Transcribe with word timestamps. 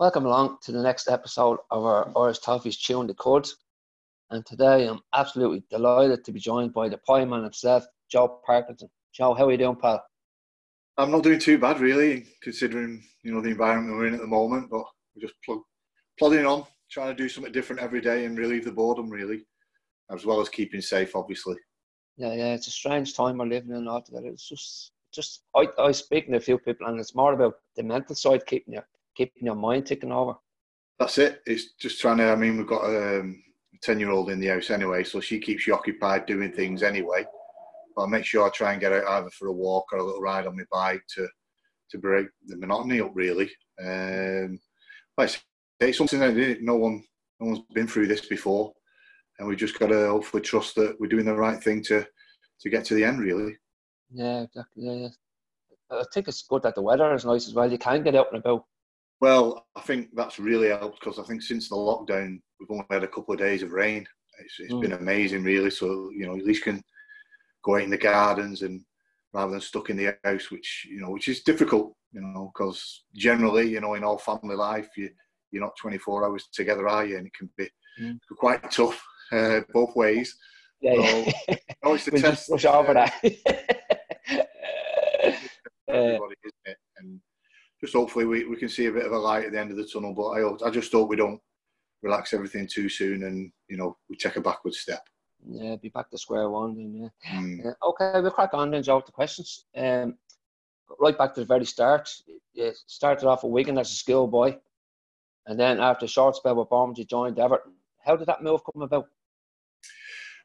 Welcome 0.00 0.24
along 0.24 0.56
to 0.62 0.72
the 0.72 0.82
next 0.82 1.10
episode 1.10 1.58
of 1.70 1.84
our 1.84 2.10
Irish 2.16 2.38
Toffees 2.38 2.78
Chewing 2.78 3.06
the 3.06 3.12
Cud. 3.12 3.46
And 4.30 4.46
today 4.46 4.88
I'm 4.88 5.00
absolutely 5.12 5.62
delighted 5.68 6.24
to 6.24 6.32
be 6.32 6.40
joined 6.40 6.72
by 6.72 6.88
the 6.88 6.96
pie 6.96 7.26
man 7.26 7.42
himself, 7.42 7.84
Joe 8.10 8.40
Parkinson. 8.46 8.88
Joe, 9.12 9.34
how 9.34 9.46
are 9.46 9.52
you 9.52 9.58
doing, 9.58 9.76
pal? 9.76 10.02
I'm 10.96 11.10
not 11.10 11.22
doing 11.22 11.38
too 11.38 11.58
bad, 11.58 11.80
really, 11.80 12.24
considering 12.42 13.04
you 13.24 13.34
know 13.34 13.42
the 13.42 13.50
environment 13.50 13.94
we're 13.94 14.06
in 14.06 14.14
at 14.14 14.20
the 14.20 14.26
moment. 14.26 14.70
But 14.70 14.84
we're 15.14 15.20
just 15.20 15.34
plug, 15.44 15.58
plodding 16.18 16.46
on, 16.46 16.64
trying 16.90 17.14
to 17.14 17.22
do 17.22 17.28
something 17.28 17.52
different 17.52 17.82
every 17.82 18.00
day 18.00 18.24
and 18.24 18.38
relieve 18.38 18.64
the 18.64 18.72
boredom, 18.72 19.10
really, 19.10 19.44
as 20.10 20.24
well 20.24 20.40
as 20.40 20.48
keeping 20.48 20.80
safe, 20.80 21.14
obviously. 21.14 21.56
Yeah, 22.16 22.32
yeah, 22.32 22.54
it's 22.54 22.68
a 22.68 22.70
strange 22.70 23.14
time 23.14 23.36
we're 23.36 23.48
living 23.48 23.76
in 23.76 23.86
altogether. 23.86 24.28
It's 24.28 24.48
just, 24.48 24.92
just 25.12 25.42
I, 25.54 25.68
I 25.78 25.92
speaking 25.92 26.32
to 26.32 26.38
a 26.38 26.40
few 26.40 26.56
people, 26.56 26.86
and 26.86 26.98
it's 26.98 27.14
more 27.14 27.34
about 27.34 27.56
the 27.76 27.82
mental 27.82 28.16
side, 28.16 28.46
keeping 28.46 28.72
you 28.72 28.80
keeping 29.16 29.44
your 29.44 29.54
mind 29.54 29.86
ticking 29.86 30.12
over. 30.12 30.34
That's 30.98 31.18
it. 31.18 31.42
It's 31.46 31.72
just 31.80 32.00
trying 32.00 32.18
to. 32.18 32.30
I 32.30 32.36
mean, 32.36 32.58
we've 32.58 32.66
got 32.66 32.84
um, 32.84 33.42
a 33.74 33.78
ten-year-old 33.82 34.30
in 34.30 34.38
the 34.38 34.48
house 34.48 34.70
anyway, 34.70 35.02
so 35.02 35.20
she 35.20 35.38
keeps 35.38 35.66
you 35.66 35.74
occupied 35.74 36.26
doing 36.26 36.52
things 36.52 36.82
anyway. 36.82 37.24
But 37.96 38.02
I 38.02 38.06
make 38.06 38.24
sure 38.24 38.46
I 38.46 38.50
try 38.50 38.72
and 38.72 38.80
get 38.80 38.92
out 38.92 39.06
either 39.06 39.30
for 39.30 39.48
a 39.48 39.52
walk 39.52 39.86
or 39.92 39.98
a 39.98 40.04
little 40.04 40.20
ride 40.20 40.46
on 40.46 40.56
my 40.56 40.64
bike 40.70 41.02
to 41.16 41.26
to 41.90 41.98
break 41.98 42.26
the 42.46 42.56
monotony 42.58 43.00
up. 43.00 43.12
Really, 43.14 43.50
um, 43.82 44.60
but 45.16 45.42
it's 45.80 45.98
something 45.98 46.20
that 46.20 46.58
no 46.60 46.76
one 46.76 47.02
no 47.40 47.46
one's 47.46 47.60
been 47.72 47.86
through 47.86 48.06
this 48.06 48.26
before, 48.26 48.72
and 49.38 49.48
we've 49.48 49.56
just 49.58 49.78
got 49.78 49.86
to 49.86 50.08
hopefully 50.08 50.42
trust 50.42 50.74
that 50.74 50.96
we're 51.00 51.08
doing 51.08 51.24
the 51.24 51.34
right 51.34 51.62
thing 51.62 51.82
to 51.84 52.06
to 52.60 52.68
get 52.68 52.84
to 52.84 52.94
the 52.94 53.04
end. 53.04 53.20
Really. 53.20 53.56
Yeah, 54.12 54.42
exactly. 54.42 54.84
Yeah, 54.84 54.92
yeah. 54.92 55.08
I 55.92 56.04
think 56.12 56.28
it's 56.28 56.42
good 56.42 56.62
that 56.62 56.74
the 56.74 56.82
weather 56.82 57.14
is 57.14 57.24
nice 57.24 57.48
as 57.48 57.54
well. 57.54 57.70
You 57.72 57.78
can 57.78 58.02
get 58.02 58.14
out 58.14 58.28
and 58.32 58.40
about. 58.40 58.66
Well, 59.20 59.66
I 59.76 59.80
think 59.82 60.08
that's 60.14 60.38
really 60.38 60.68
helped 60.68 61.00
because 61.00 61.18
I 61.18 61.24
think 61.24 61.42
since 61.42 61.68
the 61.68 61.76
lockdown, 61.76 62.40
we've 62.58 62.70
only 62.70 62.86
had 62.90 63.04
a 63.04 63.08
couple 63.08 63.34
of 63.34 63.40
days 63.40 63.62
of 63.62 63.72
rain. 63.72 64.06
It's, 64.42 64.58
it's 64.58 64.72
mm. 64.72 64.80
been 64.80 64.92
amazing, 64.92 65.42
really. 65.42 65.70
So 65.70 66.10
you 66.10 66.26
know, 66.26 66.36
at 66.36 66.44
least 66.44 66.64
can 66.64 66.82
go 67.62 67.76
out 67.76 67.82
in 67.82 67.90
the 67.90 67.98
gardens 67.98 68.62
and 68.62 68.82
rather 69.32 69.52
than 69.52 69.60
stuck 69.60 69.90
in 69.90 69.96
the 69.96 70.16
house, 70.24 70.50
which 70.50 70.86
you 70.90 71.00
know, 71.00 71.10
which 71.10 71.28
is 71.28 71.42
difficult, 71.42 71.94
you 72.12 72.22
know, 72.22 72.50
because 72.54 73.04
generally, 73.14 73.68
you 73.68 73.80
know, 73.80 73.94
in 73.94 74.04
all 74.04 74.18
family 74.18 74.56
life, 74.56 74.88
you 74.96 75.10
you're 75.52 75.62
not 75.62 75.76
24 75.76 76.24
hours 76.24 76.48
together, 76.52 76.88
are 76.88 77.04
you? 77.04 77.18
And 77.18 77.26
it 77.26 77.34
can 77.34 77.50
be 77.58 77.68
mm. 78.00 78.18
quite 78.38 78.70
tough 78.70 79.02
uh, 79.32 79.60
both 79.72 79.94
ways. 79.96 80.36
Yeah, 80.80 80.94
so, 80.94 81.32
yeah. 81.48 81.56
It's 81.84 82.04
the 82.06 82.20
test. 82.20 82.48
Rush 82.50 82.64
over 82.64 82.94
that. 82.94 83.12
everybody, 85.88 86.36
isn't 86.44 86.54
it? 86.64 86.76
Just 87.80 87.94
hopefully 87.94 88.26
we, 88.26 88.44
we 88.44 88.56
can 88.56 88.68
see 88.68 88.86
a 88.86 88.92
bit 88.92 89.06
of 89.06 89.12
a 89.12 89.18
light 89.18 89.46
at 89.46 89.52
the 89.52 89.60
end 89.60 89.70
of 89.70 89.76
the 89.76 89.86
tunnel. 89.86 90.14
But 90.14 90.28
I, 90.28 90.68
I 90.68 90.70
just 90.70 90.92
hope 90.92 91.08
we 91.08 91.16
don't 91.16 91.40
relax 92.02 92.32
everything 92.32 92.66
too 92.66 92.88
soon 92.88 93.24
and, 93.24 93.52
you 93.68 93.76
know, 93.76 93.96
we 94.08 94.16
take 94.16 94.36
a 94.36 94.40
backward 94.40 94.74
step. 94.74 95.02
Yeah, 95.48 95.76
be 95.76 95.88
back 95.88 96.10
to 96.10 96.18
square 96.18 96.50
one 96.50 96.74
then, 96.76 96.94
yeah. 96.94 97.32
Mm. 97.32 97.66
Uh, 97.66 97.88
okay, 97.88 98.20
we'll 98.20 98.30
crack 98.30 98.52
on 98.52 98.70
then, 98.70 98.82
Joe, 98.82 99.02
the 99.04 99.12
questions. 99.12 99.64
Um, 99.74 100.16
right 100.98 101.16
back 101.16 101.34
to 101.34 101.40
the 101.40 101.46
very 101.46 101.64
start, 101.64 102.10
you 102.52 102.72
started 102.86 103.26
off 103.26 103.44
at 103.44 103.50
Wigan 103.50 103.78
as 103.78 103.90
a 103.90 103.94
schoolboy, 103.94 104.56
and 105.46 105.58
then 105.58 105.80
after 105.80 106.04
a 106.04 106.08
short 106.08 106.36
spell 106.36 106.56
with 106.56 106.68
Bournemouth, 106.68 106.98
you 106.98 107.04
joined 107.04 107.38
Everton. 107.38 107.72
How 108.04 108.16
did 108.16 108.26
that 108.26 108.42
move 108.42 108.60
come 108.64 108.82
about? 108.82 109.06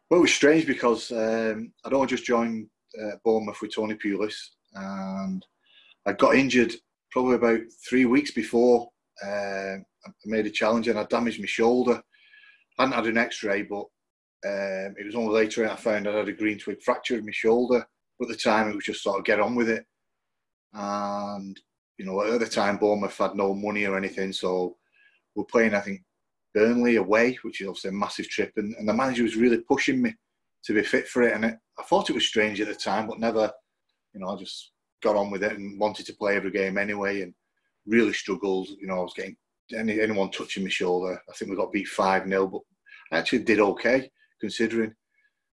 Well, 0.09 0.19
it 0.19 0.21
was 0.21 0.33
strange 0.33 0.65
because 0.65 1.11
um, 1.11 1.73
I'd 1.83 1.93
only 1.93 2.07
just 2.07 2.25
joined 2.25 2.67
uh, 3.01 3.17
Bournemouth 3.23 3.61
with 3.61 3.75
Tony 3.75 3.95
Pulis, 3.95 4.35
and 4.73 5.45
I 6.05 6.13
got 6.13 6.35
injured 6.35 6.73
probably 7.15 7.35
about 7.35 7.61
three 7.87 8.03
weeks 8.03 8.31
before 8.31 8.89
uh, 9.25 9.77
I 9.77 10.11
made 10.25 10.45
a 10.45 10.51
challenge 10.51 10.89
and 10.89 10.99
I 10.99 11.05
damaged 11.05 11.39
my 11.39 11.45
shoulder. 11.45 12.03
I 12.77 12.81
hadn't 12.83 12.93
had 12.93 13.07
an 13.07 13.17
X-ray, 13.17 13.61
but 13.61 13.85
um, 14.45 14.95
it 14.99 15.05
was 15.05 15.15
only 15.15 15.33
later 15.33 15.65
I 15.65 15.77
found 15.77 16.09
I 16.09 16.11
had 16.17 16.27
a 16.27 16.33
green 16.33 16.59
twig 16.59 16.81
fracture 16.83 17.17
in 17.17 17.25
my 17.25 17.31
shoulder. 17.31 17.87
But 18.19 18.29
at 18.29 18.35
the 18.35 18.43
time, 18.43 18.69
it 18.69 18.75
was 18.75 18.83
just 18.83 19.01
sort 19.01 19.17
of 19.17 19.23
get 19.23 19.39
on 19.39 19.55
with 19.55 19.69
it. 19.69 19.85
And 20.73 21.57
you 21.97 22.05
know, 22.05 22.21
at 22.21 22.37
the 22.41 22.47
time, 22.47 22.75
Bournemouth 22.75 23.17
had 23.17 23.35
no 23.35 23.55
money 23.55 23.85
or 23.85 23.97
anything, 23.97 24.33
so 24.33 24.75
we're 25.35 25.45
playing, 25.45 25.73
I 25.73 25.79
think, 25.79 26.01
Burnley 26.53 26.97
away, 26.97 27.39
which 27.43 27.61
is 27.61 27.67
obviously 27.69 27.91
a 27.91 27.93
massive 27.93 28.27
trip, 28.27 28.51
and, 28.57 28.75
and 28.75 28.89
the 28.89 28.93
manager 28.93 29.23
was 29.23 29.37
really 29.37 29.59
pushing 29.59 30.01
me 30.01 30.13
to 30.65 30.73
be 30.73 30.83
fit 30.83 31.07
for 31.07 31.21
it. 31.21 31.33
And 31.33 31.45
it, 31.45 31.55
I 31.79 31.83
thought 31.83 32.09
it 32.09 32.13
was 32.13 32.27
strange 32.27 32.59
at 32.59 32.67
the 32.67 32.75
time, 32.75 33.07
but 33.07 33.19
never, 33.19 33.49
you 34.13 34.19
know, 34.19 34.27
I 34.27 34.35
just 34.35 34.73
got 35.03 35.15
on 35.15 35.31
with 35.31 35.43
it 35.43 35.53
and 35.53 35.79
wanted 35.79 36.05
to 36.07 36.15
play 36.15 36.35
every 36.35 36.51
game 36.51 36.77
anyway, 36.77 37.21
and 37.21 37.33
really 37.85 38.13
struggled. 38.13 38.69
You 38.79 38.87
know, 38.87 38.99
I 38.99 39.03
was 39.03 39.13
getting 39.15 39.37
any, 39.73 39.99
anyone 39.99 40.31
touching 40.31 40.63
my 40.63 40.69
shoulder. 40.69 41.21
I 41.29 41.33
think 41.33 41.51
we 41.51 41.57
got 41.57 41.71
beat 41.71 41.87
five 41.87 42.27
0 42.27 42.47
but 42.47 42.61
I 43.11 43.19
actually 43.19 43.39
did 43.39 43.59
okay 43.59 44.09
considering. 44.39 44.93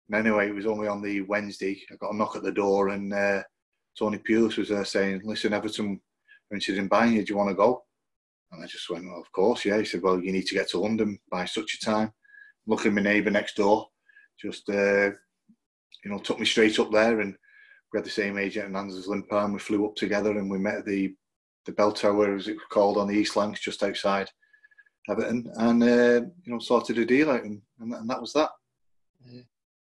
And 0.09 0.27
anyway, 0.27 0.49
it 0.49 0.55
was 0.55 0.65
only 0.65 0.87
on 0.87 1.01
the 1.01 1.21
Wednesday. 1.21 1.81
I 1.91 1.95
got 1.95 2.13
a 2.13 2.17
knock 2.17 2.35
at 2.35 2.43
the 2.43 2.51
door, 2.51 2.89
and 2.89 3.13
uh, 3.13 3.43
Tony 3.97 4.17
Pulis 4.17 4.57
was 4.57 4.69
there 4.69 4.85
saying, 4.85 5.21
"Listen, 5.23 5.53
Everton 5.53 5.99
are 6.51 6.55
interested 6.55 6.79
in 6.79 6.87
buying 6.87 7.13
you. 7.13 7.23
Do 7.23 7.33
you 7.33 7.37
want 7.37 7.49
to 7.49 7.55
go?" 7.55 7.83
And 8.51 8.63
I 8.63 8.67
just 8.67 8.89
went, 8.89 9.05
well, 9.05 9.21
"Of 9.21 9.31
course, 9.31 9.63
yeah." 9.63 9.77
He 9.77 9.85
said, 9.85 10.01
"Well, 10.01 10.21
you 10.21 10.31
need 10.31 10.47
to 10.47 10.55
get 10.55 10.69
to 10.69 10.79
London 10.79 11.19
by 11.29 11.45
such 11.45 11.75
a 11.75 11.85
time." 11.85 12.11
At 12.71 12.93
my 12.93 13.01
neighbour 13.01 13.31
next 13.31 13.55
door, 13.55 13.87
just 14.39 14.69
uh, 14.69 15.11
you 16.03 16.11
know, 16.11 16.19
took 16.19 16.39
me 16.39 16.45
straight 16.45 16.79
up 16.79 16.91
there 16.91 17.21
and 17.21 17.35
we 17.91 17.97
had 17.97 18.05
the 18.05 18.09
same 18.09 18.37
agent 18.37 18.67
in 18.67 18.75
Anders 18.75 19.07
Limpar 19.07 19.43
and 19.43 19.53
we 19.53 19.59
flew 19.59 19.85
up 19.85 19.95
together 19.95 20.31
and 20.31 20.49
we 20.49 20.57
met 20.57 20.85
the 20.85 21.15
the 21.65 21.71
bell 21.73 21.91
tower 21.91 22.33
as 22.35 22.47
it 22.47 22.55
was 22.55 22.63
called 22.71 22.97
on 22.97 23.07
the 23.07 23.13
East 23.13 23.35
Lancs 23.35 23.59
just 23.59 23.83
outside 23.83 24.27
Everton 25.09 25.51
and 25.57 25.83
uh, 25.83 26.21
you 26.43 26.53
know 26.53 26.59
sorted 26.59 26.97
a 26.97 27.05
deal 27.05 27.29
out 27.29 27.43
and, 27.43 27.61
and, 27.79 27.93
and 27.93 28.09
that 28.09 28.19
was 28.19 28.33
that. 28.33 28.49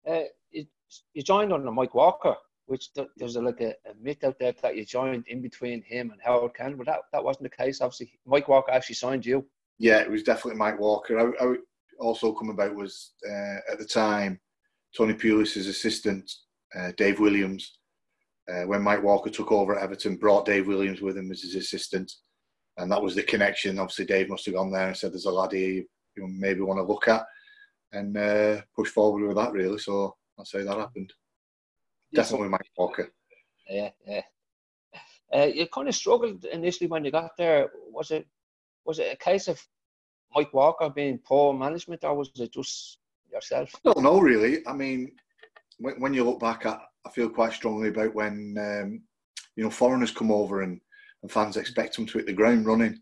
Uh, 0.08 0.24
you, 0.52 0.66
you 1.14 1.22
joined 1.22 1.52
under 1.52 1.72
Mike 1.72 1.94
Walker, 1.94 2.36
which 2.66 2.90
there's 3.18 3.36
a, 3.36 3.42
like 3.42 3.62
a, 3.62 3.72
a, 3.90 3.94
myth 4.02 4.24
out 4.24 4.40
there 4.40 4.54
that 4.62 4.76
you 4.76 4.86
joined 4.86 5.28
in 5.28 5.42
between 5.42 5.82
him 5.84 6.12
and 6.12 6.22
Howard 6.24 6.54
Kendall, 6.54 6.78
but 6.78 6.88
that, 6.88 7.00
that 7.12 7.24
wasn't 7.24 7.44
the 7.44 7.64
case. 7.64 7.82
Obviously, 7.82 8.18
Mike 8.26 8.48
Walker 8.48 8.72
actually 8.72 8.96
signed 8.96 9.26
you. 9.26 9.46
Yeah, 9.80 10.00
it 10.00 10.10
was 10.10 10.24
definitely 10.24 10.58
Mike 10.58 10.80
Walker. 10.80 11.20
I, 11.20 11.46
I 11.46 11.56
also 12.00 12.34
come 12.34 12.50
about 12.50 12.74
was 12.74 13.12
uh, 13.30 13.58
at 13.72 13.80
the 13.80 13.86
time 13.86 14.40
Tony 14.96 15.14
Pulis' 15.14 15.58
assistant, 15.58 16.32
uh, 16.78 16.92
Dave 16.98 17.20
Williams, 17.20 17.77
uh, 18.52 18.64
when 18.64 18.82
Mike 18.82 19.04
Walker 19.04 19.30
took 19.30 19.52
over 19.52 19.76
at 19.76 19.84
Everton, 19.84 20.16
brought 20.16 20.46
Dave 20.46 20.68
Williams 20.68 21.02
with 21.02 21.18
him 21.18 21.32
as 21.32 21.42
his 21.42 21.56
assistant, 21.56 22.12
and 22.78 22.92
that 22.92 23.02
was 23.02 23.16
the 23.16 23.24
connection. 23.24 23.80
Obviously, 23.80 24.06
Dave 24.06 24.30
must 24.30 24.46
have 24.46 24.56
gone 24.56 24.72
there 24.72 24.88
and 24.88 24.96
said, 24.96 25.12
"There's 25.12 25.26
a 25.26 25.32
lad 25.32 25.52
here 25.52 25.84
you 26.16 26.28
maybe 26.28 26.62
want 26.62 26.80
to 26.80 26.84
look 26.84 27.08
at," 27.08 27.26
and 27.92 28.18
uh, 28.18 28.62
push 28.76 28.90
forward 28.90 29.28
with 29.28 29.38
that. 29.38 29.52
Really, 29.52 29.80
so 29.80 30.16
I'd 30.40 30.48
say 30.48 30.64
that 30.64 30.78
happened. 30.78 31.12
Definitely, 32.14 32.50
Mike 32.50 32.70
Walker. 32.78 33.12
Yeah, 33.70 33.90
yeah. 34.06 34.22
Uh, 35.34 35.46
you 35.54 35.68
kind 35.68 35.90
of 35.90 35.96
struggled 35.96 36.46
initially 36.46 36.88
when 36.88 37.04
you 37.04 37.12
got 37.12 37.32
there. 37.38 37.70
Was 37.92 38.12
it 38.12 38.26
was 38.86 39.00
it 39.00 39.14
a 39.14 39.18
case 39.18 39.50
of 39.50 39.62
Mike 40.34 40.54
Walker 40.54 40.90
being 40.90 41.20
poor 41.20 41.54
management, 41.54 42.04
or 42.04 42.16
was 42.16 42.32
it 42.36 42.54
just 42.54 43.00
yourself? 43.32 43.76
I 43.76 43.92
don't 43.92 44.04
know, 44.04 44.20
really. 44.20 44.66
I 44.66 44.74
mean, 44.74 45.12
when, 45.80 46.00
when 46.00 46.14
you 46.14 46.24
look 46.24 46.40
back 46.40 46.66
at 46.66 46.80
I 47.08 47.12
feel 47.12 47.30
quite 47.30 47.54
strongly 47.54 47.90
about 47.90 48.14
when 48.14 48.56
um, 48.60 49.02
you 49.56 49.64
know 49.64 49.70
foreigners 49.70 50.12
come 50.12 50.32
over 50.32 50.62
and, 50.62 50.80
and 51.22 51.32
fans 51.32 51.58
expect 51.58 51.96
them 51.96 52.06
to 52.08 52.18
hit 52.18 52.28
the 52.28 52.34
ground 52.34 52.66
running, 52.66 53.00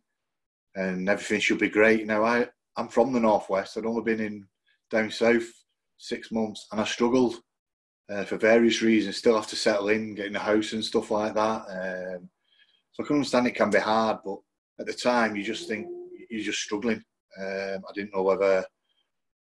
and 0.75 1.09
everything 1.09 1.39
should 1.39 1.59
be 1.59 1.69
great. 1.69 2.05
Now 2.05 2.23
I 2.23 2.47
I'm 2.77 2.87
from 2.87 3.13
the 3.13 3.19
northwest. 3.19 3.77
I'd 3.77 3.85
only 3.85 4.03
been 4.03 4.19
in 4.19 4.47
down 4.91 5.09
south 5.09 5.47
six 5.97 6.31
months, 6.31 6.67
and 6.71 6.79
I 6.79 6.83
struggled 6.85 7.35
uh, 8.09 8.25
for 8.25 8.37
various 8.37 8.81
reasons. 8.81 9.17
Still 9.17 9.35
have 9.35 9.47
to 9.47 9.55
settle 9.55 9.89
in, 9.89 10.13
getting 10.13 10.35
a 10.35 10.39
house 10.39 10.73
and 10.73 10.83
stuff 10.83 11.09
like 11.09 11.33
that. 11.33 11.61
Um, 11.69 12.29
so 12.91 13.03
I 13.03 13.07
can 13.07 13.15
understand 13.15 13.47
it 13.47 13.55
can 13.55 13.71
be 13.71 13.79
hard, 13.79 14.19
but 14.23 14.37
at 14.79 14.85
the 14.85 14.93
time 14.93 15.35
you 15.35 15.43
just 15.43 15.67
think 15.67 15.87
you're 16.29 16.43
just 16.43 16.61
struggling. 16.61 17.03
Um, 17.39 17.81
I 17.89 17.91
didn't 17.93 18.13
know 18.13 18.23
whether 18.23 18.63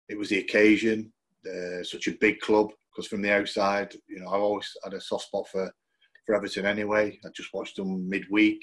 it 0.09 0.17
was 0.17 0.29
the 0.29 0.39
occasion, 0.39 1.12
uh, 1.47 1.83
such 1.83 2.06
a 2.06 2.12
big 2.12 2.41
club, 2.41 2.71
because 2.94 3.08
from 3.08 3.23
the 3.23 3.32
outside, 3.32 3.94
you 4.08 4.20
know, 4.20 4.29
I've 4.29 4.41
always 4.41 4.70
had 4.85 4.94
a 4.94 5.00
soft 5.00 5.26
spot 5.26 5.49
for, 5.49 5.70
for 6.25 6.35
Everton 6.35 6.67
anyway. 6.67 7.19
I 7.25 7.29
just 7.35 7.52
watched 7.52 7.76
them 7.76 8.08
midweek 8.08 8.62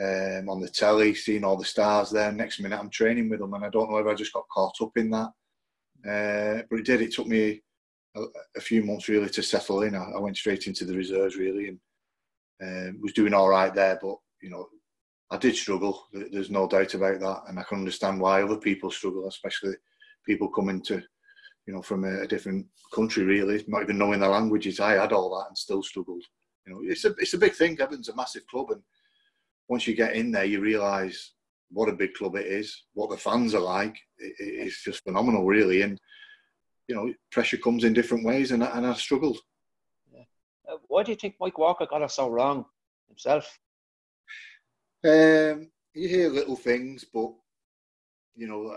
um, 0.00 0.48
on 0.48 0.60
the 0.60 0.68
telly, 0.68 1.14
seeing 1.14 1.44
all 1.44 1.56
the 1.56 1.64
stars 1.64 2.10
there. 2.10 2.32
Next 2.32 2.60
minute, 2.60 2.78
I'm 2.78 2.90
training 2.90 3.30
with 3.30 3.40
them, 3.40 3.54
and 3.54 3.64
I 3.64 3.70
don't 3.70 3.90
know 3.90 3.98
if 3.98 4.06
I 4.06 4.14
just 4.14 4.32
got 4.32 4.48
caught 4.52 4.74
up 4.80 4.92
in 4.96 5.10
that. 5.10 5.30
Uh, 6.06 6.62
but 6.68 6.80
it 6.80 6.84
did. 6.84 7.00
It 7.00 7.14
took 7.14 7.26
me 7.26 7.62
a, 8.16 8.22
a 8.56 8.60
few 8.60 8.82
months 8.82 9.08
really 9.08 9.28
to 9.30 9.42
settle 9.42 9.82
in. 9.82 9.94
I, 9.94 10.04
I, 10.16 10.18
went 10.18 10.36
straight 10.36 10.66
into 10.66 10.84
the 10.84 10.96
reserves 10.96 11.36
really, 11.36 11.68
and 11.68 11.78
um, 12.96 13.00
was 13.00 13.12
doing 13.12 13.32
all 13.32 13.48
right 13.48 13.72
there. 13.72 13.98
But 14.02 14.16
you 14.42 14.50
know, 14.50 14.68
I 15.30 15.38
did 15.38 15.54
struggle. 15.54 16.06
There's 16.12 16.50
no 16.50 16.68
doubt 16.68 16.94
about 16.94 17.20
that, 17.20 17.42
and 17.48 17.58
I 17.58 17.62
can 17.62 17.78
understand 17.78 18.20
why 18.20 18.42
other 18.42 18.58
people 18.58 18.90
struggle, 18.90 19.28
especially 19.28 19.74
people 20.26 20.48
coming 20.48 20.82
to 20.82 21.02
you 21.66 21.74
know, 21.74 21.82
from 21.82 22.04
a, 22.04 22.22
a, 22.22 22.26
different 22.26 22.66
country, 22.92 23.24
really, 23.24 23.64
not 23.66 23.82
even 23.82 23.98
knowing 23.98 24.20
the 24.20 24.28
languages. 24.28 24.80
I 24.80 24.92
had 24.92 25.12
all 25.12 25.30
that 25.38 25.48
and 25.48 25.56
still 25.58 25.82
struggled. 25.82 26.22
You 26.66 26.74
know, 26.74 26.80
it's 26.82 27.04
a 27.04 27.14
it's 27.18 27.34
a 27.34 27.38
big 27.38 27.54
thing. 27.54 27.78
Everton's 27.80 28.08
a 28.08 28.16
massive 28.16 28.46
club, 28.46 28.70
and 28.70 28.82
once 29.68 29.86
you 29.86 29.94
get 29.94 30.14
in 30.14 30.30
there, 30.30 30.44
you 30.44 30.60
realise 30.60 31.32
what 31.70 31.88
a 31.88 31.92
big 31.92 32.14
club 32.14 32.36
it 32.36 32.46
is, 32.46 32.84
what 32.92 33.10
the 33.10 33.16
fans 33.16 33.54
are 33.54 33.60
like. 33.60 33.96
It, 34.18 34.34
it's 34.38 34.84
just 34.84 35.02
phenomenal, 35.04 35.44
really. 35.44 35.82
And 35.82 35.98
you 36.88 36.94
know, 36.94 37.12
pressure 37.30 37.56
comes 37.56 37.84
in 37.84 37.92
different 37.92 38.24
ways, 38.24 38.52
and, 38.52 38.62
and 38.62 38.86
I 38.86 38.94
struggled. 38.94 39.38
Yeah. 40.12 40.24
Uh, 40.70 40.76
why 40.88 41.02
do 41.02 41.12
you 41.12 41.16
think 41.16 41.36
Mike 41.40 41.58
Walker 41.58 41.86
got 41.88 42.02
us 42.02 42.14
so 42.14 42.28
wrong 42.28 42.66
himself? 43.08 43.58
Um, 45.04 45.70
you 45.94 46.08
hear 46.08 46.28
little 46.28 46.56
things, 46.56 47.04
but 47.12 47.32
you 48.36 48.46
know, 48.46 48.76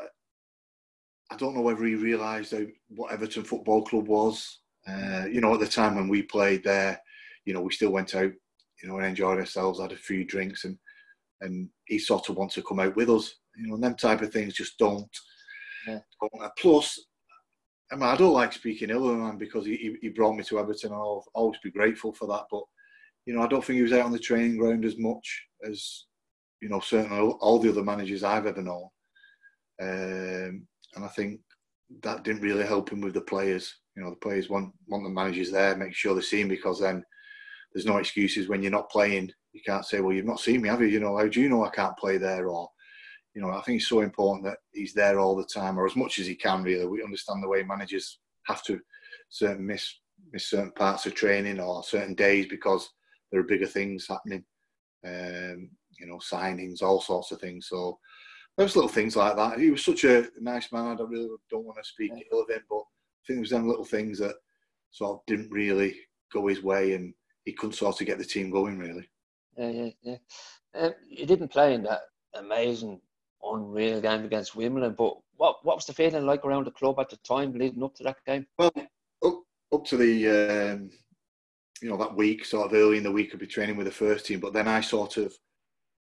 I 1.30 1.36
don't 1.36 1.56
know 1.56 1.62
whether 1.62 1.84
he 1.84 1.96
realised 1.96 2.54
what 2.90 3.12
Everton 3.12 3.44
Football 3.44 3.84
Club 3.84 4.08
was. 4.08 4.60
Uh, 4.88 5.26
you 5.30 5.42
know, 5.42 5.54
at 5.54 5.60
the 5.60 5.68
time 5.68 5.96
when 5.96 6.08
we 6.08 6.22
played 6.22 6.64
there, 6.64 7.02
you 7.46 7.54
know, 7.54 7.62
we 7.62 7.74
still 7.74 7.92
went 7.92 8.16
out, 8.16 8.32
you 8.82 8.90
know, 8.90 8.98
and 8.98 9.06
enjoyed 9.06 9.40
ourselves, 9.40 9.82
had 9.82 9.92
a 9.92 9.98
few 9.98 10.24
drinks, 10.24 10.64
and 10.64 10.78
and 11.42 11.70
he 11.86 12.00
sort 12.00 12.30
of 12.30 12.36
wanted 12.38 12.56
to 12.56 12.68
come 12.68 12.80
out 12.80 12.96
with 12.96 13.10
us. 13.10 13.34
You 13.56 13.68
know, 13.68 13.76
and 13.76 13.84
them 13.84 13.96
type 13.96 14.22
of 14.22 14.32
things 14.32 14.54
just 14.54 14.78
don't. 14.78 15.10
Yeah. 15.88 16.00
Plus, 16.58 17.00
I 17.92 17.96
mean, 17.96 18.04
I 18.04 18.16
don't 18.16 18.34
like 18.34 18.54
speaking 18.54 18.90
ill 18.90 19.10
of 19.10 19.20
him 19.20 19.38
because 19.38 19.66
he, 19.66 19.96
he 20.02 20.10
brought 20.10 20.36
me 20.36 20.44
to 20.46 20.60
Everton, 20.60 20.92
and 20.92 21.00
I'll 21.00 21.26
always 21.34 21.60
be 21.64 21.72
grateful 21.72 22.14
for 22.14 22.28
that. 22.28 22.46
But 22.50 22.64
you 23.26 23.34
know, 23.34 23.42
I 23.42 23.48
don't 23.48 23.64
think 23.64 23.78
he 23.78 23.84
was 23.84 23.94
out 23.94 24.06
on 24.06 24.12
the 24.12 24.20
training 24.20 24.58
ground 24.58 24.86
as 24.86 24.98
much 24.98 25.46
as 25.70 26.06
you 26.62 26.70
know, 26.70 26.80
certainly 26.80 27.18
all 27.18 27.60
the 27.60 27.70
other 27.70 27.84
managers 27.84 28.24
I've 28.24 28.46
ever 28.46 28.62
known. 28.62 28.90
Um, 29.82 30.68
and 30.98 31.06
I 31.06 31.10
think 31.10 31.40
that 32.04 32.24
didn't 32.24 32.42
really 32.42 32.66
help 32.66 32.92
him 32.92 33.00
with 33.00 33.14
the 33.14 33.22
players. 33.22 33.74
You 33.96 34.04
know, 34.04 34.10
the 34.10 34.18
players 34.18 34.50
want 34.50 34.74
want 34.88 35.04
the 35.04 35.10
managers 35.10 35.52
there, 35.52 35.78
make 35.78 35.94
sure 35.94 36.14
they 36.14 36.22
see 36.22 36.42
him 36.42 36.50
because 36.50 36.82
then 36.82 37.04
there's 37.74 37.86
no 37.86 37.98
excuses 37.98 38.48
when 38.48 38.62
you're 38.62 38.72
not 38.72 38.90
playing. 38.90 39.32
You 39.54 39.62
can't 39.66 39.86
say, 39.86 40.02
"Well, 40.02 40.14
you've 40.14 40.26
not 40.26 40.40
seen 40.40 40.62
me, 40.62 40.70
have 40.70 40.82
you?" 40.82 40.88
You 40.88 41.00
know, 41.00 41.18
how 41.18 41.28
do 41.28 41.42
you 41.42 41.50
know 41.50 41.64
I 41.64 41.70
can't 41.70 41.98
play 41.98 42.18
there? 42.18 42.48
Or, 42.48 42.70
you 43.34 43.42
know, 43.42 43.52
I 43.52 43.62
think 43.62 43.78
it's 43.80 43.88
so 43.88 44.02
important 44.02 44.46
that 44.46 44.58
he's 44.74 44.94
there 44.94 45.20
all 45.20 45.36
the 45.36 45.46
time, 45.46 45.80
or 45.80 45.86
as 45.86 45.96
much 45.96 46.20
as 46.20 46.28
he 46.28 46.36
can. 46.36 46.64
Really, 46.64 46.86
we 46.88 47.04
understand 47.04 47.42
the 47.42 47.48
way 47.48 47.64
managers 47.64 48.20
have 48.48 48.64
to 48.64 48.80
certain 49.30 49.66
miss 49.66 50.00
miss 50.32 50.50
certain 50.50 50.72
parts 50.72 51.06
of 51.06 51.14
training 51.14 51.60
or 51.60 51.84
certain 51.84 52.16
days 52.16 52.48
because 52.48 52.90
there 53.32 53.40
are 53.40 53.52
bigger 53.52 53.68
things 53.68 54.08
happening. 54.08 54.44
Um, 55.06 55.70
you 56.00 56.06
know, 56.06 56.18
signings, 56.18 56.82
all 56.82 57.02
sorts 57.02 57.32
of 57.32 57.40
things. 57.40 57.68
So 57.70 58.00
those 58.58 58.76
little 58.76 58.90
things 58.90 59.16
like 59.16 59.36
that. 59.36 59.60
He 59.60 59.70
was 59.70 59.86
such 59.86 60.04
a 60.04 60.28
nice 60.40 60.72
man. 60.72 60.88
I 60.88 60.96
don't 60.96 61.10
really 61.10 61.30
don't 61.50 61.66
want 61.66 61.78
to 61.78 61.88
speak 61.88 62.12
ill 62.32 62.42
of 62.42 62.50
him, 62.50 62.64
but 62.70 62.80
I 62.80 63.22
think 63.26 63.38
there 63.38 63.40
was 63.40 63.50
them 63.52 63.68
little 63.68 63.86
things 63.86 64.20
that 64.20 64.36
sort 64.92 65.12
of 65.12 65.26
didn't 65.28 65.52
really 65.52 65.96
go 66.34 66.48
his 66.48 66.64
way, 66.64 66.94
and 66.94 67.14
he 67.46 67.54
couldn't 67.54 67.76
sort 67.76 68.02
of 68.02 68.08
get 68.08 68.18
the 68.18 68.26
team 68.26 68.50
going 68.50 68.80
really. 68.80 69.08
Yeah, 69.58 69.70
yeah, 69.70 69.90
yeah. 70.02 70.18
Um, 70.76 70.94
you 71.08 71.26
didn't 71.26 71.50
play 71.50 71.76
in 71.76 71.84
that 71.84 72.02
amazing, 72.36 73.00
unreal 73.44 74.02
game 74.02 74.26
against 74.26 74.56
Wimbledon, 74.56 74.96
but 74.98 75.18
what 75.36 75.64
what 75.64 75.78
was 75.78 75.86
the 75.86 75.94
feeling 75.94 76.26
like 76.26 76.44
around 76.44 76.66
the 76.66 76.72
club 76.72 77.00
at 77.00 77.10
the 77.10 77.18
time 77.18 77.54
leading 77.54 77.84
up 77.84 77.96
to 77.96 78.04
that 78.04 78.18
game? 78.26 78.48
Well, 78.58 78.74
up, 79.24 79.44
up 79.72 79.86
to 79.86 79.98
the 79.98 80.28
um, 80.74 80.90
you 81.82 81.90
know 81.90 81.98
that 81.98 82.16
week, 82.16 82.44
sort 82.44 82.66
of 82.66 82.74
early 82.74 82.98
in 82.98 83.04
the 83.04 83.12
week, 83.12 83.32
I'd 83.34 83.40
be 83.40 83.46
training 83.46 83.78
with 83.78 83.86
the 83.86 83.92
first 83.92 84.26
team, 84.26 84.40
but 84.40 84.54
then 84.54 84.68
I 84.68 84.82
sort 84.82 85.18
of 85.18 85.34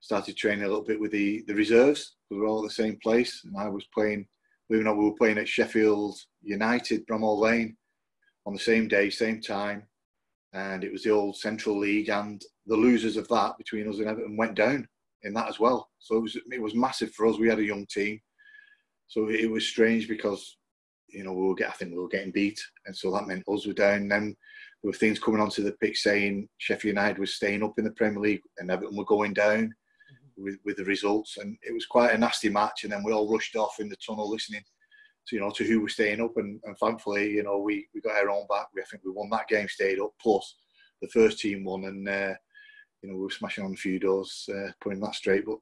started 0.06 0.38
training 0.38 0.64
a 0.64 0.68
little 0.68 0.84
bit 0.84 1.00
with 1.00 1.12
the, 1.12 1.44
the 1.48 1.56
reserves. 1.56 2.18
We 2.30 2.38
were 2.38 2.46
all 2.46 2.64
at 2.64 2.70
the 2.70 2.84
same 2.84 2.96
place, 3.02 3.42
and 3.44 3.58
I 3.58 3.68
was 3.68 3.88
playing. 3.92 4.28
We 4.70 4.78
were, 4.78 4.96
we 4.96 5.06
were 5.06 5.16
playing 5.16 5.40
at 5.40 5.48
Sheffield 5.48 6.16
United, 6.44 7.08
Bramall 7.08 7.40
Lane, 7.40 7.76
on 8.46 8.54
the 8.54 8.60
same 8.60 8.88
day, 8.88 9.10
same 9.10 9.42
time, 9.42 9.82
and 10.54 10.84
it 10.84 10.92
was 10.92 11.02
the 11.02 11.10
old 11.10 11.38
Central 11.38 11.80
League, 11.80 12.10
and 12.10 12.40
the 12.68 12.76
losers 12.76 13.18
of 13.18 13.28
that 13.30 13.58
between 13.58 13.90
us 13.90 13.98
and 13.98 14.08
Everton 14.08 14.38
went 14.38 14.54
down 14.54 14.88
in 15.24 15.34
that 15.34 15.50
as 15.50 15.60
well. 15.60 15.90
So 15.98 16.18
it 16.18 16.22
was 16.22 16.38
it 16.52 16.62
was 16.62 16.76
massive 16.76 17.12
for 17.14 17.26
us. 17.26 17.40
We 17.40 17.50
had 17.50 17.60
a 17.60 17.66
young 17.66 17.88
team, 17.88 18.20
so 19.08 19.28
it 19.30 19.50
was 19.50 19.68
strange 19.68 20.08
because 20.08 20.56
you 21.10 21.24
know 21.24 21.34
we 21.34 21.48
were 21.48 21.56
get, 21.56 21.70
I 21.70 21.74
think 21.74 21.94
we 21.94 21.98
were 21.98 22.10
getting 22.10 22.32
beat, 22.32 22.60
and 22.86 22.96
so 22.96 23.12
that 23.14 23.26
meant 23.26 23.44
us 23.52 23.66
were 23.66 23.74
down. 23.74 24.10
Then 24.10 24.36
there 24.84 24.92
were 24.92 24.94
things 24.94 25.18
coming 25.18 25.42
onto 25.42 25.64
the 25.64 25.72
pitch 25.82 26.02
saying 26.02 26.48
Sheffield 26.60 26.96
United 26.96 27.18
was 27.18 27.34
staying 27.34 27.64
up 27.64 27.74
in 27.80 27.86
the 27.86 27.92
Premier 27.92 28.20
League 28.20 28.42
and 28.60 28.70
Everton 28.70 28.96
were 28.96 29.06
going 29.06 29.34
down 29.34 29.74
with, 30.38 30.58
with 30.66 30.78
the 30.78 30.86
results. 30.86 31.38
And 31.38 31.58
it 31.62 31.74
was 31.74 31.86
quite 31.86 32.14
a 32.14 32.18
nasty 32.18 32.50
match. 32.50 32.84
And 32.84 32.94
then 32.94 33.04
we 33.04 33.12
all 33.12 33.32
rushed 33.32 33.56
off 33.56 33.80
in 33.80 33.90
the 33.90 33.96
tunnel 33.98 34.30
listening 34.30 34.62
to, 35.28 35.36
you 35.36 35.42
know, 35.42 35.52
to 35.52 35.64
who 35.64 35.82
was 35.82 35.94
staying 35.94 36.22
up. 36.22 36.38
And, 36.38 36.60
and 36.64 36.78
thankfully, 36.78 37.32
you 37.32 37.44
know, 37.44 37.60
we, 37.60 37.88
we 37.94 38.02
got 38.02 38.16
our 38.16 38.30
own 38.30 38.46
back. 38.48 38.68
We, 38.74 38.82
I 38.82 38.86
think 38.86 39.04
we 39.04 39.12
won 39.12 39.30
that 39.32 39.48
game, 39.48 39.68
stayed 39.68 40.00
up. 40.00 40.12
Plus, 40.22 40.56
the 41.02 41.08
first 41.10 41.40
team 41.40 41.64
won. 41.64 41.86
And, 41.86 42.08
uh, 42.08 42.34
you 43.02 43.10
know, 43.10 43.16
we 43.16 43.24
were 43.24 43.30
smashing 43.30 43.66
on 43.66 43.74
a 43.74 43.78
few 43.78 44.00
doors, 44.00 44.48
uh, 44.50 44.72
putting 44.82 45.00
that 45.02 45.16
straight. 45.16 45.46
But 45.46 45.58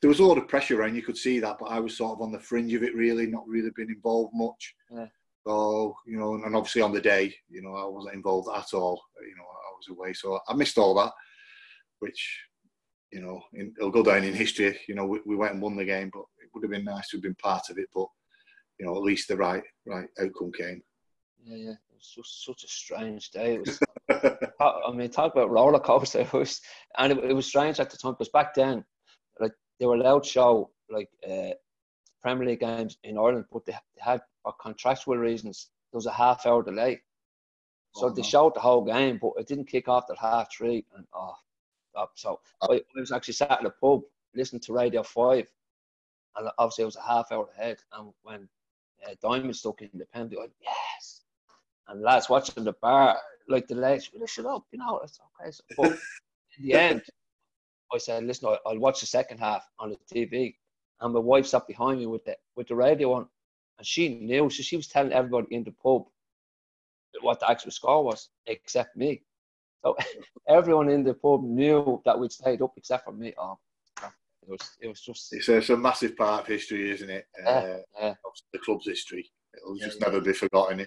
there 0.00 0.08
was 0.08 0.20
a 0.20 0.24
lot 0.24 0.38
of 0.38 0.48
pressure 0.48 0.80
around. 0.80 0.96
You 0.96 1.02
could 1.02 1.18
see 1.18 1.40
that. 1.40 1.56
But 1.58 1.66
I 1.66 1.78
was 1.78 1.96
sort 1.96 2.12
of 2.12 2.22
on 2.22 2.32
the 2.32 2.40
fringe 2.40 2.72
of 2.74 2.82
it, 2.82 2.94
really, 2.94 3.26
not 3.26 3.46
really 3.46 3.70
been 3.76 3.90
involved 3.90 4.32
much. 4.34 4.74
Yeah. 4.90 5.06
So, 5.46 5.96
you 6.06 6.18
know, 6.18 6.34
and 6.34 6.54
obviously 6.54 6.82
on 6.82 6.92
the 6.92 7.00
day, 7.00 7.34
you 7.48 7.62
know, 7.62 7.74
I 7.74 7.86
wasn't 7.86 8.14
involved 8.14 8.48
at 8.54 8.74
all. 8.74 9.02
You 9.22 9.36
know, 9.36 9.44
I 9.44 9.72
was 9.74 9.88
away. 9.90 10.12
So 10.12 10.38
I 10.46 10.54
missed 10.54 10.76
all 10.76 10.94
that, 10.96 11.12
which 12.00 12.40
you 13.12 13.20
know, 13.20 13.42
in, 13.54 13.74
it'll 13.78 13.90
go 13.90 14.02
down 14.02 14.24
in 14.24 14.34
history. 14.34 14.78
You 14.88 14.94
know, 14.94 15.06
we, 15.06 15.20
we 15.26 15.36
went 15.36 15.52
and 15.52 15.62
won 15.62 15.76
the 15.76 15.84
game, 15.84 16.10
but 16.12 16.24
it 16.42 16.50
would 16.54 16.62
have 16.64 16.70
been 16.70 16.84
nice 16.84 17.08
to 17.10 17.16
have 17.16 17.22
been 17.22 17.34
part 17.36 17.68
of 17.70 17.78
it. 17.78 17.88
But 17.94 18.06
you 18.78 18.86
know, 18.86 18.96
at 18.96 19.02
least 19.02 19.28
the 19.28 19.36
right 19.36 19.62
right 19.86 20.08
outcome 20.20 20.52
came. 20.52 20.82
Yeah, 21.44 21.56
yeah. 21.56 21.70
It 21.70 21.94
was 21.94 22.12
just 22.14 22.44
such 22.44 22.64
a 22.64 22.68
strange 22.68 23.30
day. 23.30 23.54
It 23.56 23.66
was. 23.66 23.80
I 24.60 24.92
mean, 24.92 25.10
talk 25.10 25.32
about 25.32 25.50
roller 25.50 25.80
coaster. 25.80 26.20
It 26.20 26.32
was, 26.32 26.60
and 26.98 27.12
it, 27.12 27.24
it, 27.24 27.32
was 27.32 27.46
strange 27.46 27.80
at 27.80 27.90
the 27.90 27.96
time 27.96 28.12
because 28.12 28.28
back 28.28 28.54
then, 28.54 28.84
like 29.38 29.52
they 29.78 29.86
were 29.86 29.94
allowed 29.94 30.24
to 30.24 30.28
show 30.28 30.70
like 30.90 31.08
uh, 31.28 31.50
Premier 32.22 32.48
League 32.48 32.60
games 32.60 32.98
in 33.04 33.18
Ireland, 33.18 33.46
but 33.52 33.64
they, 33.66 33.72
they 33.72 34.02
had 34.02 34.20
for 34.42 34.54
contractual 34.60 35.16
reasons 35.16 35.68
there 35.92 35.98
was 35.98 36.06
a 36.06 36.12
half 36.12 36.46
hour 36.46 36.62
delay. 36.62 37.00
So 37.94 38.06
oh, 38.06 38.10
they 38.10 38.22
showed 38.22 38.54
the 38.54 38.60
whole 38.60 38.84
game, 38.84 39.18
but 39.20 39.32
it 39.36 39.48
didn't 39.48 39.66
kick 39.66 39.88
off 39.88 40.04
at 40.10 40.18
half 40.18 40.48
three. 40.56 40.84
And 40.94 41.04
oh, 41.14 41.34
up. 42.00 42.12
So 42.14 42.40
I, 42.62 42.74
I 42.74 42.80
was 42.96 43.12
actually 43.12 43.34
sat 43.34 43.60
in 43.60 43.66
a 43.66 43.70
pub 43.70 44.02
listening 44.34 44.60
to 44.62 44.72
Radio 44.72 45.02
5, 45.02 45.46
and 46.36 46.48
obviously 46.58 46.84
I 46.84 46.86
was 46.86 46.96
a 46.96 47.02
half 47.02 47.30
hour 47.30 47.48
ahead. 47.56 47.78
And 47.92 48.12
when 48.22 48.48
uh, 49.06 49.14
Diamond 49.22 49.56
stuck 49.56 49.82
in 49.82 49.90
the 49.94 50.06
penalty, 50.06 50.36
I 50.36 50.40
went, 50.40 50.52
yes. 50.62 51.22
And 51.88 52.02
lads 52.02 52.28
watching 52.28 52.64
the 52.64 52.74
bar, 52.74 53.18
like 53.48 53.66
the 53.66 53.74
lads, 53.74 54.10
really 54.14 54.26
shut 54.26 54.46
up, 54.46 54.64
you 54.72 54.78
know, 54.78 55.00
it's 55.02 55.18
okay. 55.40 55.50
So, 55.50 55.64
but 55.76 55.86
in 56.58 56.66
the 56.66 56.74
end, 56.74 57.02
I 57.92 57.98
said, 57.98 58.24
listen, 58.24 58.48
I'll, 58.48 58.58
I'll 58.66 58.78
watch 58.78 59.00
the 59.00 59.06
second 59.06 59.38
half 59.38 59.68
on 59.78 59.90
the 59.90 59.98
TV. 60.14 60.54
And 61.00 61.14
my 61.14 61.20
wife 61.20 61.46
sat 61.46 61.66
behind 61.66 61.98
me 61.98 62.06
with 62.06 62.24
the 62.24 62.36
with 62.56 62.68
the 62.68 62.76
radio 62.76 63.14
on, 63.14 63.26
and 63.78 63.86
she 63.86 64.20
knew. 64.20 64.50
So 64.50 64.62
she 64.62 64.76
was 64.76 64.86
telling 64.86 65.12
everybody 65.12 65.54
in 65.54 65.64
the 65.64 65.72
pub 65.82 66.04
what 67.22 67.40
the 67.40 67.50
actual 67.50 67.70
score 67.70 68.04
was, 68.04 68.28
except 68.46 68.96
me. 68.96 69.22
So 69.84 69.96
everyone 70.48 70.88
in 70.88 71.04
the 71.04 71.14
pub 71.14 71.42
knew 71.42 72.00
that 72.04 72.18
we'd 72.18 72.32
stayed 72.32 72.62
up 72.62 72.72
except 72.76 73.04
for 73.04 73.12
me. 73.12 73.32
Oh, 73.38 73.58
it 74.42 74.48
was 74.48 74.76
it 74.80 74.88
was 74.88 75.00
just. 75.00 75.32
It's 75.32 75.48
a, 75.48 75.58
it's 75.58 75.70
a 75.70 75.76
massive 75.76 76.16
part 76.16 76.42
of 76.42 76.46
history, 76.46 76.90
isn't 76.90 77.10
it? 77.10 77.26
Yeah, 77.42 77.50
uh, 77.50 77.78
yeah. 78.00 78.14
The 78.52 78.58
club's 78.58 78.86
history. 78.86 79.30
It'll 79.56 79.76
yeah, 79.76 79.86
just 79.86 80.00
never 80.00 80.20
be 80.20 80.32
forgotten. 80.32 80.86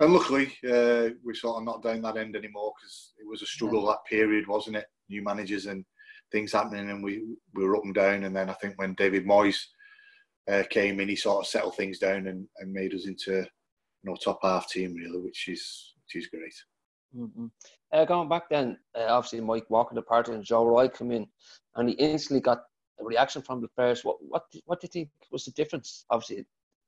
And 0.00 0.12
luckily, 0.12 0.46
uh, 0.64 1.10
we're 1.22 1.34
sort 1.34 1.58
of 1.58 1.64
not 1.64 1.82
down 1.82 2.02
that 2.02 2.16
end 2.16 2.34
anymore 2.34 2.72
because 2.76 3.12
it 3.18 3.28
was 3.28 3.42
a 3.42 3.46
struggle 3.46 3.86
that 3.86 4.04
period, 4.08 4.48
wasn't 4.48 4.76
it? 4.76 4.86
New 5.08 5.22
managers 5.22 5.66
and 5.66 5.84
things 6.32 6.52
happening, 6.52 6.90
and 6.90 7.04
we 7.04 7.22
we 7.54 7.64
were 7.64 7.76
up 7.76 7.84
and 7.84 7.94
down. 7.94 8.24
And 8.24 8.34
then 8.34 8.50
I 8.50 8.54
think 8.54 8.74
when 8.78 8.94
David 8.94 9.26
Moyes 9.26 9.58
uh, 10.50 10.64
came 10.70 10.98
in, 10.98 11.08
he 11.08 11.16
sort 11.16 11.44
of 11.44 11.46
settled 11.46 11.76
things 11.76 11.98
down 11.98 12.26
and, 12.26 12.46
and 12.58 12.72
made 12.72 12.94
us 12.94 13.06
into 13.06 13.32
you 13.32 13.46
know 14.02 14.16
top 14.16 14.40
half 14.42 14.68
team 14.68 14.94
really, 14.94 15.20
which 15.20 15.48
is 15.48 15.94
which 16.04 16.24
is 16.24 16.28
great. 16.28 16.54
Mm-hmm. 17.16 17.46
Uh, 17.92 18.04
going 18.04 18.28
back 18.28 18.48
then, 18.48 18.78
uh, 18.98 19.06
obviously 19.08 19.40
Mike 19.40 19.68
Walker 19.68 19.94
departed 19.94 20.34
and 20.34 20.44
Joe 20.44 20.64
Royle 20.64 20.88
came 20.88 21.10
in, 21.10 21.26
and 21.76 21.88
he 21.88 21.94
instantly 21.96 22.40
got 22.40 22.62
a 23.00 23.04
reaction 23.04 23.42
from 23.42 23.60
the 23.60 23.68
players. 23.68 24.04
What 24.04 24.16
what 24.20 24.44
what 24.64 24.80
do 24.80 24.86
you 24.86 24.90
think 24.90 25.10
was 25.30 25.44
the 25.44 25.52
difference? 25.52 26.04
Obviously, 26.10 26.36
the 26.36 26.44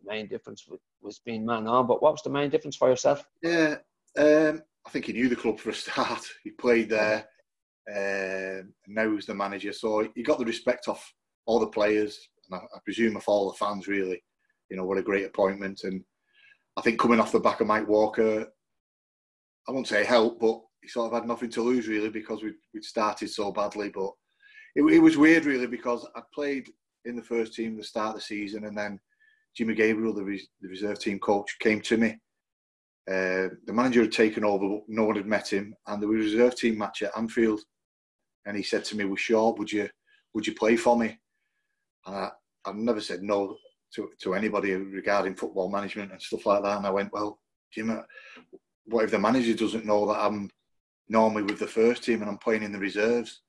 main 0.06 0.28
difference 0.28 0.66
was, 1.02 1.20
being 1.24 1.44
man 1.44 1.66
on, 1.66 1.86
but 1.86 2.02
what 2.02 2.12
was 2.12 2.22
the 2.22 2.30
main 2.30 2.50
difference 2.50 2.76
for 2.76 2.88
yourself? 2.88 3.26
Yeah, 3.42 3.76
um, 4.16 4.62
I 4.86 4.90
think 4.90 5.06
he 5.06 5.12
knew 5.12 5.28
the 5.28 5.36
club 5.36 5.58
for 5.58 5.70
a 5.70 5.74
start. 5.74 6.24
He 6.44 6.50
played 6.50 6.90
there, 6.90 7.26
uh, 7.90 8.62
now 8.86 9.12
he's 9.14 9.26
the 9.26 9.34
manager, 9.34 9.72
so 9.72 10.08
he 10.14 10.22
got 10.22 10.38
the 10.38 10.44
respect 10.44 10.88
of 10.88 11.02
all 11.46 11.60
the 11.60 11.66
players, 11.66 12.28
and 12.48 12.60
I, 12.60 12.64
I 12.64 12.78
presume 12.84 13.16
of 13.16 13.24
all 13.26 13.50
the 13.50 13.58
fans. 13.58 13.86
Really, 13.86 14.22
you 14.70 14.76
know 14.76 14.84
what 14.84 14.98
a 14.98 15.02
great 15.02 15.26
appointment, 15.26 15.84
and 15.84 16.02
I 16.76 16.80
think 16.80 16.98
coming 16.98 17.20
off 17.20 17.32
the 17.32 17.40
back 17.40 17.60
of 17.60 17.66
Mike 17.66 17.88
Walker, 17.88 18.46
I 19.68 19.72
won't 19.72 19.88
say 19.88 20.04
help, 20.04 20.40
but 20.40 20.60
he 20.82 20.88
sort 20.88 21.12
of 21.12 21.18
had 21.18 21.26
nothing 21.26 21.50
to 21.50 21.62
lose 21.62 21.88
really 21.88 22.10
because 22.10 22.42
we'd, 22.42 22.54
we'd 22.72 22.84
started 22.84 23.28
so 23.30 23.52
badly. 23.52 23.88
But 23.88 24.10
it, 24.76 24.82
it 24.82 24.98
was 24.98 25.16
weird 25.16 25.44
really 25.44 25.66
because 25.66 26.06
I 26.14 26.20
played 26.34 26.68
in 27.04 27.16
the 27.16 27.22
first 27.22 27.54
team 27.54 27.72
at 27.72 27.78
the 27.78 27.84
start 27.84 28.10
of 28.10 28.14
the 28.16 28.20
season 28.22 28.64
and 28.64 28.76
then 28.76 28.98
Jimmy 29.56 29.74
Gabriel, 29.74 30.12
the, 30.12 30.24
res- 30.24 30.48
the 30.60 30.68
reserve 30.68 30.98
team 30.98 31.18
coach, 31.18 31.58
came 31.60 31.80
to 31.82 31.96
me. 31.96 32.18
Uh, 33.08 33.48
the 33.66 33.72
manager 33.72 34.02
had 34.02 34.12
taken 34.12 34.44
over, 34.44 34.68
but 34.68 34.82
no 34.88 35.04
one 35.04 35.16
had 35.16 35.26
met 35.26 35.52
him, 35.52 35.74
and 35.86 36.02
there 36.02 36.08
was 36.08 36.22
a 36.22 36.24
reserve 36.24 36.56
team 36.56 36.78
match 36.78 37.02
at 37.02 37.16
Anfield, 37.16 37.60
and 38.46 38.56
he 38.56 38.62
said 38.62 38.82
to 38.86 38.96
me, 38.96 39.04
"We're 39.04 39.18
short. 39.18 39.58
Would 39.58 39.70
you 39.70 39.90
would 40.32 40.46
you 40.46 40.54
play 40.54 40.76
for 40.76 40.96
me?" 40.96 41.18
And 42.06 42.16
I, 42.16 42.30
I've 42.64 42.76
never 42.76 43.02
said 43.02 43.22
no 43.22 43.56
to, 43.94 44.10
to 44.22 44.34
anybody 44.34 44.72
regarding 44.72 45.36
football 45.36 45.70
management 45.70 46.12
and 46.12 46.20
stuff 46.20 46.46
like 46.46 46.62
that. 46.62 46.78
And 46.78 46.86
I 46.86 46.90
went, 46.90 47.12
well, 47.12 47.38
Jim, 47.72 48.02
what 48.86 49.04
if 49.04 49.10
the 49.10 49.18
manager 49.18 49.54
doesn't 49.54 49.86
know 49.86 50.06
that 50.06 50.20
I'm 50.20 50.50
normally 51.08 51.42
with 51.42 51.58
the 51.58 51.66
first 51.66 52.04
team 52.04 52.20
and 52.20 52.30
I'm 52.30 52.38
playing 52.38 52.62
in 52.62 52.72
the 52.72 52.78
reserves? 52.78 53.42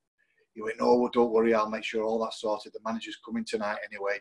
He 0.53 0.61
went, 0.61 0.79
no, 0.79 1.09
don't 1.11 1.31
worry, 1.31 1.53
I'll 1.53 1.69
make 1.69 1.83
sure 1.83 2.03
all 2.03 2.19
that's 2.19 2.41
sorted. 2.41 2.73
The 2.73 2.79
manager's 2.85 3.19
coming 3.25 3.43
tonight 3.45 3.77
anyway. 3.91 4.19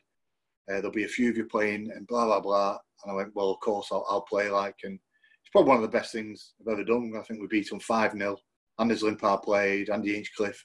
Uh, 0.69 0.77
there'll 0.77 0.91
be 0.91 1.05
a 1.05 1.09
few 1.09 1.31
of 1.31 1.37
you 1.37 1.45
playing 1.45 1.91
and 1.95 2.07
blah, 2.07 2.25
blah, 2.25 2.41
blah. 2.41 2.79
And 3.03 3.13
I 3.13 3.15
went, 3.15 3.35
well, 3.35 3.51
of 3.51 3.61
course, 3.61 3.89
I'll, 3.93 4.05
I'll 4.09 4.23
play 4.23 4.51
like. 4.51 4.77
And 4.83 4.95
it's 4.95 5.51
probably 5.53 5.69
one 5.69 5.77
of 5.77 5.83
the 5.83 5.97
best 5.97 6.13
things 6.13 6.55
I've 6.61 6.73
ever 6.73 6.85
done. 6.85 7.13
I 7.17 7.23
think 7.23 7.41
we 7.41 7.47
beat 7.47 7.69
them 7.69 7.81
5 7.81 8.13
0. 8.13 8.37
Anders 8.81 9.03
Limpar 9.03 9.43
played, 9.43 9.91
Andy 9.91 10.15
Hinchcliffe. 10.15 10.65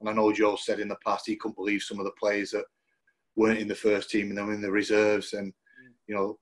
And 0.00 0.08
I 0.08 0.12
know 0.12 0.32
Joe 0.32 0.56
said 0.56 0.80
in 0.80 0.88
the 0.88 0.96
past 1.04 1.26
he 1.26 1.36
couldn't 1.36 1.56
believe 1.56 1.82
some 1.82 1.98
of 1.98 2.04
the 2.04 2.12
players 2.20 2.50
that 2.50 2.64
weren't 3.34 3.58
in 3.58 3.68
the 3.68 3.74
first 3.74 4.10
team 4.10 4.28
and 4.28 4.38
they 4.38 4.42
were 4.42 4.52
in 4.52 4.60
the 4.60 4.70
reserves. 4.70 5.32
And, 5.32 5.52
you 6.06 6.14
know, 6.14 6.38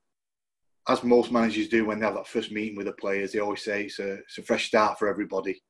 as 0.88 1.04
most 1.04 1.30
managers 1.30 1.68
do 1.68 1.84
when 1.84 2.00
they 2.00 2.06
have 2.06 2.14
that 2.14 2.26
first 2.26 2.50
meeting 2.50 2.76
with 2.76 2.86
the 2.86 2.92
players, 2.92 3.32
they 3.32 3.38
always 3.38 3.62
say 3.62 3.84
it's 3.84 3.98
a, 3.98 4.14
it's 4.14 4.38
a 4.38 4.42
fresh 4.42 4.66
start 4.68 4.98
for 4.98 5.08
everybody. 5.08 5.60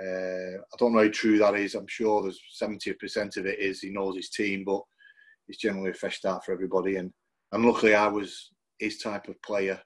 Uh, 0.00 0.58
I 0.58 0.76
don't 0.78 0.92
know 0.92 1.02
how 1.02 1.10
true 1.10 1.38
that 1.38 1.54
is. 1.54 1.74
I'm 1.74 1.86
sure 1.86 2.22
there's 2.22 2.40
70% 2.62 3.36
of 3.38 3.46
it 3.46 3.58
is 3.58 3.80
he 3.80 3.90
knows 3.90 4.16
his 4.16 4.28
team, 4.28 4.64
but 4.64 4.82
it's 5.48 5.58
generally 5.58 5.90
a 5.90 5.94
fresh 5.94 6.18
start 6.18 6.44
for 6.44 6.52
everybody. 6.52 6.96
And, 6.96 7.10
and 7.52 7.64
luckily, 7.64 7.94
I 7.94 8.08
was 8.08 8.50
his 8.78 8.98
type 8.98 9.28
of 9.28 9.40
player. 9.42 9.80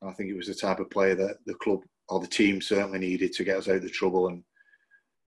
And 0.00 0.10
I 0.10 0.14
think 0.14 0.30
it 0.30 0.36
was 0.36 0.46
the 0.46 0.54
type 0.54 0.78
of 0.78 0.90
player 0.90 1.16
that 1.16 1.38
the 1.46 1.54
club 1.54 1.80
or 2.08 2.20
the 2.20 2.26
team 2.28 2.60
certainly 2.60 3.00
needed 3.00 3.32
to 3.32 3.44
get 3.44 3.56
us 3.56 3.68
out 3.68 3.76
of 3.76 3.82
the 3.82 3.90
trouble. 3.90 4.28
And, 4.28 4.44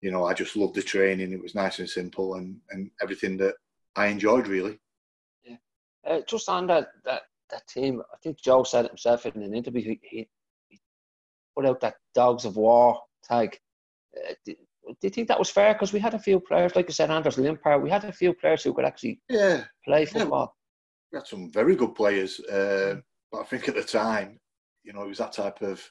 you 0.01 0.11
know, 0.11 0.25
I 0.25 0.33
just 0.35 0.55
loved 0.55 0.75
the 0.75 0.83
training. 0.83 1.33
It 1.33 1.41
was 1.41 1.55
nice 1.55 1.79
and 1.79 1.89
simple 1.89 2.35
and, 2.35 2.57
and 2.69 2.91
everything 3.01 3.37
that 3.37 3.55
I 3.95 4.07
enjoyed, 4.07 4.47
really. 4.47 4.79
Yeah. 5.43 5.57
Uh, 6.07 6.21
just 6.27 6.45
that, 6.45 6.89
that, 7.05 7.23
that 7.51 7.67
team, 7.67 8.01
I 8.01 8.17
think 8.23 8.41
Joe 8.41 8.63
said 8.63 8.85
it 8.85 8.91
himself 8.91 9.25
in 9.25 9.41
an 9.41 9.53
interview, 9.53 9.81
he, 9.81 9.99
he, 10.03 10.27
put 11.55 11.65
out 11.65 11.81
that 11.81 11.95
Dogs 12.15 12.45
of 12.45 12.55
War 12.55 12.99
tag. 13.23 13.57
Uh, 14.15 14.33
do, 14.45 14.53
do, 14.53 14.95
you 15.03 15.09
think 15.09 15.27
that 15.27 15.39
was 15.39 15.49
fair? 15.49 15.73
Because 15.73 15.93
we 15.93 15.99
had 15.99 16.13
a 16.13 16.19
few 16.19 16.39
players, 16.39 16.75
like 16.75 16.89
I 16.89 16.93
said, 16.93 17.11
Anders 17.11 17.35
Limpar, 17.35 17.81
we 17.81 17.89
had 17.89 18.05
a 18.05 18.11
few 18.11 18.33
players 18.33 18.63
who 18.63 18.73
could 18.73 18.85
actually 18.85 19.19
yeah. 19.29 19.65
play 19.85 20.05
football. 20.05 20.55
Yeah. 21.11 21.19
We 21.19 21.19
had 21.19 21.27
some 21.27 21.51
very 21.51 21.75
good 21.75 21.93
players. 21.93 22.39
Uh, 22.39 22.95
but 23.31 23.41
I 23.41 23.43
think 23.43 23.67
at 23.67 23.75
the 23.75 23.83
time, 23.83 24.39
you 24.83 24.93
know, 24.93 25.03
it 25.03 25.09
was 25.09 25.19
that 25.19 25.33
type 25.33 25.61
of 25.61 25.81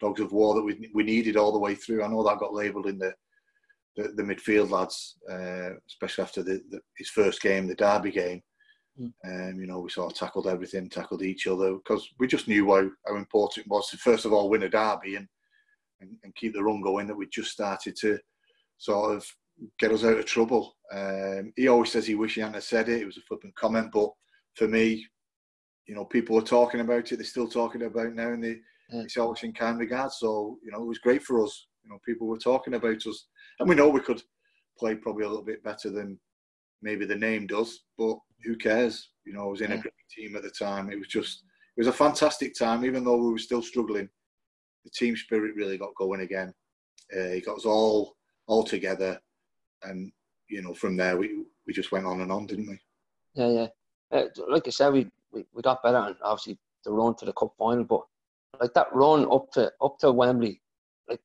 dogs 0.00 0.20
of 0.20 0.32
war 0.32 0.54
that 0.54 0.62
we 0.62 0.90
we 0.94 1.02
needed 1.02 1.36
all 1.36 1.52
the 1.52 1.58
way 1.58 1.74
through. 1.74 2.02
I 2.02 2.08
know 2.08 2.22
that 2.22 2.38
got 2.38 2.54
labelled 2.54 2.86
in 2.86 2.98
the, 2.98 3.14
the, 3.96 4.08
the 4.08 4.22
midfield 4.22 4.70
lads, 4.70 5.16
uh, 5.30 5.70
especially 5.88 6.24
after 6.24 6.42
the, 6.42 6.62
the, 6.70 6.80
his 6.96 7.08
first 7.08 7.40
game, 7.42 7.66
the 7.66 7.74
Derby 7.74 8.10
game. 8.10 8.42
Mm. 9.00 9.12
Um, 9.24 9.60
you 9.60 9.66
know, 9.66 9.80
we 9.80 9.90
sort 9.90 10.12
of 10.12 10.18
tackled 10.18 10.46
everything, 10.46 10.88
tackled 10.88 11.22
each 11.22 11.46
other 11.46 11.74
because 11.74 12.08
we 12.18 12.26
just 12.26 12.48
knew 12.48 12.66
how, 12.66 12.88
how 13.06 13.16
important 13.16 13.66
it 13.66 13.70
was 13.70 13.90
to 13.90 13.98
first 13.98 14.24
of 14.24 14.32
all 14.32 14.48
win 14.48 14.62
a 14.62 14.68
derby 14.68 15.16
and, 15.16 15.28
and, 16.00 16.16
and 16.24 16.34
keep 16.34 16.54
the 16.54 16.62
run 16.62 16.80
going 16.80 17.06
that 17.06 17.16
we 17.16 17.26
just 17.28 17.50
started 17.50 17.94
to 17.96 18.18
sort 18.78 19.16
of 19.16 19.26
get 19.78 19.92
us 19.92 20.04
out 20.04 20.18
of 20.18 20.24
trouble. 20.26 20.76
Um, 20.92 21.52
he 21.56 21.68
always 21.68 21.92
says 21.92 22.06
he 22.06 22.14
wish 22.14 22.34
he 22.34 22.40
hadn't 22.40 22.62
said 22.62 22.88
it. 22.88 23.02
It 23.02 23.06
was 23.06 23.16
a 23.16 23.22
flippant 23.22 23.54
comment, 23.56 23.90
but 23.92 24.10
for 24.54 24.68
me, 24.68 25.06
you 25.86 25.94
know, 25.94 26.04
people 26.04 26.36
are 26.38 26.42
talking 26.42 26.80
about 26.80 27.12
it. 27.12 27.16
They're 27.16 27.24
still 27.24 27.48
talking 27.48 27.82
about 27.82 28.06
it 28.06 28.14
now, 28.14 28.28
and 28.28 28.42
they, 28.42 28.56
yeah. 28.90 29.02
it's 29.02 29.16
always 29.16 29.42
in 29.42 29.52
kind 29.52 29.78
regards. 29.78 30.16
So 30.18 30.58
you 30.64 30.72
know, 30.72 30.82
it 30.82 30.86
was 30.86 30.98
great 30.98 31.22
for 31.22 31.44
us. 31.44 31.66
You 31.84 31.90
know, 31.90 31.98
people 32.04 32.26
were 32.26 32.38
talking 32.38 32.74
about 32.74 33.06
us, 33.06 33.26
and 33.60 33.68
we 33.68 33.74
know 33.74 33.88
we 33.88 34.00
could 34.00 34.22
play 34.78 34.94
probably 34.94 35.24
a 35.24 35.28
little 35.28 35.44
bit 35.44 35.62
better 35.62 35.90
than 35.90 36.18
maybe 36.82 37.04
the 37.04 37.16
name 37.16 37.46
does. 37.46 37.80
But 37.98 38.16
who 38.44 38.56
cares? 38.56 39.10
You 39.24 39.32
know, 39.32 39.42
I 39.42 39.46
was 39.46 39.60
in 39.60 39.70
yeah. 39.70 39.76
a 39.76 39.80
great 39.80 39.94
team 40.16 40.36
at 40.36 40.42
the 40.42 40.50
time. 40.50 40.90
It 40.90 40.98
was 40.98 41.08
just, 41.08 41.42
it 41.76 41.80
was 41.80 41.88
a 41.88 41.92
fantastic 41.92 42.54
time, 42.56 42.84
even 42.84 43.04
though 43.04 43.16
we 43.16 43.32
were 43.32 43.38
still 43.38 43.62
struggling. 43.62 44.08
The 44.84 44.90
team 44.90 45.16
spirit 45.16 45.56
really 45.56 45.78
got 45.78 45.94
going 45.96 46.20
again. 46.20 46.54
Uh, 47.14 47.20
it 47.20 47.44
got 47.44 47.56
us 47.56 47.64
all 47.64 48.16
all 48.46 48.62
together, 48.62 49.20
and 49.82 50.12
you 50.48 50.62
know, 50.62 50.74
from 50.74 50.96
there 50.96 51.16
we 51.16 51.44
we 51.66 51.72
just 51.72 51.92
went 51.92 52.06
on 52.06 52.20
and 52.20 52.32
on, 52.32 52.46
didn't 52.46 52.68
we? 52.68 52.78
Yeah, 53.34 53.48
yeah. 53.48 53.66
Uh, 54.10 54.24
like 54.48 54.66
I 54.66 54.70
said, 54.70 54.92
we, 54.92 55.10
we 55.32 55.44
we 55.52 55.62
got 55.62 55.82
better, 55.82 55.98
and 55.98 56.16
obviously 56.22 56.58
the 56.84 56.92
run 56.92 57.16
to 57.16 57.24
the 57.24 57.32
cup 57.32 57.52
final, 57.58 57.84
but 57.84 58.02
like 58.60 58.74
that 58.74 58.94
run 58.94 59.26
up 59.30 59.50
to 59.52 59.72
up 59.80 59.98
to 59.98 60.12
Wembley, 60.12 60.60
like 61.08 61.20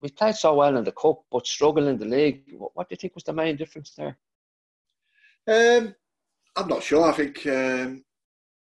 we 0.00 0.08
played 0.10 0.36
so 0.36 0.54
well 0.54 0.76
in 0.76 0.84
the 0.84 0.92
cup, 0.92 1.22
but 1.30 1.46
struggling 1.46 1.88
in 1.88 1.98
the 1.98 2.06
league. 2.06 2.42
What, 2.56 2.72
what 2.74 2.88
do 2.88 2.94
you 2.94 2.96
think 2.96 3.14
was 3.14 3.24
the 3.24 3.32
main 3.32 3.56
difference 3.56 3.92
there? 3.96 4.16
Um, 5.46 5.94
I'm 6.56 6.68
not 6.68 6.82
sure. 6.82 7.04
I 7.04 7.12
think 7.12 7.46
um, 7.46 8.04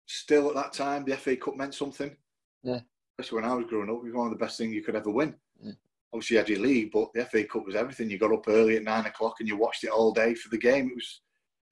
still 0.06 0.48
at 0.48 0.54
that 0.54 0.72
time 0.72 1.04
the 1.04 1.16
FA 1.16 1.36
Cup 1.36 1.56
meant 1.56 1.74
something. 1.74 2.14
Yeah. 2.62 2.80
Especially 3.18 3.42
when 3.42 3.50
I 3.50 3.54
was 3.54 3.66
growing 3.66 3.90
up, 3.90 3.96
it 3.96 4.04
was 4.04 4.14
one 4.14 4.26
of 4.26 4.32
the 4.32 4.42
best 4.42 4.58
things 4.58 4.72
you 4.72 4.82
could 4.82 4.96
ever 4.96 5.10
win. 5.10 5.34
Yeah. 5.60 5.72
Obviously, 6.12 6.34
you 6.34 6.38
had 6.38 6.48
your 6.48 6.60
league, 6.60 6.90
but 6.92 7.12
the 7.14 7.24
FA 7.26 7.44
Cup 7.44 7.66
was 7.66 7.74
everything. 7.74 8.10
You 8.10 8.18
got 8.18 8.32
up 8.32 8.48
early 8.48 8.76
at 8.76 8.84
nine 8.84 9.06
o'clock 9.06 9.36
and 9.40 9.48
you 9.48 9.56
watched 9.56 9.84
it 9.84 9.90
all 9.90 10.12
day 10.12 10.34
for 10.34 10.48
the 10.48 10.58
game. 10.58 10.88
It 10.88 10.94
was 10.94 11.20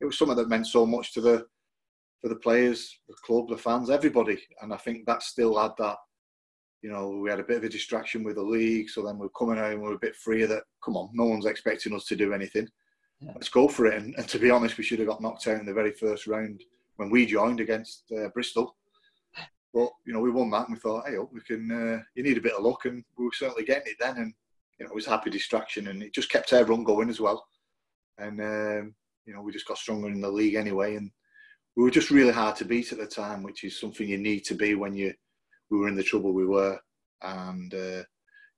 it 0.01 0.07
was 0.07 0.19
something 0.19 0.37
that 0.37 0.49
meant 0.49 0.67
so 0.67 0.87
much 0.87 1.13
to 1.15 1.21
the 1.21 1.47
for 2.21 2.29
the 2.29 2.37
players, 2.37 2.99
the 3.09 3.15
club, 3.25 3.49
the 3.49 3.57
fans, 3.57 3.89
everybody. 3.89 4.39
And 4.61 4.75
I 4.75 4.77
think 4.77 5.07
that 5.07 5.23
still 5.23 5.59
had 5.59 5.73
that 5.79 5.97
you 6.83 6.91
know, 6.91 7.11
we 7.11 7.29
had 7.29 7.41
a 7.41 7.45
bit 7.45 7.59
of 7.59 7.65
a 7.65 7.69
distraction 7.69 8.25
with 8.25 8.37
the 8.37 8.43
league, 8.43 8.89
so 8.89 9.03
then 9.03 9.19
we 9.19 9.27
are 9.27 9.39
coming 9.39 9.59
out 9.59 9.73
and 9.73 9.83
we 9.83 9.89
are 9.89 9.95
a 9.95 9.99
bit 9.99 10.17
freer 10.17 10.47
that, 10.47 10.63
come 10.83 10.97
on, 10.97 11.11
no 11.13 11.25
one's 11.25 11.47
expecting 11.47 11.95
us 11.95 12.07
to 12.07 12.17
do 12.17 12.33
anything. 12.33 12.67
Yeah. 13.21 13.33
Let's 13.35 13.49
go 13.49 13.69
for 13.69 13.87
it. 13.87 13.95
And, 14.01 14.15
and, 14.17 14.29
to 14.29 14.39
be 14.39 14.51
honest, 14.51 14.79
we 14.79 14.85
should 14.85 14.99
have 14.99 15.09
got 15.09 15.21
knocked 15.21 15.47
out 15.47 15.61
in 15.61 15.67
the 15.67 15.75
very 15.75 15.93
first 15.93 16.27
round 16.27 16.63
when 16.97 17.11
we 17.11 17.27
joined 17.27 17.61
against 17.61 18.05
uh, 18.17 18.29
Bristol. 18.29 18.77
But, 19.75 19.91
you 20.07 20.13
know, 20.13 20.21
we 20.21 20.31
won 20.31 20.51
that 20.51 20.69
and 20.69 20.75
we 20.75 20.81
thought, 20.81 21.07
hey, 21.07 21.17
we 21.19 21.41
can, 21.43 21.71
uh, 21.71 22.03
you 22.15 22.23
need 22.23 22.39
a 22.39 22.43
bit 22.43 22.55
of 22.55 22.65
luck. 22.65 22.87
And 22.87 23.05
we 23.17 23.25
were 23.25 23.31
certainly 23.33 23.65
getting 23.65 23.93
it 23.93 23.97
then. 24.01 24.17
And, 24.17 24.35
you 24.79 24.87
know, 24.87 24.93
it 24.93 24.95
was 24.95 25.07
a 25.07 25.11
happy 25.11 25.31
distraction 25.31 25.89
and 25.89 26.03
it 26.03 26.15
just 26.15 26.31
kept 26.31 26.53
everyone 26.53 26.85
going 26.85 27.11
as 27.11 27.21
well. 27.21 27.47
And, 28.19 28.41
um, 28.41 28.95
you 29.27 29.35
know, 29.35 29.43
we 29.43 29.53
just 29.53 29.69
got 29.69 29.79
stronger 29.79 30.09
in 30.09 30.21
the 30.21 30.31
league 30.31 30.55
anyway. 30.55 30.97
And 30.97 31.11
we 31.77 31.85
were 31.85 31.91
just 31.91 32.11
really 32.11 32.33
hard 32.33 32.57
to 32.57 32.65
beat 32.65 32.93
at 32.93 32.99
the 32.99 33.07
time, 33.07 33.43
which 33.43 33.65
is 33.65 33.79
something 33.79 34.09
you 34.09 34.19
need 34.19 34.45
to 34.47 34.55
be 34.55 34.75
when 34.75 34.97
you 34.97 35.15
we 35.71 35.79
were 35.79 35.89
in 35.89 35.95
the 35.95 36.03
trouble 36.03 36.33
we 36.33 36.47
were, 36.47 36.79
and 37.23 37.73
uh, 37.73 38.03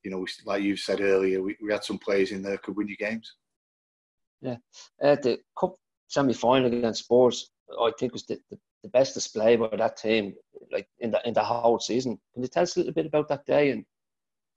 you 0.02 0.11
know, 0.11 0.19
we, 0.19 0.26
like 0.45 0.62
you 0.62 0.76
said 0.76 1.00
earlier, 1.00 1.42
we, 1.42 1.57
we 1.62 1.71
had 1.71 1.85
some 1.85 1.99
players 1.99 2.33
in 2.33 2.42
there 2.42 2.59
could 2.59 2.76
win 2.76 2.88
you 2.88 2.97
games. 2.97 3.35
Yeah, 4.43 4.57
uh, 5.03 5.17
the 5.23 5.39
cup 5.59 5.77
semi 6.09 6.33
final 6.33 6.67
against 6.67 7.05
Spurs, 7.05 7.51
I 7.81 7.93
think 7.99 8.13
was 8.13 8.27
the, 8.27 8.39
the, 8.51 8.59
the, 8.83 8.89
best 8.89 9.15
display 9.15 9.57
by 9.57 9.75
that 9.77 9.97
team, 9.97 10.35
like 10.71 10.89
in 10.99 11.11
the 11.13 11.27
in 11.27 11.35
the 11.35 11.43
whole 11.43 11.79
season. 11.79 12.19
Can 12.35 12.43
you 12.43 12.49
tell 12.49 12.65
us 12.65 12.77
a 12.77 12.81
little 12.81 12.93
bit 12.93 13.07
about 13.07 13.29
that 13.29 13.47
day? 13.47 13.71
And 13.71 13.85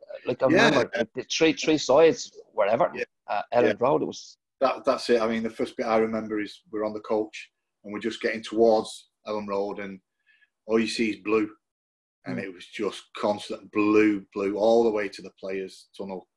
uh, 0.01 0.17
like 0.27 0.41
I 0.41 0.47
remember 0.47 0.89
yeah. 0.95 1.03
the, 1.03 1.09
the 1.21 1.25
three 1.31 1.53
three 1.53 1.77
sides 1.77 2.31
wherever 2.53 2.91
yeah. 2.93 3.03
uh, 3.29 3.43
Elland 3.53 3.79
yeah. 3.79 3.87
Road. 3.87 4.01
It 4.01 4.05
was 4.05 4.37
that. 4.61 4.83
That's 4.85 5.09
it. 5.09 5.21
I 5.21 5.27
mean, 5.27 5.43
the 5.43 5.49
first 5.49 5.77
bit 5.77 5.85
I 5.85 5.97
remember 5.97 6.41
is 6.41 6.61
we're 6.71 6.85
on 6.85 6.93
the 6.93 6.99
coach 7.01 7.51
and 7.83 7.93
we're 7.93 7.99
just 7.99 8.21
getting 8.21 8.41
towards 8.41 9.09
Elland 9.27 9.47
Road, 9.47 9.79
and 9.79 9.99
all 10.65 10.79
you 10.79 10.87
see 10.87 11.11
is 11.11 11.17
blue 11.23 11.49
and 12.25 12.39
it 12.39 12.53
was 12.53 12.65
just 12.65 13.03
constant 13.17 13.71
blue, 13.71 14.25
blue 14.33 14.57
all 14.57 14.83
the 14.83 14.89
way 14.89 15.07
to 15.07 15.21
the 15.21 15.31
players' 15.39 15.87
tunnel. 15.97 16.27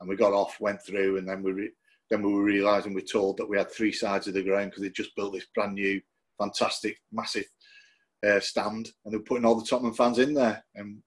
And 0.00 0.08
we 0.08 0.16
got 0.16 0.32
off, 0.32 0.60
went 0.60 0.80
through, 0.84 1.18
and 1.18 1.28
then 1.28 1.42
we 1.42 1.52
re- 1.52 1.72
then 2.10 2.22
we 2.22 2.32
were 2.32 2.42
realising 2.42 2.92
we're 2.92 3.00
told 3.00 3.36
that 3.36 3.48
we 3.48 3.56
had 3.56 3.70
three 3.70 3.92
sides 3.92 4.26
of 4.26 4.34
the 4.34 4.42
ground 4.42 4.70
because 4.70 4.82
they 4.82 4.90
just 4.90 5.14
built 5.14 5.32
this 5.32 5.46
brand 5.54 5.74
new, 5.74 6.00
fantastic, 6.38 6.98
massive 7.12 7.46
uh, 8.26 8.40
stand, 8.40 8.90
and 9.04 9.12
they 9.12 9.16
were 9.16 9.22
putting 9.22 9.44
all 9.44 9.54
the 9.54 9.66
Tottenham 9.66 9.94
fans 9.94 10.18
in 10.18 10.34
there. 10.34 10.64
And 10.74 11.02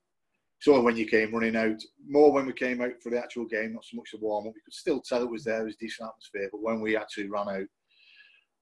so 0.60 0.80
when 0.82 0.96
you 0.96 1.06
came 1.06 1.34
running 1.34 1.58
out, 1.58 1.82
more 2.08 2.32
when 2.32 2.46
we 2.46 2.54
came 2.54 2.82
out 2.82 2.94
for 3.02 3.10
the 3.10 3.20
actual 3.20 3.46
game, 3.46 3.74
not 3.74 3.84
so 3.84 3.98
much 3.98 4.12
the 4.12 4.18
warm 4.20 4.48
up. 4.48 4.54
We 4.56 4.62
could 4.62 4.74
still 4.74 5.02
tell 5.02 5.22
it 5.22 5.30
was 5.30 5.44
there, 5.44 5.62
it 5.62 5.66
was 5.66 5.76
decent 5.76 6.08
atmosphere. 6.08 6.50
But 6.52 6.62
when 6.62 6.80
we 6.80 6.96
actually 6.96 7.30
ran 7.30 7.50
out 7.50 7.68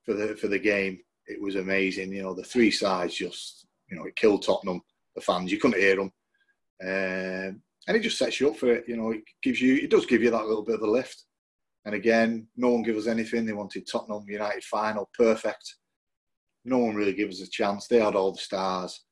for 0.04 0.14
the 0.14 0.34
for 0.36 0.48
the 0.48 0.58
game, 0.58 0.98
it 1.26 1.40
was 1.40 1.54
amazing. 1.54 2.12
You 2.12 2.22
know, 2.22 2.34
the 2.34 2.42
three 2.42 2.72
sides 2.72 3.14
just 3.14 3.66
you 3.88 3.96
know 3.96 4.04
it 4.04 4.16
killed 4.16 4.42
Tottenham 4.42 4.82
the 5.14 5.20
fans. 5.20 5.52
You 5.52 5.58
couldn't 5.58 5.80
hear 5.80 5.96
them, 5.96 6.12
um, 6.82 7.62
and 7.86 7.96
it 7.96 8.00
just 8.00 8.18
sets 8.18 8.40
you 8.40 8.50
up 8.50 8.56
for 8.56 8.72
it. 8.72 8.84
You 8.88 8.96
know, 8.96 9.12
it 9.12 9.22
gives 9.42 9.60
you, 9.60 9.76
it 9.76 9.90
does 9.90 10.06
give 10.06 10.22
you 10.22 10.30
that 10.30 10.46
little 10.46 10.64
bit 10.64 10.76
of 10.76 10.82
a 10.82 10.90
lift. 10.90 11.24
And 11.84 11.94
again, 11.94 12.46
no 12.56 12.70
one 12.70 12.82
gave 12.82 12.96
us 12.96 13.06
anything. 13.06 13.44
They 13.44 13.52
wanted 13.52 13.86
Tottenham 13.86 14.24
United 14.28 14.64
final, 14.64 15.10
perfect. 15.16 15.76
No 16.64 16.78
one 16.78 16.94
really 16.94 17.12
gave 17.12 17.28
us 17.28 17.40
a 17.40 17.50
chance. 17.50 17.88
They 17.88 17.98
had 17.98 18.14
all 18.14 18.32
the 18.32 18.38
stars. 18.38 19.04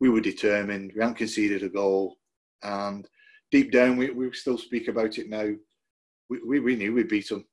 We 0.00 0.08
were 0.08 0.20
determined. 0.20 0.92
We 0.94 1.00
hadn't 1.00 1.16
conceded 1.16 1.62
a 1.62 1.68
goal, 1.68 2.16
and 2.62 3.06
deep 3.50 3.70
down, 3.70 3.96
we, 3.96 4.10
we 4.10 4.32
still 4.32 4.58
speak 4.58 4.88
about 4.88 5.18
it 5.18 5.28
now. 5.28 5.48
We, 6.28 6.38
we, 6.46 6.60
we 6.60 6.76
knew 6.76 6.92
we 6.92 7.04
beat 7.04 7.28
them. 7.28 7.44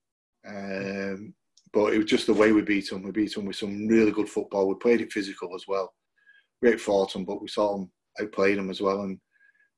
Um, 0.46 1.34
but 1.72 1.94
it 1.94 1.98
was 1.98 2.08
just 2.08 2.28
the 2.28 2.34
way 2.34 2.52
we 2.52 2.62
beat 2.62 2.90
them. 2.90 3.04
We 3.04 3.12
beat 3.12 3.34
them 3.34 3.46
with 3.46 3.56
some 3.56 3.88
really 3.88 4.12
good 4.12 4.28
football. 4.28 4.68
We 4.68 4.76
played 4.76 5.02
it 5.02 5.14
physical 5.14 5.56
as 5.56 5.66
well 5.68 5.94
great 6.64 6.80
fought 6.80 7.12
them, 7.12 7.26
but 7.26 7.42
we 7.42 7.48
saw 7.50 7.76
them 7.76 7.92
outplayed 8.22 8.58
them 8.58 8.70
as 8.70 8.80
well, 8.80 9.02
and 9.02 9.20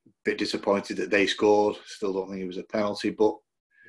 a 0.07 0.09
bit 0.23 0.37
disappointed 0.37 0.97
that 0.97 1.09
they 1.09 1.25
scored. 1.25 1.75
Still 1.85 2.13
don't 2.13 2.29
think 2.29 2.41
it 2.41 2.47
was 2.47 2.57
a 2.57 2.63
penalty, 2.63 3.09
but 3.09 3.33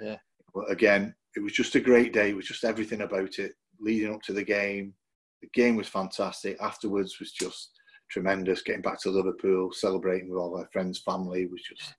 yeah. 0.00 0.16
But 0.56 0.70
again, 0.70 1.14
it 1.36 1.40
was 1.42 1.52
just 1.52 1.74
a 1.74 1.80
great 1.80 2.14
day. 2.14 2.30
It 2.30 2.36
was 2.36 2.46
just 2.46 2.64
everything 2.64 3.02
about 3.02 3.38
it 3.38 3.52
leading 3.78 4.14
up 4.14 4.22
to 4.22 4.32
the 4.32 4.42
game. 4.42 4.94
the 5.42 5.48
game 5.52 5.76
was 5.76 5.86
fantastic. 5.86 6.56
Afterwards 6.62 7.20
was 7.20 7.30
just 7.30 7.72
tremendous. 8.10 8.62
Getting 8.62 8.80
back 8.80 8.98
to 9.02 9.10
Liverpool, 9.10 9.70
celebrating 9.70 10.30
with 10.30 10.38
all 10.38 10.56
our 10.56 10.66
friends, 10.72 10.98
family 11.00 11.44
was 11.44 11.62
just 11.62 11.94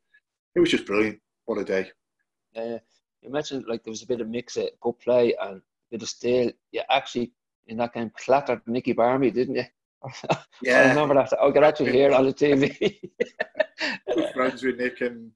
it 0.55 0.59
was 0.59 0.71
just 0.71 0.87
brilliant. 0.87 1.19
What 1.45 1.59
a 1.59 1.63
day! 1.63 1.91
Uh, 2.55 2.79
you 3.21 3.29
mentioned 3.29 3.65
like 3.67 3.83
there 3.83 3.91
was 3.91 4.01
a 4.01 4.07
bit 4.07 4.21
of 4.21 4.27
mix 4.27 4.57
of 4.57 4.69
good 4.81 4.97
play 4.97 5.35
and 5.39 5.57
a 5.57 5.61
bit 5.91 6.01
of 6.01 6.09
steel. 6.09 6.51
You 6.71 6.81
actually 6.89 7.33
in 7.67 7.77
that 7.77 7.93
game 7.93 8.11
clattered 8.17 8.61
Nicky 8.65 8.93
Barmby, 8.93 9.29
didn't 9.29 9.55
you? 9.55 9.65
Yeah, 10.63 10.81
I 10.81 10.89
remember 10.89 11.13
that. 11.13 11.31
I 11.39 11.51
got 11.51 11.63
actually 11.63 11.91
hear 11.91 12.11
on 12.11 12.25
the 12.25 12.33
TV. 12.33 12.97
good 14.15 14.33
friends 14.33 14.63
with 14.63 14.79
Nick, 14.79 15.01
and 15.01 15.29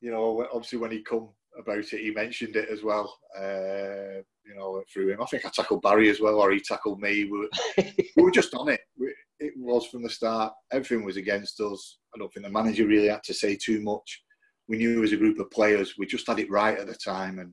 you 0.00 0.12
know, 0.12 0.46
obviously 0.52 0.78
when 0.78 0.92
he 0.92 1.02
come 1.02 1.30
about 1.58 1.78
it, 1.78 1.88
he 1.88 2.10
mentioned 2.10 2.56
it 2.56 2.68
as 2.68 2.82
well. 2.82 3.16
Uh, 3.38 4.22
you 4.44 4.56
know, 4.56 4.82
through 4.92 5.10
him. 5.10 5.22
I 5.22 5.26
think 5.26 5.44
I 5.44 5.50
tackled 5.50 5.82
Barry 5.82 6.10
as 6.10 6.20
well, 6.20 6.36
or 6.36 6.50
he 6.50 6.60
tackled 6.60 7.00
me. 7.00 7.24
We 7.24 7.38
were, 7.38 7.48
we 8.16 8.22
were 8.22 8.30
just 8.30 8.54
on 8.54 8.68
it. 8.68 8.80
We, 8.98 9.14
it 9.38 9.52
was 9.56 9.86
from 9.86 10.02
the 10.02 10.10
start. 10.10 10.52
Everything 10.72 11.04
was 11.04 11.16
against 11.16 11.60
us. 11.60 11.98
I 12.14 12.18
don't 12.18 12.32
think 12.32 12.46
the 12.46 12.52
manager 12.52 12.86
really 12.86 13.08
had 13.08 13.22
to 13.24 13.34
say 13.34 13.56
too 13.56 13.80
much. 13.80 14.22
We 14.68 14.76
knew 14.76 15.02
as 15.02 15.12
a 15.12 15.16
group 15.16 15.38
of 15.38 15.50
players, 15.50 15.94
we 15.98 16.06
just 16.06 16.26
had 16.26 16.38
it 16.38 16.50
right 16.50 16.78
at 16.78 16.86
the 16.86 16.94
time, 16.94 17.38
and 17.38 17.52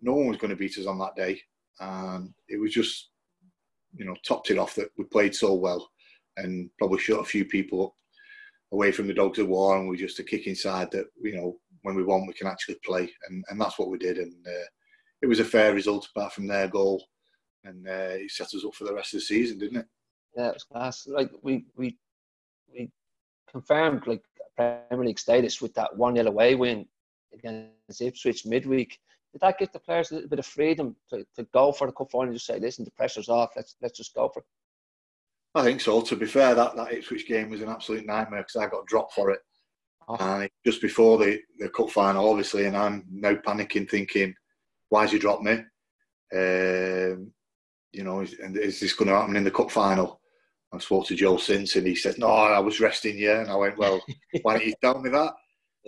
no 0.00 0.14
one 0.14 0.28
was 0.28 0.36
going 0.36 0.50
to 0.50 0.56
beat 0.56 0.78
us 0.78 0.86
on 0.86 0.98
that 0.98 1.16
day. 1.16 1.40
And 1.80 2.32
it 2.48 2.60
was 2.60 2.72
just, 2.72 3.10
you 3.94 4.04
know, 4.04 4.14
topped 4.26 4.50
it 4.50 4.58
off 4.58 4.74
that 4.76 4.90
we 4.96 5.04
played 5.04 5.34
so 5.34 5.54
well, 5.54 5.88
and 6.36 6.70
probably 6.78 6.98
shut 6.98 7.20
a 7.20 7.24
few 7.24 7.44
people 7.44 7.86
up 7.86 7.92
away 8.72 8.92
from 8.92 9.06
the 9.06 9.14
dogs 9.14 9.38
of 9.38 9.48
war, 9.48 9.76
and 9.76 9.88
we 9.88 9.96
just 9.96 10.18
a 10.18 10.24
kick 10.24 10.46
inside 10.46 10.90
that 10.92 11.06
you 11.20 11.34
know 11.36 11.56
when 11.86 11.94
we 11.94 12.02
won 12.02 12.26
we 12.26 12.32
can 12.32 12.48
actually 12.48 12.74
play, 12.84 13.08
and 13.28 13.44
and 13.48 13.60
that's 13.60 13.78
what 13.78 13.90
we 13.90 13.96
did, 13.96 14.18
and 14.18 14.34
uh, 14.44 14.66
it 15.22 15.26
was 15.26 15.38
a 15.38 15.44
fair 15.44 15.72
result 15.72 16.08
apart 16.10 16.32
from 16.32 16.48
their 16.48 16.66
goal, 16.66 17.00
and 17.62 17.86
uh, 17.86 18.16
it 18.24 18.30
set 18.32 18.48
us 18.54 18.64
up 18.66 18.74
for 18.74 18.82
the 18.84 18.92
rest 18.92 19.14
of 19.14 19.20
the 19.20 19.24
season, 19.26 19.56
didn't 19.56 19.78
it? 19.78 19.86
Yeah, 20.36 20.48
it 20.48 20.54
was 20.54 20.64
class. 20.64 21.06
Like 21.06 21.30
we 21.42 21.64
we 21.76 21.96
we 22.72 22.90
confirmed 23.48 24.04
like 24.08 24.24
Premier 24.56 25.06
League 25.06 25.20
status 25.20 25.62
with 25.62 25.74
that 25.74 25.96
one 25.96 26.16
0 26.16 26.26
away 26.26 26.56
win 26.56 26.86
against 27.32 28.02
Ipswich 28.02 28.44
midweek. 28.44 28.98
Did 29.32 29.42
that 29.42 29.58
give 29.58 29.70
the 29.70 29.78
players 29.78 30.10
a 30.10 30.14
little 30.14 30.30
bit 30.30 30.40
of 30.40 30.46
freedom 30.46 30.96
to, 31.10 31.24
to 31.36 31.44
go 31.54 31.70
for 31.70 31.86
the 31.86 31.92
cup 31.92 32.10
final? 32.10 32.26
And 32.26 32.34
just 32.34 32.46
say, 32.46 32.58
listen, 32.58 32.84
the 32.84 32.90
pressure's 32.90 33.28
off. 33.28 33.52
Let's 33.54 33.76
let's 33.80 33.96
just 33.96 34.12
go 34.12 34.28
for 34.28 34.40
it. 34.40 34.46
I 35.54 35.62
think 35.62 35.80
so. 35.80 36.02
To 36.02 36.16
be 36.16 36.26
fair, 36.26 36.56
that, 36.56 36.74
that 36.74 36.92
Ipswich 36.92 37.28
game 37.28 37.50
was 37.50 37.60
an 37.60 37.68
absolute 37.68 38.04
nightmare 38.04 38.40
because 38.40 38.56
I 38.56 38.68
got 38.68 38.86
dropped 38.86 39.14
for 39.14 39.30
it. 39.30 39.38
Oh. 40.08 40.16
And 40.18 40.50
just 40.64 40.80
before 40.80 41.18
the, 41.18 41.40
the 41.58 41.68
cup 41.68 41.90
final, 41.90 42.28
obviously, 42.28 42.66
and 42.66 42.76
I'm 42.76 43.04
now 43.10 43.34
panicking, 43.34 43.88
thinking, 43.90 44.34
"Why 44.88 45.02
why's 45.02 45.12
he 45.12 45.18
dropped 45.18 45.42
me? 45.42 45.52
Um, 46.34 47.32
you 47.92 48.04
know, 48.04 48.20
and 48.20 48.56
is 48.56 48.80
this 48.80 48.92
going 48.92 49.08
to 49.08 49.16
happen 49.16 49.36
in 49.36 49.44
the 49.44 49.50
cup 49.50 49.70
final? 49.70 50.20
I 50.72 50.78
spoke 50.78 51.06
to 51.06 51.14
Joe 51.14 51.38
since, 51.38 51.76
and 51.76 51.86
he 51.86 51.96
said, 51.96 52.18
"No, 52.18 52.28
I 52.28 52.58
was 52.60 52.80
resting 52.80 53.18
you." 53.18 53.32
And 53.32 53.50
I 53.50 53.56
went, 53.56 53.78
"Well, 53.78 54.00
why 54.42 54.54
don't 54.54 54.66
you 54.66 54.74
tell 54.80 55.00
me 55.00 55.10
that?" 55.10 55.32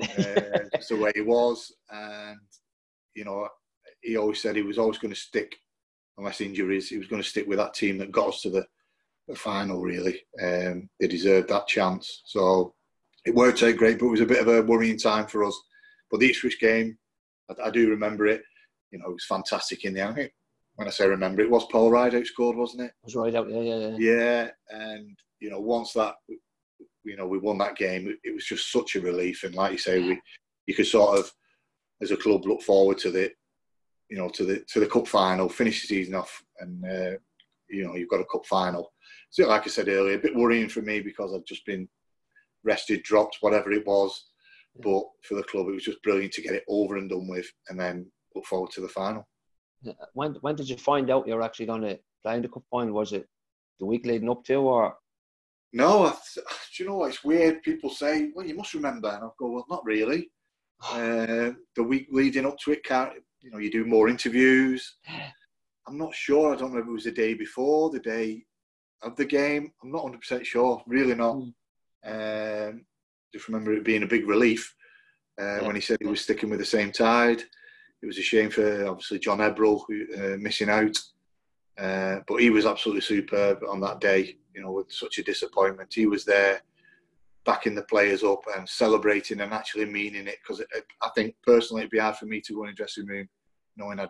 Uh, 0.00 0.64
that's 0.72 0.88
the 0.88 0.96
way 0.96 1.12
he 1.14 1.20
was, 1.20 1.72
and 1.90 2.38
you 3.14 3.24
know, 3.24 3.48
he 4.00 4.16
always 4.16 4.42
said 4.42 4.56
he 4.56 4.62
was 4.62 4.78
always 4.78 4.98
going 4.98 5.14
to 5.14 5.20
stick, 5.20 5.56
unless 6.16 6.40
injuries, 6.40 6.88
he 6.88 6.98
was 6.98 7.08
going 7.08 7.22
to 7.22 7.28
stick 7.28 7.46
with 7.46 7.58
that 7.58 7.74
team 7.74 7.98
that 7.98 8.12
got 8.12 8.28
us 8.28 8.42
to 8.42 8.50
the 8.50 8.66
the 9.28 9.36
final, 9.36 9.80
really. 9.80 10.22
Um, 10.42 10.88
they 10.98 11.06
deserved 11.06 11.48
that 11.50 11.66
chance. 11.66 12.22
So 12.24 12.74
it 13.24 13.34
worked 13.34 13.62
out 13.62 13.76
great, 13.76 13.98
but 13.98 14.06
it 14.06 14.10
was 14.10 14.20
a 14.20 14.26
bit 14.26 14.40
of 14.40 14.48
a 14.48 14.62
worrying 14.62 14.98
time 14.98 15.26
for 15.26 15.44
us. 15.44 15.58
But 16.10 16.20
the 16.20 16.30
Ipswich 16.30 16.60
game, 16.60 16.98
I, 17.50 17.68
I 17.68 17.70
do 17.70 17.90
remember 17.90 18.26
it. 18.26 18.42
You 18.90 18.98
know, 18.98 19.06
it 19.06 19.14
was 19.14 19.26
fantastic 19.26 19.84
in 19.84 19.94
the 19.94 20.00
end. 20.00 20.30
When 20.76 20.88
I 20.88 20.90
say 20.90 21.08
remember, 21.08 21.42
it 21.42 21.50
was 21.50 21.66
Paul 21.70 21.90
Rideout 21.90 22.26
scored, 22.26 22.56
wasn't 22.56 22.82
it? 22.82 22.92
It 23.02 23.04
was 23.04 23.16
Rideout, 23.16 23.50
yeah, 23.50 23.60
yeah, 23.60 23.76
yeah. 23.76 23.96
Yeah, 23.98 24.50
and 24.70 25.18
you 25.40 25.50
know, 25.50 25.60
once 25.60 25.92
that, 25.94 26.14
you 27.04 27.16
know, 27.16 27.26
we 27.26 27.38
won 27.38 27.58
that 27.58 27.76
game, 27.76 28.16
it 28.22 28.34
was 28.34 28.44
just 28.44 28.70
such 28.70 28.96
a 28.96 29.00
relief. 29.00 29.42
And 29.42 29.54
like 29.54 29.72
you 29.72 29.78
say, 29.78 30.00
we, 30.00 30.20
you 30.66 30.74
could 30.74 30.86
sort 30.86 31.18
of, 31.18 31.30
as 32.00 32.12
a 32.12 32.16
club, 32.16 32.46
look 32.46 32.62
forward 32.62 32.98
to 32.98 33.10
the, 33.10 33.30
you 34.08 34.16
know, 34.16 34.28
to 34.30 34.44
the 34.44 34.64
to 34.72 34.80
the 34.80 34.86
cup 34.86 35.08
final, 35.08 35.48
finish 35.48 35.82
the 35.82 35.88
season 35.88 36.14
off, 36.14 36.42
and 36.60 36.84
uh, 36.84 37.18
you 37.68 37.84
know, 37.84 37.94
you've 37.96 38.08
got 38.08 38.20
a 38.20 38.24
cup 38.24 38.46
final 38.46 38.92
so 39.30 39.46
like 39.46 39.66
I 39.66 39.70
said 39.70 39.88
earlier, 39.88 40.16
a 40.16 40.20
bit 40.20 40.34
worrying 40.34 40.68
for 40.68 40.82
me 40.82 41.00
because 41.00 41.34
I've 41.34 41.44
just 41.44 41.66
been 41.66 41.88
rested, 42.64 43.02
dropped, 43.02 43.38
whatever 43.40 43.72
it 43.72 43.86
was. 43.86 44.26
But 44.80 45.02
for 45.22 45.34
the 45.34 45.42
club, 45.44 45.68
it 45.68 45.74
was 45.74 45.84
just 45.84 46.02
brilliant 46.02 46.32
to 46.34 46.42
get 46.42 46.54
it 46.54 46.64
over 46.68 46.96
and 46.96 47.10
done 47.10 47.28
with, 47.28 47.46
and 47.68 47.78
then 47.78 48.10
look 48.34 48.46
forward 48.46 48.70
to 48.72 48.80
the 48.80 48.88
final. 48.88 49.26
When 50.14 50.34
when 50.40 50.56
did 50.56 50.68
you 50.68 50.76
find 50.76 51.10
out 51.10 51.26
you 51.26 51.34
were 51.34 51.42
actually 51.42 51.66
going 51.66 51.82
to 51.82 51.98
play 52.22 52.36
in 52.36 52.42
the 52.42 52.48
cup 52.48 52.64
final? 52.70 52.94
Was 52.94 53.12
it 53.12 53.26
the 53.80 53.86
week 53.86 54.06
leading 54.06 54.30
up 54.30 54.44
to, 54.44 54.56
or? 54.56 54.96
No, 55.72 56.06
I, 56.06 56.10
do 56.76 56.82
you 56.82 56.88
know 56.88 56.96
what? 56.96 57.10
It's 57.10 57.24
weird. 57.24 57.62
People 57.62 57.90
say, 57.90 58.30
"Well, 58.34 58.46
you 58.46 58.54
must 58.54 58.74
remember," 58.74 59.08
and 59.08 59.24
I 59.24 59.28
go, 59.38 59.50
"Well, 59.50 59.66
not 59.68 59.84
really." 59.84 60.30
uh, 60.92 61.52
the 61.74 61.82
week 61.82 62.08
leading 62.10 62.46
up 62.46 62.56
to 62.58 62.72
it, 62.72 62.84
can't 62.84 63.14
you 63.40 63.50
know? 63.50 63.58
You 63.58 63.70
do 63.70 63.84
more 63.84 64.08
interviews. 64.08 64.96
I'm 65.86 65.98
not 65.98 66.14
sure. 66.14 66.52
I 66.52 66.56
don't 66.56 66.74
know 66.74 66.80
if 66.80 66.86
it 66.86 66.92
was 66.92 67.04
the 67.04 67.10
day 67.10 67.32
before, 67.32 67.88
the 67.88 68.00
day 68.00 68.44
of 69.02 69.16
the 69.16 69.24
game. 69.24 69.72
I'm 69.82 69.90
not 69.90 70.04
100% 70.04 70.44
sure, 70.44 70.82
really 70.86 71.14
not. 71.14 71.36
Mm. 71.36 71.54
Um, 72.04 72.84
just 73.32 73.48
remember 73.48 73.72
it 73.74 73.84
being 73.84 74.02
a 74.02 74.06
big 74.06 74.26
relief 74.26 74.74
uh, 75.40 75.60
yeah. 75.60 75.66
when 75.66 75.74
he 75.74 75.80
said 75.80 75.98
he 76.00 76.06
was 76.06 76.20
sticking 76.20 76.50
with 76.50 76.58
the 76.58 76.64
same 76.64 76.92
tide. 76.92 77.42
It 78.02 78.06
was 78.06 78.18
a 78.18 78.22
shame 78.22 78.50
for 78.50 78.86
obviously 78.86 79.18
John 79.18 79.38
Ebbrell 79.38 79.82
uh, 80.16 80.36
missing 80.38 80.70
out, 80.70 80.96
uh, 81.78 82.20
but 82.26 82.40
he 82.40 82.50
was 82.50 82.64
absolutely 82.64 83.02
superb 83.02 83.58
on 83.68 83.80
that 83.80 84.00
day. 84.00 84.36
You 84.54 84.62
know, 84.62 84.72
with 84.72 84.90
such 84.90 85.18
a 85.18 85.22
disappointment, 85.22 85.92
he 85.92 86.06
was 86.06 86.24
there 86.24 86.62
backing 87.44 87.74
the 87.74 87.82
players 87.82 88.22
up 88.22 88.40
and 88.56 88.68
celebrating 88.68 89.40
and 89.40 89.52
actually 89.52 89.86
meaning 89.86 90.26
it. 90.26 90.36
Because 90.42 90.62
I 91.02 91.08
think 91.14 91.34
personally, 91.44 91.82
it'd 91.82 91.90
be 91.90 91.98
hard 91.98 92.16
for 92.16 92.26
me 92.26 92.40
to 92.42 92.54
go 92.54 92.64
in 92.64 92.70
a 92.70 92.74
dressing 92.74 93.06
room 93.06 93.28
knowing 93.76 94.00
I'd 94.00 94.08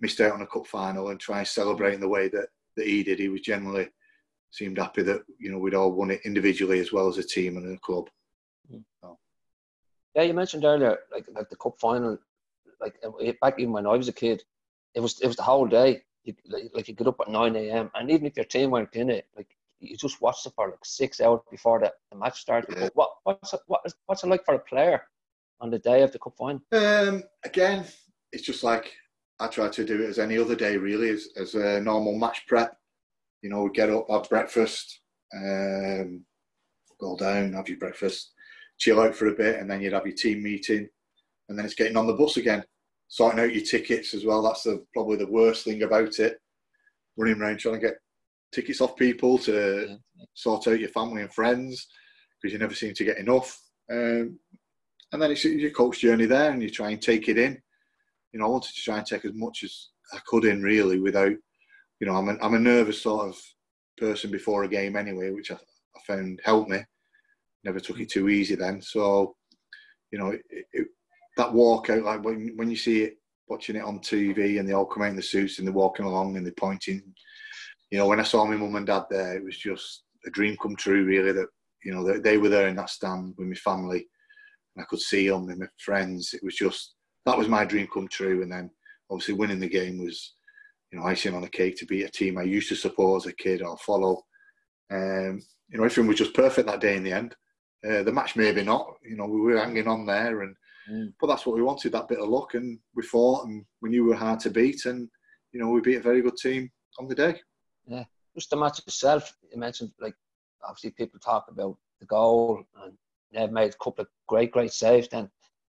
missed 0.00 0.20
out 0.20 0.32
on 0.32 0.42
a 0.42 0.46
cup 0.46 0.66
final 0.66 1.10
and 1.10 1.20
try 1.20 1.38
and 1.38 1.48
celebrate 1.48 1.94
in 1.94 2.00
the 2.00 2.08
way 2.08 2.28
that 2.28 2.48
that 2.76 2.86
he 2.86 3.02
did. 3.02 3.18
He 3.18 3.28
was 3.28 3.42
generally 3.42 3.88
seemed 4.50 4.78
happy 4.78 5.02
that 5.02 5.22
you 5.38 5.50
know 5.50 5.58
we'd 5.58 5.74
all 5.74 5.92
won 5.92 6.10
it 6.10 6.20
individually 6.24 6.80
as 6.80 6.92
well 6.92 7.08
as 7.08 7.18
a 7.18 7.22
team 7.22 7.56
and 7.56 7.74
a 7.74 7.78
club. 7.78 8.08
Mm. 8.72 8.84
So. 9.00 9.18
Yeah, 10.14 10.22
you 10.22 10.34
mentioned 10.34 10.64
earlier 10.64 10.98
like 11.12 11.26
like 11.32 11.48
the 11.48 11.56
cup 11.56 11.78
final, 11.80 12.18
like 12.80 13.00
back 13.40 13.58
even 13.58 13.72
when 13.72 13.86
I 13.86 13.96
was 13.96 14.08
a 14.08 14.12
kid, 14.12 14.42
it 14.94 15.00
was 15.00 15.20
it 15.20 15.26
was 15.26 15.36
the 15.36 15.42
whole 15.42 15.66
day. 15.66 16.02
You, 16.24 16.34
like, 16.48 16.70
like 16.74 16.88
you 16.88 16.94
get 16.94 17.06
up 17.06 17.20
at 17.20 17.28
nine 17.28 17.56
a.m. 17.56 17.90
and 17.94 18.10
even 18.10 18.26
if 18.26 18.36
your 18.36 18.44
team 18.44 18.72
weren't 18.72 18.94
in 18.94 19.08
it, 19.08 19.26
like 19.36 19.56
you 19.78 19.96
just 19.96 20.20
watched 20.20 20.44
it 20.46 20.52
for 20.54 20.68
like 20.68 20.84
six 20.84 21.20
hours 21.20 21.40
before 21.50 21.80
the, 21.80 21.92
the 22.10 22.18
match 22.18 22.40
started. 22.40 22.74
Yeah. 22.76 22.88
What 22.94 23.10
what's 23.22 23.54
it, 23.54 23.60
what 23.66 23.80
is, 23.86 23.94
what's 24.06 24.22
it 24.22 24.26
like 24.28 24.44
for 24.44 24.54
a 24.54 24.58
player 24.58 25.02
on 25.60 25.70
the 25.70 25.78
day 25.78 26.02
of 26.02 26.12
the 26.12 26.18
cup 26.18 26.34
final? 26.36 26.60
Um, 26.72 27.22
again, 27.44 27.86
it's 28.32 28.42
just 28.42 28.62
like 28.62 28.92
I 29.38 29.46
try 29.46 29.68
to 29.68 29.84
do 29.84 30.02
it 30.02 30.10
as 30.10 30.18
any 30.18 30.36
other 30.36 30.54
day, 30.54 30.76
really, 30.76 31.08
as, 31.08 31.28
as 31.36 31.54
a 31.54 31.80
normal 31.80 32.18
match 32.18 32.46
prep. 32.46 32.76
You 33.42 33.50
know, 33.50 33.68
get 33.68 33.90
up, 33.90 34.06
have 34.10 34.28
breakfast, 34.28 35.00
um, 35.34 36.24
go 37.00 37.16
down, 37.16 37.54
have 37.54 37.68
your 37.68 37.78
breakfast, 37.78 38.32
chill 38.78 39.00
out 39.00 39.14
for 39.14 39.28
a 39.28 39.34
bit, 39.34 39.58
and 39.58 39.70
then 39.70 39.80
you'd 39.80 39.92
have 39.92 40.06
your 40.06 40.16
team 40.16 40.42
meeting, 40.42 40.88
and 41.48 41.58
then 41.58 41.64
it's 41.64 41.74
getting 41.74 41.96
on 41.96 42.06
the 42.06 42.14
bus 42.14 42.36
again, 42.36 42.64
sorting 43.08 43.40
out 43.40 43.54
your 43.54 43.64
tickets 43.64 44.14
as 44.14 44.24
well. 44.24 44.42
That's 44.42 44.64
the, 44.64 44.84
probably 44.92 45.16
the 45.16 45.30
worst 45.30 45.64
thing 45.64 45.82
about 45.82 46.18
it. 46.18 46.38
Running 47.16 47.40
around 47.40 47.58
trying 47.58 47.74
to 47.76 47.80
get 47.80 47.96
tickets 48.52 48.80
off 48.80 48.96
people 48.96 49.38
to 49.38 49.96
sort 50.34 50.68
out 50.68 50.80
your 50.80 50.88
family 50.90 51.22
and 51.22 51.32
friends 51.32 51.86
because 52.40 52.52
you 52.52 52.58
never 52.58 52.74
seem 52.74 52.94
to 52.94 53.04
get 53.04 53.18
enough. 53.18 53.60
Um, 53.90 54.38
and 55.12 55.20
then 55.20 55.30
it's 55.30 55.44
your 55.44 55.70
coach 55.70 56.00
journey 56.00 56.26
there, 56.26 56.50
and 56.50 56.62
you 56.62 56.70
try 56.70 56.90
and 56.90 57.00
take 57.00 57.28
it 57.28 57.38
in 57.38 57.60
you 58.32 58.38
know, 58.38 58.46
I 58.46 58.48
wanted 58.48 58.74
to 58.74 58.82
try 58.82 58.98
and 58.98 59.06
take 59.06 59.24
as 59.24 59.34
much 59.34 59.64
as 59.64 59.88
I 60.12 60.18
could 60.26 60.44
in 60.44 60.62
really 60.62 61.00
without, 61.00 61.32
you 62.00 62.06
know, 62.06 62.16
I'm 62.16 62.28
a, 62.28 62.36
I'm 62.42 62.54
a 62.54 62.58
nervous 62.58 63.02
sort 63.02 63.28
of 63.28 63.40
person 63.98 64.30
before 64.30 64.64
a 64.64 64.68
game 64.68 64.96
anyway, 64.96 65.30
which 65.30 65.50
I, 65.50 65.54
I 65.54 66.00
found 66.06 66.40
helped 66.42 66.70
me. 66.70 66.78
Never 67.62 67.78
took 67.78 68.00
it 68.00 68.10
too 68.10 68.30
easy 68.30 68.54
then. 68.54 68.80
So, 68.80 69.36
you 70.10 70.18
know, 70.18 70.30
it, 70.30 70.66
it, 70.72 70.88
that 71.36 71.50
walkout, 71.50 72.04
like 72.04 72.24
when, 72.24 72.52
when 72.56 72.70
you 72.70 72.76
see 72.76 73.02
it, 73.02 73.16
watching 73.48 73.76
it 73.76 73.84
on 73.84 73.98
TV 73.98 74.60
and 74.60 74.68
they 74.68 74.72
all 74.72 74.86
come 74.86 75.02
out 75.02 75.10
in 75.10 75.16
the 75.16 75.22
suits 75.22 75.58
and 75.58 75.66
they're 75.66 75.74
walking 75.74 76.06
along 76.06 76.36
and 76.36 76.46
they're 76.46 76.52
pointing, 76.56 77.02
you 77.90 77.98
know, 77.98 78.06
when 78.06 78.20
I 78.20 78.22
saw 78.22 78.44
my 78.44 78.56
mum 78.56 78.76
and 78.76 78.86
dad 78.86 79.04
there, 79.10 79.36
it 79.36 79.44
was 79.44 79.58
just 79.58 80.04
a 80.24 80.30
dream 80.30 80.56
come 80.62 80.76
true 80.76 81.04
really 81.04 81.32
that, 81.32 81.48
you 81.84 81.92
know, 81.92 82.04
they, 82.04 82.18
they 82.20 82.38
were 82.38 82.48
there 82.48 82.68
in 82.68 82.76
that 82.76 82.90
stand 82.90 83.34
with 83.36 83.48
my 83.48 83.54
family 83.54 84.06
and 84.76 84.82
I 84.82 84.86
could 84.86 85.00
see 85.00 85.28
them 85.28 85.48
and 85.48 85.58
my 85.58 85.66
friends. 85.78 86.32
It 86.32 86.44
was 86.44 86.54
just, 86.54 86.94
that 87.26 87.36
was 87.36 87.48
my 87.48 87.64
dream 87.64 87.88
come 87.92 88.06
true. 88.06 88.42
And 88.42 88.52
then 88.52 88.70
obviously 89.10 89.34
winning 89.34 89.58
the 89.58 89.68
game 89.68 89.98
was, 89.98 90.34
you 90.92 90.98
know, 90.98 91.06
icing 91.06 91.34
on 91.34 91.42
the 91.42 91.48
cake 91.48 91.76
to 91.76 91.86
beat 91.86 92.04
a 92.04 92.10
team 92.10 92.38
I 92.38 92.42
used 92.42 92.68
to 92.70 92.76
support 92.76 93.22
as 93.22 93.30
a 93.30 93.34
kid 93.34 93.62
or 93.62 93.76
follow. 93.78 94.22
Um, 94.90 95.40
you 95.68 95.78
know, 95.78 95.84
everything 95.84 96.06
was 96.06 96.18
just 96.18 96.34
perfect 96.34 96.66
that 96.66 96.80
day 96.80 96.96
in 96.96 97.04
the 97.04 97.12
end. 97.12 97.34
Uh, 97.88 98.02
the 98.02 98.12
match 98.12 98.36
maybe 98.36 98.62
not. 98.62 98.86
You 99.02 99.16
know, 99.16 99.26
we 99.26 99.40
were 99.40 99.58
hanging 99.58 99.88
on 99.88 100.04
there, 100.04 100.42
and 100.42 100.54
mm. 100.90 101.12
but 101.20 101.28
that's 101.28 101.46
what 101.46 101.56
we 101.56 101.62
wanted. 101.62 101.92
That 101.92 102.08
bit 102.08 102.18
of 102.18 102.28
luck, 102.28 102.54
and 102.54 102.78
we 102.94 103.02
fought, 103.02 103.46
and 103.46 103.64
we 103.80 103.90
knew 103.90 104.04
we 104.04 104.10
were 104.10 104.16
hard 104.16 104.40
to 104.40 104.50
beat, 104.50 104.84
and 104.84 105.08
you 105.52 105.60
know, 105.60 105.70
we 105.70 105.80
beat 105.80 105.96
a 105.96 106.00
very 106.00 106.22
good 106.22 106.36
team 106.36 106.70
on 106.98 107.08
the 107.08 107.14
day. 107.14 107.40
Yeah, 107.86 108.04
just 108.34 108.50
the 108.50 108.56
match 108.56 108.80
itself. 108.80 109.34
You 109.52 109.58
mentioned 109.58 109.92
like 110.00 110.14
obviously 110.62 110.90
people 110.90 111.18
talk 111.20 111.46
about 111.48 111.76
the 112.00 112.06
goal 112.06 112.62
and 112.82 112.92
they've 113.32 113.50
made 113.50 113.72
a 113.72 113.84
couple 113.84 114.02
of 114.02 114.08
great, 114.26 114.50
great 114.50 114.72
saves 114.72 115.08
then. 115.08 115.30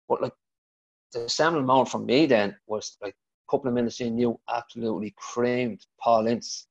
But 0.08 0.22
like 0.22 0.32
the 1.12 1.28
seminal 1.28 1.64
moment 1.64 1.88
for 1.88 1.98
me 1.98 2.26
then 2.26 2.56
was 2.66 2.96
like 3.02 3.14
couple 3.50 3.68
of 3.68 3.74
minutes 3.74 4.00
in, 4.00 4.18
you 4.18 4.38
absolutely 4.48 5.14
creamed 5.16 5.84
Paul 6.00 6.26
Ince. 6.26 6.66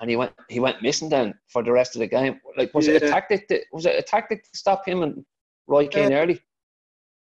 And 0.00 0.10
he 0.10 0.16
went 0.16 0.32
he 0.48 0.58
went 0.58 0.82
missing 0.82 1.08
then 1.08 1.34
for 1.48 1.62
the 1.62 1.72
rest 1.72 1.94
of 1.94 2.00
the 2.00 2.06
game. 2.08 2.40
Like 2.56 2.74
was 2.74 2.88
yeah. 2.88 2.94
it 2.94 3.04
a 3.04 3.08
tactic 3.08 3.46
to, 3.48 3.60
was 3.72 3.86
it 3.86 3.98
a 3.98 4.02
tactic 4.02 4.42
to 4.42 4.50
stop 4.58 4.86
him 4.86 5.02
and 5.02 5.24
Roy 5.66 5.86
Keane 5.86 6.12
uh, 6.12 6.16
early? 6.16 6.40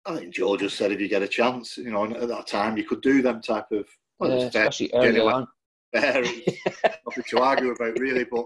I 0.06 0.16
think 0.16 0.34
Joe 0.34 0.58
just 0.58 0.78
said 0.78 0.92
if 0.92 1.00
you 1.00 1.08
get 1.08 1.22
a 1.22 1.28
chance, 1.28 1.78
you 1.78 1.92
know, 1.92 2.06
at 2.06 2.28
that 2.28 2.48
time 2.48 2.78
you 2.78 2.86
could 2.86 3.02
do 3.02 3.22
them 3.22 3.42
type 3.42 3.72
of 3.72 3.86
well, 4.20 4.32
yeah, 4.32 4.46
especially 4.46 4.92
early 4.94 5.20
on. 5.20 5.48
There, 5.92 6.24
nothing 7.06 7.24
to 7.30 7.40
argue 7.40 7.72
about 7.72 8.00
really, 8.00 8.24
but 8.24 8.46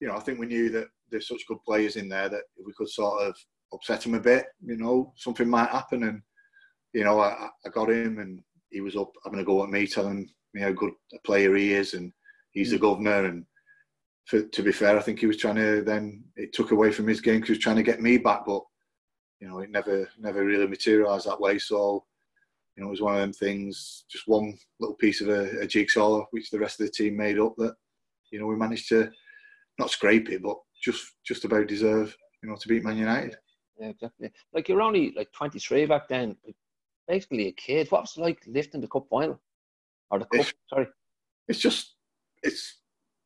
you 0.00 0.08
know, 0.08 0.16
I 0.16 0.20
think 0.20 0.38
we 0.38 0.46
knew 0.46 0.70
that 0.70 0.88
there's 1.10 1.28
such 1.28 1.46
good 1.46 1.62
players 1.64 1.96
in 1.96 2.08
there 2.08 2.28
that 2.28 2.42
we 2.64 2.72
could 2.72 2.88
sort 2.88 3.22
of 3.22 3.36
upset 3.72 4.04
him 4.04 4.14
a 4.14 4.20
bit, 4.20 4.46
you 4.64 4.76
know, 4.76 5.12
something 5.16 5.48
might 5.48 5.70
happen. 5.70 6.04
And 6.04 6.22
you 6.92 7.04
know, 7.04 7.20
I, 7.20 7.48
I 7.64 7.68
got 7.70 7.90
him, 7.90 8.18
and 8.18 8.42
he 8.70 8.80
was 8.80 8.96
up 8.96 9.12
having 9.24 9.40
a 9.40 9.44
go 9.44 9.62
at 9.62 9.70
me, 9.70 9.86
telling 9.86 10.28
me 10.54 10.60
how 10.60 10.72
good 10.72 10.92
a 11.14 11.18
player 11.24 11.54
he 11.56 11.74
is, 11.74 11.94
and 11.94 12.12
he's 12.52 12.68
mm. 12.68 12.72
the 12.72 12.78
governor. 12.78 13.26
And 13.26 13.44
for, 14.26 14.42
to 14.42 14.62
be 14.62 14.72
fair, 14.72 14.98
I 14.98 15.02
think 15.02 15.18
he 15.20 15.26
was 15.26 15.36
trying 15.36 15.56
to 15.56 15.82
then 15.82 16.24
it 16.36 16.52
took 16.52 16.70
away 16.70 16.92
from 16.92 17.06
his 17.06 17.20
game 17.20 17.36
because 17.36 17.48
he 17.48 17.52
was 17.52 17.62
trying 17.62 17.76
to 17.76 17.82
get 17.82 18.00
me 18.00 18.18
back, 18.18 18.44
but 18.46 18.62
you 19.40 19.48
know, 19.48 19.60
it 19.60 19.70
never 19.70 20.08
never 20.18 20.44
really 20.44 20.66
materialised 20.66 21.26
that 21.26 21.40
way. 21.40 21.58
So 21.58 22.04
you 22.76 22.82
know, 22.82 22.88
it 22.88 22.90
was 22.90 23.00
one 23.00 23.14
of 23.14 23.20
them 23.20 23.32
things, 23.32 24.04
just 24.10 24.28
one 24.28 24.56
little 24.78 24.96
piece 24.96 25.20
of 25.20 25.28
a, 25.28 25.60
a 25.60 25.66
jigsaw 25.66 26.24
which 26.30 26.50
the 26.50 26.58
rest 26.58 26.80
of 26.80 26.86
the 26.86 26.92
team 26.92 27.16
made 27.16 27.38
up 27.38 27.54
that 27.56 27.74
you 28.30 28.38
know 28.38 28.46
we 28.46 28.56
managed 28.56 28.88
to 28.90 29.10
not 29.78 29.90
scrape 29.90 30.30
it, 30.30 30.42
but 30.42 30.56
just 30.82 31.14
just 31.26 31.44
about 31.44 31.66
deserve 31.66 32.16
you 32.42 32.48
know 32.48 32.56
to 32.56 32.68
beat 32.68 32.84
Man 32.84 32.98
United. 32.98 33.36
Yeah, 33.78 33.88
exactly. 33.88 34.30
Like 34.52 34.68
you're 34.68 34.82
only 34.82 35.12
like 35.16 35.32
23 35.32 35.86
back 35.86 36.06
then, 36.08 36.36
basically 37.10 37.48
a 37.48 37.52
kid. 37.52 37.90
What 37.90 38.02
was 38.02 38.16
it 38.16 38.20
like 38.20 38.40
lifting 38.46 38.80
the 38.80 38.88
cup 38.88 39.06
final 39.10 39.40
or 40.10 40.20
the 40.20 40.26
cup? 40.26 40.40
It's, 40.40 40.54
sorry, 40.68 40.86
it's 41.48 41.58
just 41.58 41.96
it's 42.42 42.78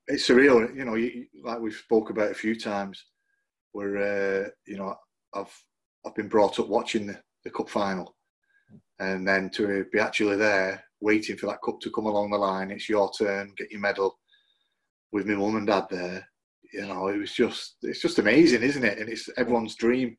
it's 0.09 0.27
surreal. 0.27 0.75
You 0.75 0.85
know, 0.85 0.95
you, 0.95 1.27
like 1.45 1.61
we've 1.61 1.75
spoke 1.75 2.11
about 2.11 2.31
a 2.31 2.35
few 2.35 2.59
times, 2.59 3.05
where 3.73 3.97
uh, 3.99 4.49
you 4.67 4.79
know 4.79 4.95
I've 5.35 5.55
I've 6.07 6.15
been 6.15 6.29
brought 6.29 6.59
up 6.59 6.69
watching 6.69 7.07
the, 7.07 7.21
the 7.45 7.51
cup 7.51 7.69
final, 7.69 8.17
and 8.99 9.29
then 9.29 9.51
to 9.51 9.85
be 9.93 9.99
actually 9.99 10.37
there 10.37 10.83
waiting 11.01 11.37
for 11.37 11.47
that 11.47 11.63
cup 11.63 11.81
to 11.81 11.91
come 11.91 12.07
along 12.07 12.31
the 12.31 12.39
line. 12.39 12.71
It's 12.71 12.89
your 12.89 13.11
turn, 13.13 13.53
get 13.57 13.71
your 13.71 13.81
medal 13.81 14.19
with 15.13 15.27
my 15.27 15.35
mum 15.35 15.57
and 15.57 15.67
dad 15.67 15.85
there. 15.91 16.27
You 16.73 16.87
know, 16.87 17.09
it 17.09 17.19
was 17.19 17.33
just 17.33 17.77
it's 17.83 18.01
just 18.01 18.19
amazing, 18.19 18.63
isn't 18.63 18.85
it? 18.85 18.99
And 18.99 19.09
it's 19.11 19.29
everyone's 19.37 19.77
dream. 19.77 20.17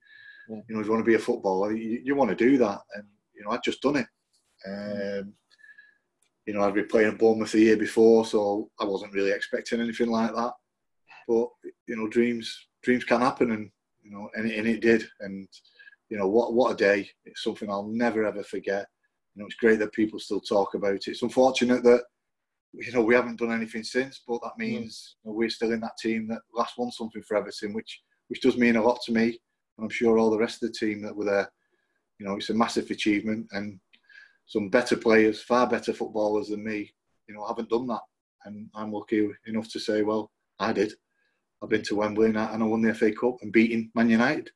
Yeah. 0.47 0.62
You 0.69 0.75
know, 0.75 0.82
if 0.82 0.86
you 0.86 0.91
want 0.91 1.04
to 1.04 1.10
be 1.10 1.15
a 1.15 1.19
footballer, 1.19 1.73
you, 1.73 2.01
you 2.04 2.15
want 2.15 2.30
to 2.30 2.36
do 2.36 2.58
that. 2.60 2.80
And 2.93 3.06
you 3.36 3.43
know, 3.43 3.52
I'd 3.52 3.63
just 3.63 3.82
done 3.82 3.98
it. 3.98 4.08
Um, 4.67 5.34
you 6.45 6.54
know, 6.54 6.62
I'd 6.62 6.74
been 6.74 6.88
playing 6.88 7.10
at 7.10 7.17
Bournemouth 7.17 7.52
the 7.52 7.60
year 7.60 7.78
before, 7.78 8.26
so 8.26 8.69
I 8.80 8.86
wasn't 8.86 9.13
really 9.13 9.32
expecting 9.32 9.82
anything 9.82 10.10
like 10.10 10.34
that. 10.34 10.54
But 11.28 11.48
you 11.88 11.95
know, 11.95 12.08
dreams 12.08 12.67
dreams 12.84 13.04
can 13.04 13.21
happen, 13.21 13.52
and 13.52 13.69
you 14.04 14.12
know, 14.12 14.30
and, 14.36 14.50
and 14.50 14.67
it 14.67 14.82
did. 14.82 15.08
And 15.21 15.48
you 16.10 16.17
know, 16.17 16.28
what 16.28 16.54
what 16.54 16.71
a 16.71 16.76
day! 16.76 17.10
It's 17.26 17.43
something 17.43 17.69
I'll 17.69 17.88
never 17.88 18.26
ever 18.26 18.43
forget. 18.43 18.86
You 19.34 19.41
know, 19.41 19.48
it's 19.48 19.56
great 19.56 19.80
that 19.80 19.93
people 19.93 20.19
still 20.19 20.39
talk 20.39 20.76
about 20.76 20.93
it. 20.93 21.08
It's 21.08 21.24
unfortunate 21.24 21.84
that 21.84 22.04
you 22.74 22.91
know 22.91 23.02
we 23.02 23.15
haven't 23.15 23.39
done 23.39 23.52
anything 23.52 23.84
since, 23.84 24.21
but 24.28 24.39
that 24.43 24.58
means 24.58 24.93
mm. 24.93 25.26
you 25.26 25.32
know, 25.32 25.38
we're 25.38 25.50
still 25.50 25.71
in 25.71 25.80
that 25.82 25.98
team 26.00 26.28
that 26.28 26.41
last 26.54 26.78
won 26.78 26.91
something 26.91 27.24
for 27.24 27.38
Everton, 27.38 27.74
which 27.74 28.02
which 28.28 28.41
does 28.41 28.58
mean 28.58 28.76
a 28.76 28.84
lot 28.84 29.02
to 29.06 29.12
me. 29.12 29.39
And 29.78 29.86
I'm 29.86 29.89
sure 29.89 30.17
all 30.17 30.30
the 30.30 30.38
rest 30.38 30.62
of 30.62 30.71
the 30.71 30.78
team 30.78 31.02
that 31.02 31.15
were 31.15 31.26
there. 31.26 31.50
You 32.19 32.25
know, 32.25 32.36
it's 32.36 32.49
a 32.49 32.54
massive 32.54 32.89
achievement, 32.89 33.47
and 33.51 33.80
some 34.45 34.69
better 34.69 34.95
players, 34.95 35.41
far 35.41 35.67
better 35.67 35.93
footballers 35.93 36.49
than 36.49 36.63
me, 36.63 36.93
you 37.28 37.36
know, 37.36 37.45
haven't 37.45 37.69
done 37.69 37.88
that. 37.88 38.01
And 38.45 38.69
I'm 38.75 38.91
lucky 38.91 39.30
enough 39.47 39.69
to 39.69 39.80
say, 39.80 40.04
well, 40.04 40.32
I 40.60 40.71
did. 40.71 40.93
I've 41.62 41.69
been 41.69 41.82
to 41.84 41.95
Wembley 41.95 42.28
and 42.28 42.39
I, 42.39 42.54
and 42.54 42.62
I 42.62 42.65
won 42.65 42.82
the 42.82 42.93
FA 42.93 43.12
Cup 43.12 43.38
and 43.41 43.51
beating 43.51 43.91
Man 43.95 44.10
United. 44.10 44.51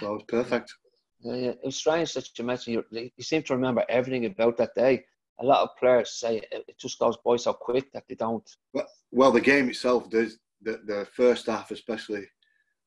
So 0.00 0.10
it 0.10 0.12
was 0.14 0.24
perfect. 0.28 0.74
Yeah, 1.20 1.34
yeah. 1.34 1.50
It 1.50 1.64
was 1.64 1.76
strange 1.76 2.12
that 2.14 2.36
you 2.36 2.44
mentioned 2.44 2.84
you, 2.90 3.10
you 3.16 3.24
seem 3.24 3.42
to 3.44 3.54
remember 3.54 3.84
everything 3.88 4.26
about 4.26 4.56
that 4.56 4.74
day. 4.74 5.04
A 5.40 5.44
lot 5.44 5.62
of 5.62 5.76
players 5.78 6.18
say 6.18 6.42
it 6.50 6.78
just 6.78 6.98
goes 6.98 7.16
by 7.24 7.36
so 7.36 7.52
quick 7.52 7.92
that 7.92 8.04
they 8.08 8.16
don't. 8.16 8.48
Well, 8.74 8.88
well 9.12 9.30
the 9.30 9.40
game 9.40 9.68
itself 9.68 10.10
does. 10.10 10.38
The, 10.62 10.80
the 10.84 11.06
first 11.14 11.46
half, 11.46 11.70
especially, 11.70 12.26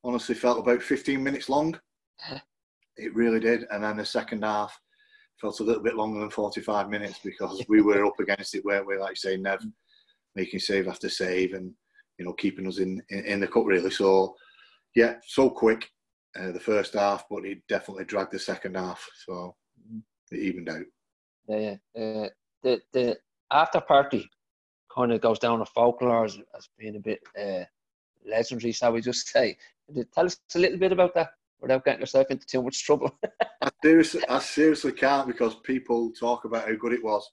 honestly 0.04 0.36
felt 0.36 0.60
about 0.60 0.82
15 0.82 1.24
minutes 1.24 1.48
long. 1.48 1.80
it 2.98 3.16
really 3.16 3.40
did. 3.40 3.66
And 3.72 3.84
then 3.84 3.98
the 3.98 4.06
second 4.06 4.44
half 4.44 4.78
felt 5.40 5.60
a 5.60 5.64
little 5.64 5.84
bit 5.84 5.96
longer 5.96 6.20
than 6.20 6.30
45 6.30 6.90
minutes 6.90 7.20
because 7.24 7.64
we 7.68 7.82
were 7.82 8.06
up 8.08 8.20
against 8.20 8.56
it, 8.56 8.66
weren't 8.66 8.88
we? 8.88 8.98
Like 8.98 9.12
you 9.12 9.16
say, 9.16 9.38
Nev 9.38 9.66
making 10.36 10.60
save 10.60 10.88
after 10.88 11.10
save 11.10 11.54
and, 11.54 11.74
you 12.18 12.26
know, 12.26 12.34
keeping 12.34 12.68
us 12.68 12.80
in, 12.80 13.02
in, 13.10 13.26
in 13.26 13.40
the 13.40 13.48
cup, 13.48 13.66
really. 13.66 13.92
So, 13.92 14.36
yeah, 14.96 15.16
so 15.26 15.50
quick 15.50 15.90
uh, 16.40 16.52
the 16.52 16.60
first 16.60 16.94
half, 16.94 17.26
but 17.30 17.44
he 17.44 17.62
definitely 17.68 18.06
dragged 18.06 18.32
the 18.32 18.40
second 18.40 18.76
half, 18.76 19.06
so 19.26 19.56
it 20.32 20.40
evened 20.40 20.70
out. 20.70 20.86
Yeah, 21.48 21.76
yeah. 21.96 22.02
Uh, 22.02 22.30
the 22.64 22.82
the 22.94 23.18
after 23.52 23.82
party 23.82 24.30
kind 24.94 25.12
of 25.12 25.22
goes 25.22 25.40
down 25.40 25.62
a 25.62 25.66
folklore 25.66 26.26
as, 26.26 26.38
as 26.56 26.70
being 26.78 26.96
a 26.96 27.00
bit 27.00 27.20
uh, 27.40 27.66
legendary, 28.26 28.72
shall 28.72 28.94
we 28.94 29.02
just 29.02 29.28
say? 29.28 29.58
Tell 30.14 30.26
us 30.26 30.38
a 30.56 30.60
little 30.60 30.78
bit 30.78 30.92
about 30.92 31.14
that 31.16 31.32
without 31.62 31.86
getting 31.86 32.02
yourself 32.02 32.28
into 32.30 32.46
too 32.46 32.64
much 32.64 32.84
trouble. 32.84 33.16
I, 33.62 33.70
seriously, 33.84 34.22
I 34.28 34.40
seriously 34.40 34.92
can't 34.92 35.28
because 35.28 35.56
people 35.64 36.12
talk 36.12 36.46
about 36.46 36.68
how 36.68 36.76
good 36.76 36.94
it 36.94 37.04
was. 37.04 37.30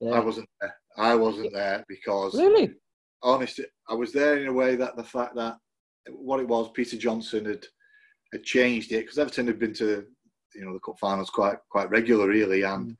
Yeah. 0.00 0.12
I 0.12 0.20
wasn't 0.20 0.48
there. 0.60 0.74
I 0.96 1.14
wasn't 1.14 1.52
there 1.52 1.84
because 1.88 2.34
really, 2.34 2.74
honestly, 3.22 3.66
I 3.88 3.94
was 3.94 4.12
there 4.12 4.38
in 4.38 4.46
a 4.46 4.52
way 4.52 4.76
that 4.76 4.96
the 4.96 5.04
fact 5.04 5.34
that 5.36 5.56
what 6.10 6.40
it 6.40 6.48
was, 6.48 6.70
Peter 6.74 6.96
Johnson 6.96 7.44
had 7.44 7.66
had 8.32 8.44
changed 8.44 8.92
it 8.92 9.00
because 9.02 9.18
Everton 9.18 9.46
had 9.46 9.58
been 9.58 9.74
to 9.74 10.04
you 10.54 10.64
know 10.64 10.72
the 10.72 10.80
cup 10.80 10.98
finals 11.00 11.30
quite 11.30 11.56
quite 11.70 11.90
regular 11.90 12.28
really, 12.28 12.62
and 12.62 12.92
mm. 12.92 12.96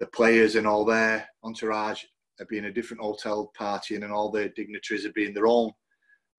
the 0.00 0.06
players 0.08 0.56
and 0.56 0.66
all 0.66 0.84
their 0.84 1.26
entourage 1.44 2.02
had 2.38 2.48
been 2.48 2.66
a 2.66 2.72
different 2.72 3.02
hotel 3.02 3.52
partying, 3.58 4.02
and 4.02 4.12
all 4.12 4.30
the 4.30 4.48
dignitaries 4.56 5.04
had 5.04 5.14
been 5.14 5.34
their 5.34 5.46
own. 5.46 5.70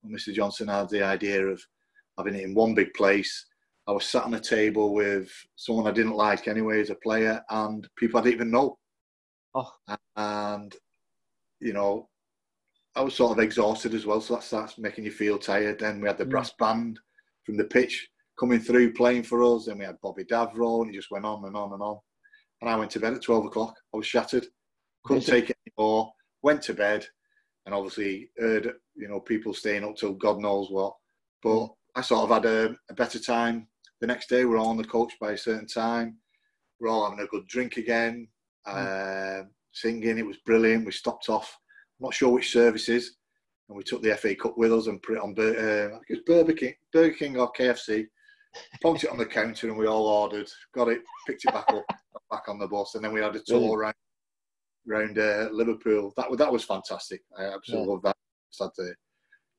And 0.03 0.15
Mr. 0.15 0.33
Johnson 0.33 0.67
had 0.67 0.89
the 0.89 1.03
idea 1.03 1.45
of 1.45 1.61
having 2.17 2.35
it 2.35 2.43
in 2.43 2.53
one 2.53 2.73
big 2.73 2.93
place. 2.93 3.45
I 3.87 3.91
was 3.91 4.05
sat 4.05 4.25
on 4.25 4.33
a 4.33 4.39
table 4.39 4.93
with 4.93 5.31
someone 5.55 5.87
I 5.87 5.91
didn't 5.91 6.15
like 6.15 6.47
anyway 6.47 6.81
as 6.81 6.89
a 6.89 6.95
player, 6.95 7.41
and 7.49 7.87
people 7.95 8.19
I 8.19 8.23
didn't 8.23 8.35
even 8.35 8.51
know. 8.51 8.77
Oh. 9.55 9.71
And 10.17 10.75
you 11.59 11.73
know, 11.73 12.09
I 12.95 13.01
was 13.01 13.15
sort 13.15 13.31
of 13.31 13.43
exhausted 13.43 13.93
as 13.93 14.05
well, 14.05 14.19
so 14.19 14.35
that 14.35 14.43
starts 14.43 14.77
making 14.77 15.05
you 15.05 15.11
feel 15.11 15.37
tired. 15.37 15.79
Then 15.79 16.01
we 16.01 16.07
had 16.07 16.17
the 16.17 16.25
mm. 16.25 16.29
brass 16.29 16.51
band 16.59 16.99
from 17.45 17.55
the 17.55 17.63
pitch 17.63 18.09
coming 18.37 18.59
through 18.59 18.93
playing 18.93 19.23
for 19.23 19.41
us. 19.43 19.65
Then 19.65 19.77
we 19.77 19.85
had 19.85 20.01
Bobby 20.01 20.25
Davro, 20.25 20.81
and 20.81 20.91
he 20.91 20.97
just 20.97 21.11
went 21.11 21.25
on 21.25 21.45
and 21.45 21.55
on 21.55 21.73
and 21.73 21.81
on. 21.81 21.97
And 22.61 22.69
I 22.69 22.75
went 22.75 22.91
to 22.91 22.99
bed 22.99 23.13
at 23.13 23.21
12 23.21 23.45
o'clock. 23.45 23.75
I 23.93 23.97
was 23.97 24.05
shattered. 24.05 24.47
Couldn't 25.05 25.25
take 25.25 25.49
it 25.49 25.57
anymore. 25.65 26.11
Went 26.41 26.61
to 26.63 26.73
bed, 26.73 27.05
and 27.65 27.73
obviously 27.73 28.31
heard 28.37 28.73
you 28.95 29.07
know 29.07 29.21
people 29.21 29.53
staying 29.53 29.85
up 29.85 29.95
till 29.95 30.13
God 30.13 30.39
knows 30.39 30.69
what. 30.69 30.93
But 31.41 31.69
I 31.95 32.01
sort 32.01 32.29
of 32.29 32.29
had 32.29 32.45
a, 32.45 32.75
a 32.89 32.93
better 32.93 33.19
time 33.19 33.67
the 34.01 34.07
next 34.07 34.29
day. 34.29 34.45
We're 34.45 34.57
all 34.57 34.69
on 34.69 34.77
the 34.77 34.83
coach 34.83 35.13
by 35.19 35.31
a 35.31 35.37
certain 35.37 35.67
time. 35.67 36.17
We're 36.79 36.89
all 36.89 37.09
having 37.09 37.23
a 37.23 37.27
good 37.27 37.47
drink 37.47 37.77
again, 37.77 38.27
mm. 38.67 39.41
uh, 39.41 39.45
singing. 39.71 40.17
It 40.17 40.25
was 40.25 40.37
brilliant. 40.45 40.85
We 40.85 40.91
stopped 40.91 41.29
off. 41.29 41.57
I'm 41.99 42.05
not 42.05 42.13
sure 42.13 42.29
which 42.29 42.51
services, 42.51 43.17
and 43.67 43.77
we 43.77 43.83
took 43.83 44.01
the 44.01 44.15
FA 44.15 44.35
Cup 44.35 44.57
with 44.57 44.73
us 44.73 44.87
and 44.87 45.01
put 45.01 45.15
it 45.15 45.21
on. 45.21 45.35
Uh, 45.37 45.87
I 45.87 45.89
think 45.89 46.03
it 46.09 46.13
was 46.13 46.23
Burger 46.25 46.53
King, 46.53 46.73
Burger 46.93 47.15
King 47.15 47.37
or 47.37 47.51
KFC 47.53 48.07
Punked 48.83 49.03
it 49.03 49.09
on 49.09 49.17
the 49.17 49.25
counter 49.25 49.67
and 49.69 49.77
we 49.77 49.87
all 49.87 50.05
ordered, 50.05 50.49
got 50.73 50.89
it, 50.89 51.01
picked 51.25 51.45
it 51.45 51.53
back 51.53 51.65
up, 51.69 51.83
back 52.31 52.47
on 52.47 52.59
the 52.59 52.67
bus, 52.67 52.95
and 52.95 53.03
then 53.03 53.13
we 53.13 53.21
had 53.21 53.35
a 53.35 53.39
tour 53.39 53.77
around 53.77 53.93
around 54.89 55.19
uh, 55.19 55.49
Liverpool. 55.51 56.13
That 56.17 56.35
that 56.37 56.51
was 56.51 56.63
fantastic. 56.63 57.21
I 57.37 57.45
absolutely 57.45 57.87
yeah. 57.87 57.91
loved 57.91 58.05
that. 58.05 58.15
Just 58.51 58.63
had 58.63 58.69
the, 58.77 58.95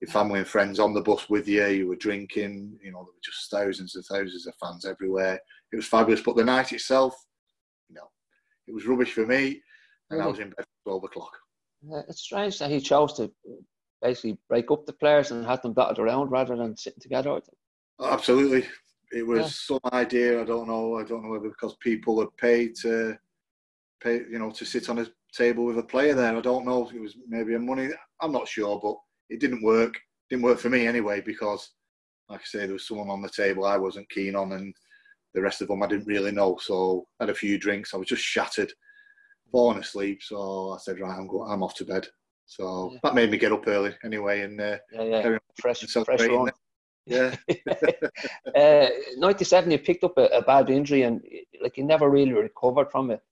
your 0.01 0.11
family 0.11 0.39
and 0.39 0.49
friends 0.49 0.79
on 0.79 0.95
the 0.95 1.01
bus 1.01 1.29
with 1.29 1.49
you. 1.49 1.67
You 1.67 1.89
were 1.89 1.97
drinking. 1.97 2.79
You 2.83 2.93
know, 2.93 2.99
there 2.99 3.07
were 3.07 3.25
just 3.25 3.51
thousands 3.51 3.97
and 3.97 4.05
thousands 4.05 4.47
of 4.47 4.55
fans 4.61 4.85
everywhere. 4.85 5.41
It 5.73 5.77
was 5.77 5.87
fabulous. 5.87 6.23
But 6.23 6.37
the 6.37 6.45
night 6.45 6.73
itself, 6.73 7.15
no, 7.91 8.03
it 8.67 8.75
was 8.75 8.87
rubbish 8.87 9.13
for 9.13 9.27
me, 9.27 9.61
and 10.11 10.19
really? 10.19 10.23
I 10.23 10.27
was 10.27 10.39
in 10.39 10.51
bed 10.51 10.61
at 10.61 10.67
twelve 10.85 11.05
o'clock. 11.05 11.33
Yeah, 11.83 12.03
it's 12.09 12.23
strange 12.23 12.59
that 12.59 12.71
he 12.71 12.81
chose 12.81 13.15
to 13.15 13.25
uh, 13.25 13.61
basically 14.03 14.39
break 14.49 14.71
up 14.71 14.87
the 14.87 14.93
players 14.93 15.31
and 15.31 15.45
have 15.45 15.63
them 15.63 15.75
dotted 15.75 15.99
around 15.99 16.31
rather 16.31 16.57
than 16.57 16.77
sitting 16.77 17.01
together. 17.01 17.41
Absolutely, 18.01 18.67
it 19.13 19.27
was 19.27 19.39
yeah. 19.39 19.47
some 19.77 19.93
idea. 19.93 20.41
I 20.41 20.45
don't 20.45 20.69
know. 20.69 20.99
I 20.99 21.03
don't 21.03 21.25
know 21.25 21.31
whether 21.31 21.49
because 21.49 21.77
people 21.81 22.21
had 22.21 22.37
paid 22.37 22.77
to 22.83 23.17
pay, 24.01 24.21
you 24.31 24.39
know, 24.39 24.51
to 24.53 24.65
sit 24.65 24.89
on 24.89 25.01
a 25.01 25.07
table 25.33 25.65
with 25.65 25.79
a 25.79 25.83
player 25.83 26.15
there. 26.15 26.37
I 26.37 26.41
don't 26.41 26.65
know. 26.67 26.89
It 26.95 27.01
was 27.01 27.17
maybe 27.29 27.55
a 27.55 27.59
money. 27.59 27.91
I'm 28.21 28.33
not 28.33 28.49
sure, 28.49 28.79
but 28.83 28.97
it 29.29 29.41
didn't 29.41 29.63
work. 29.63 29.99
didn't 30.31 30.45
work 30.45 30.59
for 30.59 30.71
me 30.71 30.87
anyway 30.87 31.21
because, 31.21 31.71
like 32.29 32.41
I 32.41 32.45
say, 32.45 32.59
there 32.61 32.73
was 32.73 32.87
someone 32.87 33.11
on 33.11 33.23
the 33.23 33.29
table 33.29 33.65
I 33.65 33.77
wasn't 33.77 34.11
keen 34.11 34.35
on, 34.35 34.53
and 34.53 34.75
the 35.35 35.43
rest 35.43 35.63
of 35.63 35.69
them 35.69 35.83
I 35.83 35.87
didn't 35.87 36.07
really 36.07 36.33
know. 36.33 36.59
So 36.61 37.07
I 37.21 37.25
had 37.25 37.31
a 37.31 37.35
few 37.35 37.59
drinks. 37.59 37.95
I 37.95 37.99
was 37.99 38.09
just 38.09 38.23
shattered, 38.23 38.73
falling 39.51 39.79
asleep. 39.79 40.23
So 40.23 40.73
I 40.73 40.79
said, 40.79 41.01
right, 41.01 41.17
I'm 41.17 41.27
going. 41.27 41.51
I'm 41.51 41.63
off 41.63 41.75
to 41.77 41.85
bed. 41.85 42.07
So 42.47 42.91
yeah. 42.93 42.99
that 43.03 43.15
made 43.15 43.31
me 43.31 43.37
get 43.39 43.53
up 43.53 43.67
early 43.67 43.95
anyway, 44.05 44.41
and 44.43 44.61
uh, 44.61 44.79
yeah, 44.93 45.03
yeah, 45.03 45.39
fresh, 45.61 45.81
fresh 45.81 46.21
run. 46.21 46.51
Yeah. 47.09 47.35
uh, 48.55 48.89
97, 49.17 49.71
you 49.71 49.79
picked 49.79 50.05
up 50.05 50.19
a, 50.19 50.27
a, 50.27 50.43
bad 50.43 50.69
injury 50.69 51.05
and 51.05 51.23
like 51.63 51.79
you 51.79 51.85
never 51.85 52.11
really 52.11 52.33
recovered 52.33 52.91
from 52.91 53.11
it. 53.11 53.23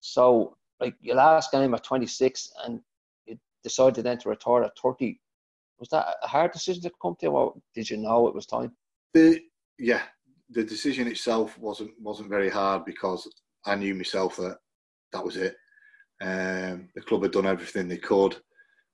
So 0.00 0.56
like 0.80 0.94
your 1.00 1.16
last 1.16 1.50
game 1.50 1.72
at 1.74 1.82
26 1.82 2.52
and 2.64 2.80
you 3.24 3.38
decided 3.64 4.04
then 4.04 4.18
to 4.18 4.28
retire 4.28 4.64
at 4.64 4.78
30. 4.78 5.18
Was 5.82 5.88
that 5.88 6.14
a 6.22 6.28
hard 6.28 6.52
decision 6.52 6.82
to 6.82 6.92
come 7.02 7.16
to 7.20 7.26
or 7.26 7.54
did 7.74 7.90
you 7.90 7.96
know 7.96 8.28
it 8.28 8.34
was 8.34 8.46
time? 8.46 8.72
The, 9.14 9.40
yeah, 9.78 10.02
the 10.50 10.62
decision 10.62 11.08
itself 11.08 11.58
wasn't 11.58 11.90
wasn't 12.00 12.30
very 12.30 12.48
hard 12.48 12.84
because 12.84 13.28
I 13.66 13.74
knew 13.74 13.94
myself 13.94 14.36
that 14.36 14.58
that 15.12 15.24
was 15.24 15.36
it. 15.36 15.56
Um, 16.20 16.88
the 16.94 17.02
club 17.02 17.22
had 17.24 17.32
done 17.32 17.46
everything 17.46 17.88
they 17.88 17.98
could 17.98 18.36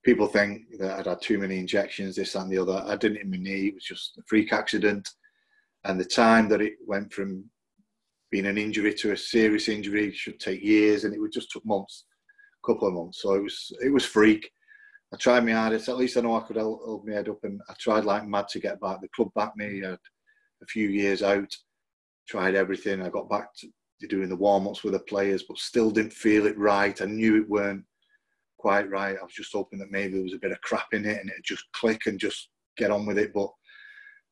people 0.08 0.26
think 0.26 0.62
that 0.78 0.98
I'd 0.98 1.06
had 1.06 1.20
too 1.20 1.38
many 1.38 1.58
injections, 1.58 2.16
this 2.16 2.34
and 2.34 2.50
the 2.50 2.58
other. 2.58 2.82
I 2.86 2.96
didn't 2.96 3.18
in 3.18 3.30
my 3.30 3.36
knee. 3.36 3.66
It 3.66 3.74
was 3.74 3.84
just 3.84 4.16
a 4.18 4.22
freak 4.26 4.52
accident. 4.54 5.08
And 5.84 6.00
the 6.00 6.04
time 6.04 6.48
that 6.48 6.62
it 6.62 6.74
went 6.86 7.12
from 7.12 7.44
being 8.30 8.46
an 8.46 8.56
injury 8.58 8.94
to 8.94 9.12
a 9.12 9.16
serious 9.16 9.68
injury 9.68 10.12
should 10.12 10.40
take 10.40 10.62
years, 10.62 11.04
and 11.04 11.14
it 11.14 11.20
would 11.20 11.32
just 11.32 11.50
took 11.50 11.64
months, 11.66 12.04
a 12.64 12.66
couple 12.66 12.88
of 12.88 12.94
months. 12.94 13.22
So 13.22 13.34
it 13.34 13.42
was 13.42 13.72
it 13.80 13.92
was 13.92 14.04
freak. 14.04 14.50
I 15.12 15.16
tried 15.16 15.44
my 15.44 15.52
hardest. 15.52 15.88
At 15.88 15.96
least 15.96 16.16
I 16.16 16.20
know 16.20 16.36
I 16.36 16.40
could 16.40 16.56
hold, 16.56 16.80
hold 16.84 17.06
my 17.06 17.14
head 17.14 17.28
up, 17.28 17.42
and 17.44 17.60
I 17.68 17.74
tried 17.78 18.04
like 18.04 18.26
mad 18.26 18.48
to 18.48 18.60
get 18.60 18.80
back. 18.80 19.00
The 19.00 19.08
club 19.08 19.30
backed 19.34 19.56
me. 19.56 19.84
I 19.84 19.90
had 19.90 19.98
a 20.62 20.66
few 20.66 20.88
years 20.88 21.22
out. 21.22 21.50
Tried 22.28 22.54
everything. 22.54 23.00
I 23.00 23.08
got 23.08 23.30
back 23.30 23.48
to 23.58 24.06
doing 24.06 24.28
the 24.28 24.36
warm 24.36 24.68
ups 24.68 24.84
with 24.84 24.92
the 24.92 25.00
players, 25.00 25.44
but 25.48 25.58
still 25.58 25.90
didn't 25.90 26.12
feel 26.12 26.46
it 26.46 26.58
right. 26.58 27.00
I 27.00 27.06
knew 27.06 27.36
it 27.36 27.48
weren't 27.48 27.84
quite 28.58 28.90
right. 28.90 29.16
I 29.18 29.22
was 29.22 29.32
just 29.32 29.52
hoping 29.52 29.78
that 29.78 29.90
maybe 29.90 30.14
there 30.14 30.22
was 30.22 30.34
a 30.34 30.38
bit 30.38 30.52
of 30.52 30.60
crap 30.60 30.86
in 30.92 31.06
it 31.06 31.20
and 31.20 31.30
it'd 31.30 31.44
just 31.44 31.64
click 31.72 32.02
and 32.06 32.18
just 32.18 32.50
get 32.76 32.90
on 32.90 33.06
with 33.06 33.18
it. 33.18 33.32
But 33.32 33.48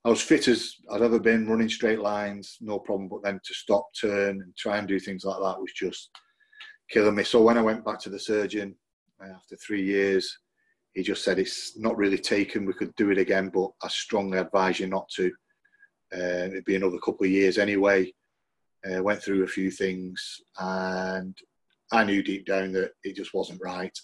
I 0.05 0.11
was 0.11 0.23
fit 0.23 0.47
as 0.47 0.75
I'd 0.93 1.03
ever 1.03 1.19
been, 1.19 1.49
running 1.49 1.69
straight 1.69 2.01
lines, 2.01 2.59
no 2.61 2.79
problem. 2.79 3.09
But 3.09 3.23
then 3.23 3.41
to 3.45 3.55
stop, 3.55 3.89
turn, 4.01 4.41
and 4.41 4.57
try 4.57 4.79
and 4.79 4.87
do 4.87 5.01
things 5.01 5.25
like 5.25 5.39
that 5.39 5.61
was 5.61 5.73
just 5.75 6.11
killing 6.91 7.15
me. 7.15 7.25
So 7.25 7.43
when 7.43 7.59
I 7.59 7.62
went 7.62 7.85
back 7.85 7.99
to 8.01 8.11
the 8.11 8.21
surgeon 8.21 8.77
uh, 9.21 9.33
after 9.35 9.57
three 9.57 9.83
years, 9.83 10.39
he 10.97 11.03
just 11.05 11.23
said 11.23 11.39
it's 11.39 11.79
not 11.79 11.97
really 11.97 12.19
taken. 12.19 12.67
We 12.67 12.73
could 12.73 12.95
do 12.97 13.11
it 13.11 13.19
again, 13.19 13.51
but 13.55 13.71
I 13.83 13.89
strongly 13.89 14.39
advise 14.39 14.81
you 14.81 14.89
not 14.89 15.09
to. 15.17 15.31
Uh, 16.13 16.49
it'd 16.51 16.65
be 16.65 16.77
another 16.77 16.99
couple 16.99 17.27
of 17.27 17.31
years 17.31 17.59
anyway. 17.59 18.13
Uh, 18.85 19.03
went 19.03 19.23
through 19.23 19.45
a 19.45 19.49
few 19.49 19.71
things, 19.71 20.41
and 20.59 21.37
I 21.93 22.05
knew 22.05 22.23
deep 22.23 22.47
down 22.47 22.73
that 22.73 22.93
it 23.05 23.15
just 23.15 23.35
wasn't 23.35 23.61
right 23.63 23.97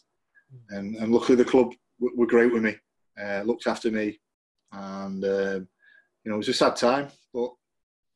and, 0.71 0.97
and 0.97 1.13
luckily 1.13 1.37
the 1.37 1.45
club 1.45 1.73
were 1.99 2.27
great 2.27 2.53
with 2.53 2.63
me, 2.63 2.77
uh, 3.21 3.43
looked 3.43 3.67
after 3.67 3.91
me, 3.91 4.19
and 4.73 5.25
uh, 5.25 5.61
you 6.25 6.27
know 6.27 6.35
it 6.35 6.39
was 6.39 6.49
a 6.49 6.55
sad 6.55 6.77
time, 6.77 7.09
but 7.33 7.51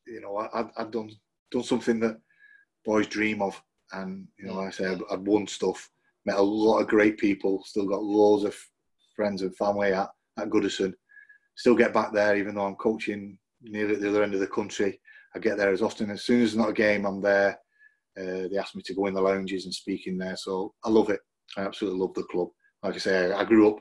you 0.07 0.21
know 0.21 0.37
I, 0.37 0.65
I'd 0.77 0.91
done 0.91 1.11
done 1.51 1.63
something 1.63 2.01
that 2.01 2.19
boys 2.85 3.07
dream 3.07 3.43
of, 3.43 3.61
and 3.93 4.27
you 4.39 4.47
know 4.47 4.55
like 4.55 4.69
I 4.69 4.71
said 4.71 4.87
I'd, 4.93 5.15
I'd 5.15 5.27
won 5.27 5.47
stuff, 5.47 5.89
met 6.27 6.39
a 6.39 6.43
lot 6.43 6.81
of 6.81 6.89
great 6.89 7.17
people, 7.19 7.63
still 7.65 7.87
got 7.87 8.03
loads 8.03 8.45
of 8.45 8.57
friends 9.15 9.43
and 9.43 9.57
family 9.57 9.93
at 9.93 10.09
at 10.39 10.51
Goodison, 10.51 10.93
still 11.57 11.75
get 11.75 11.95
back 11.95 12.13
there 12.13 12.37
even 12.37 12.55
though 12.55 12.67
I'm 12.67 12.77
coaching 12.77 13.39
nearly 13.63 13.95
at 13.95 14.01
the 14.01 14.09
other 14.09 14.23
end 14.23 14.35
of 14.35 14.41
the 14.41 14.47
country. 14.47 15.01
I 15.35 15.39
get 15.39 15.59
there 15.59 15.71
as 15.71 15.83
often 15.83 16.11
as 16.11 16.25
soon 16.25 16.43
as 16.43 16.53
there's 16.53 16.59
not 16.59 16.71
a 16.71 16.75
game, 16.75 17.05
I'm 17.05 17.21
there. 17.21 17.59
Uh, 18.19 18.49
they 18.51 18.57
ask 18.59 18.75
me 18.75 18.83
to 18.83 18.95
go 18.95 19.07
in 19.07 19.15
the 19.15 19.21
lounges 19.21 19.65
and 19.67 19.75
speak 19.75 20.07
in 20.07 20.17
there, 20.17 20.37
so 20.37 20.73
I 20.85 20.89
love 20.89 21.11
it. 21.11 21.21
I 21.57 21.63
absolutely 21.63 22.01
love 22.01 22.15
the 22.15 22.23
club. 22.25 22.49
Like 22.83 22.95
I 22.95 22.99
say, 22.99 23.33
I, 23.33 23.45
grew 23.45 23.69
up 23.69 23.79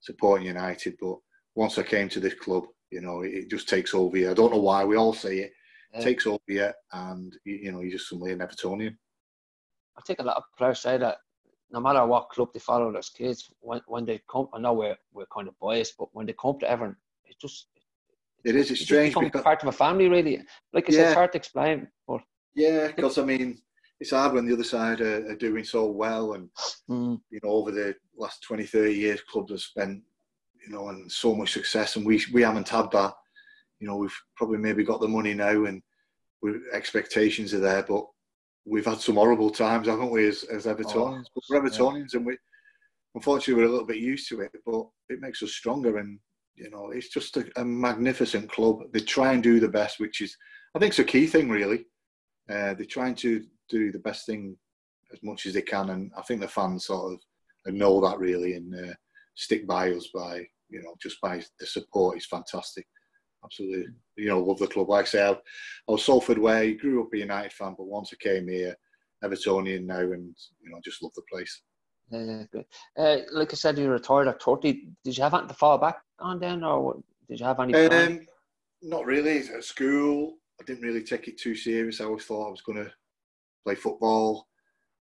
supporting 0.00 0.46
United, 0.46 0.94
but 1.00 1.16
once 1.54 1.78
I 1.78 1.82
came 1.82 2.08
to 2.10 2.20
this 2.20 2.34
club, 2.34 2.64
you 2.90 3.00
know, 3.00 3.22
it, 3.22 3.48
just 3.48 3.68
takes 3.68 3.94
over 3.94 4.16
you. 4.16 4.30
I 4.30 4.34
don't 4.34 4.52
know 4.52 4.60
why 4.60 4.84
we 4.84 4.96
all 4.96 5.14
say 5.14 5.38
it. 5.38 5.52
Yeah. 5.94 6.00
takes 6.00 6.26
over 6.26 6.40
you, 6.48 6.68
and 6.92 7.34
you, 7.44 7.54
you 7.54 7.72
know, 7.72 7.80
you're 7.80 7.92
just 7.92 8.10
suddenly 8.10 8.32
an 8.32 8.40
Evertonian. 8.40 8.94
I 9.96 10.02
think 10.06 10.18
a 10.18 10.24
lot 10.24 10.36
of 10.36 10.42
players 10.58 10.80
say 10.80 10.98
that 10.98 11.16
no 11.70 11.80
matter 11.80 12.04
what 12.06 12.30
club 12.30 12.48
they 12.52 12.60
follow 12.60 12.94
as 12.96 13.10
kids, 13.10 13.50
when, 13.60 13.80
when 13.86 14.04
they 14.04 14.20
come, 14.30 14.48
I 14.54 14.58
know 14.58 14.72
we're, 14.72 14.96
we're 15.12 15.26
kind 15.26 15.48
of 15.48 15.58
biased, 15.60 15.96
but 15.98 16.08
when 16.12 16.26
they 16.26 16.34
come 16.34 16.58
to 16.60 16.70
Everton, 16.70 16.96
it 17.24 17.36
just 17.40 17.66
it 18.44 18.54
is. 18.54 18.70
It's 18.70 18.82
strange 18.82 19.14
because 19.14 19.42
part 19.42 19.62
of 19.62 19.68
a 19.68 19.72
family, 19.72 20.08
really. 20.08 20.40
Like 20.72 20.88
I 20.88 20.92
yeah. 20.92 20.98
said, 20.98 21.06
it's 21.06 21.14
hard 21.14 21.32
to 21.32 21.38
explain, 21.38 21.88
but 22.06 22.20
yeah, 22.54 22.88
because 22.88 23.18
I 23.18 23.24
mean, 23.24 23.58
it's 24.00 24.10
hard 24.10 24.32
when 24.32 24.46
the 24.46 24.54
other 24.54 24.64
side 24.64 25.00
are, 25.00 25.30
are 25.30 25.36
doing 25.36 25.64
so 25.64 25.86
well 25.86 26.34
and 26.34 26.48
mm. 26.88 27.20
you 27.30 27.40
know 27.42 27.50
over 27.50 27.70
the 27.70 27.94
last 28.16 28.42
20 28.42 28.64
30 28.64 28.92
years 28.92 29.20
clubs 29.22 29.50
have 29.50 29.60
spent 29.60 30.02
you 30.64 30.72
know 30.72 30.88
and 30.88 31.10
so 31.10 31.34
much 31.34 31.52
success 31.52 31.96
and 31.96 32.06
we 32.06 32.22
we 32.32 32.42
haven't 32.42 32.68
had 32.68 32.90
that 32.92 33.12
you 33.80 33.86
know 33.86 33.96
we've 33.96 34.20
probably 34.36 34.58
maybe 34.58 34.84
got 34.84 35.00
the 35.00 35.08
money 35.08 35.34
now 35.34 35.64
and 35.64 35.82
expectations 36.72 37.52
are 37.52 37.60
there 37.60 37.82
but 37.82 38.04
we've 38.68 38.86
had 38.86 39.00
some 39.00 39.16
horrible 39.16 39.50
times 39.50 39.86
haven't 39.86 40.10
we 40.10 40.26
as, 40.26 40.44
as 40.44 40.66
Evertonians? 40.66 41.24
oh, 41.26 41.30
but 41.34 41.44
we're 41.50 41.62
Evertonians 41.62 42.12
yeah. 42.12 42.18
and 42.18 42.26
we 42.26 42.36
unfortunately 43.14 43.54
we're 43.54 43.68
a 43.68 43.72
little 43.72 43.86
bit 43.86 43.96
used 43.96 44.28
to 44.28 44.40
it 44.40 44.52
but 44.66 44.86
it 45.08 45.20
makes 45.20 45.42
us 45.42 45.52
stronger 45.52 45.98
and 45.98 46.18
you 46.58 46.70
know 46.70 46.90
it's 46.90 47.08
just 47.08 47.36
a, 47.36 47.48
a 47.56 47.64
magnificent 47.64 48.50
club. 48.50 48.80
They 48.92 49.00
try 49.00 49.32
and 49.32 49.42
do 49.42 49.60
the 49.60 49.68
best 49.68 50.00
which 50.00 50.20
is 50.20 50.36
I 50.74 50.78
think 50.78 50.90
it's 50.90 50.98
a 50.98 51.04
key 51.04 51.26
thing 51.26 51.48
really. 51.48 51.86
Uh, 52.50 52.74
they're 52.74 52.84
trying 52.84 53.14
to 53.16 53.44
do 53.68 53.92
the 53.92 53.98
best 53.98 54.26
thing 54.26 54.56
as 55.12 55.18
much 55.22 55.46
as 55.46 55.54
they 55.54 55.62
can, 55.62 55.90
and 55.90 56.10
I 56.16 56.22
think 56.22 56.40
the 56.40 56.48
fans 56.48 56.86
sort 56.86 57.12
of 57.12 57.74
know 57.74 58.00
that 58.00 58.18
really 58.18 58.54
and 58.54 58.74
uh, 58.74 58.94
stick 59.36 59.66
by 59.66 59.92
us 59.92 60.08
by 60.14 60.46
you 60.68 60.82
know 60.82 60.94
just 61.00 61.20
by 61.20 61.42
the 61.60 61.66
support. 61.66 62.16
Is 62.16 62.26
fantastic. 62.26 62.86
Absolutely, 63.44 63.86
you 64.16 64.28
know, 64.28 64.40
love 64.40 64.58
the 64.58 64.66
club. 64.66 64.88
Like 64.88 65.06
I 65.06 65.08
say, 65.08 65.26
I, 65.26 65.30
I 65.30 65.36
was 65.86 66.04
Salford 66.04 66.38
Way, 66.38 66.74
grew 66.74 67.02
up 67.02 67.12
a 67.14 67.18
United 67.18 67.52
fan, 67.52 67.74
but 67.76 67.86
once 67.86 68.10
I 68.12 68.16
came 68.22 68.48
here, 68.48 68.74
Evertonian 69.24 69.84
now, 69.84 70.00
and 70.00 70.34
you 70.62 70.70
know, 70.70 70.80
just 70.84 71.02
love 71.02 71.12
the 71.14 71.22
place. 71.30 71.62
Yeah, 72.10 72.42
good. 72.50 72.64
Uh, 72.96 73.18
like 73.32 73.52
I 73.52 73.56
said, 73.56 73.78
you 73.78 73.88
retired 73.90 74.28
at 74.28 74.42
30. 74.42 74.88
Did 75.04 75.16
you 75.16 75.22
have 75.22 75.34
anything 75.34 75.48
to 75.48 75.54
fall 75.54 75.78
back 75.78 75.98
on 76.18 76.40
then, 76.40 76.64
or 76.64 77.02
did 77.28 77.40
you 77.40 77.46
have 77.46 77.60
any? 77.60 77.74
Um, 77.74 78.26
not 78.82 79.06
really. 79.06 79.38
At 79.38 79.64
school, 79.64 80.38
I 80.60 80.64
didn't 80.64 80.82
really 80.82 81.02
take 81.02 81.28
it 81.28 81.38
too 81.38 81.54
serious. 81.54 82.00
I 82.00 82.04
always 82.04 82.24
thought 82.24 82.48
I 82.48 82.50
was 82.50 82.62
going 82.62 82.84
to 82.84 82.92
play 83.64 83.74
football. 83.74 84.48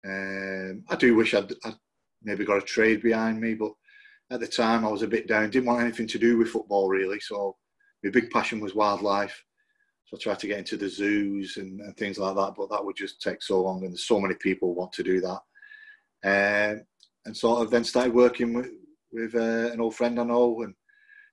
Um, 0.06 0.84
I 0.88 0.96
do 0.96 1.14
wish 1.14 1.34
I'd, 1.34 1.52
I'd, 1.64 1.76
maybe 2.22 2.44
got 2.44 2.58
a 2.58 2.62
trade 2.62 3.02
behind 3.02 3.40
me, 3.40 3.54
but 3.54 3.72
at 4.30 4.40
the 4.40 4.46
time 4.46 4.84
I 4.84 4.90
was 4.90 5.02
a 5.02 5.08
bit 5.08 5.28
down. 5.28 5.50
Didn't 5.50 5.66
want 5.66 5.82
anything 5.82 6.06
to 6.08 6.18
do 6.18 6.38
with 6.38 6.48
football 6.48 6.88
really. 6.88 7.20
So 7.20 7.56
my 8.04 8.10
big 8.10 8.30
passion 8.30 8.60
was 8.60 8.74
wildlife. 8.74 9.42
So 10.04 10.16
I 10.16 10.20
tried 10.20 10.38
to 10.40 10.46
get 10.46 10.58
into 10.58 10.76
the 10.76 10.88
zoos 10.88 11.56
and, 11.56 11.80
and 11.80 11.96
things 11.96 12.18
like 12.18 12.36
that, 12.36 12.54
but 12.56 12.70
that 12.70 12.84
would 12.84 12.96
just 12.96 13.20
take 13.20 13.42
so 13.42 13.62
long, 13.62 13.82
and 13.82 13.92
there's 13.92 14.06
so 14.06 14.20
many 14.20 14.34
people 14.34 14.74
want 14.74 14.92
to 14.92 15.02
do 15.02 15.20
that. 15.22 15.40
Um, 16.24 16.82
and 17.24 17.36
sort 17.36 17.62
of 17.62 17.70
then 17.70 17.84
started 17.84 18.14
working 18.14 18.52
with, 18.52 18.70
with 19.12 19.34
uh, 19.34 19.72
an 19.72 19.80
old 19.80 19.96
friend 19.96 20.20
I 20.20 20.24
know 20.24 20.62
and 20.62 20.74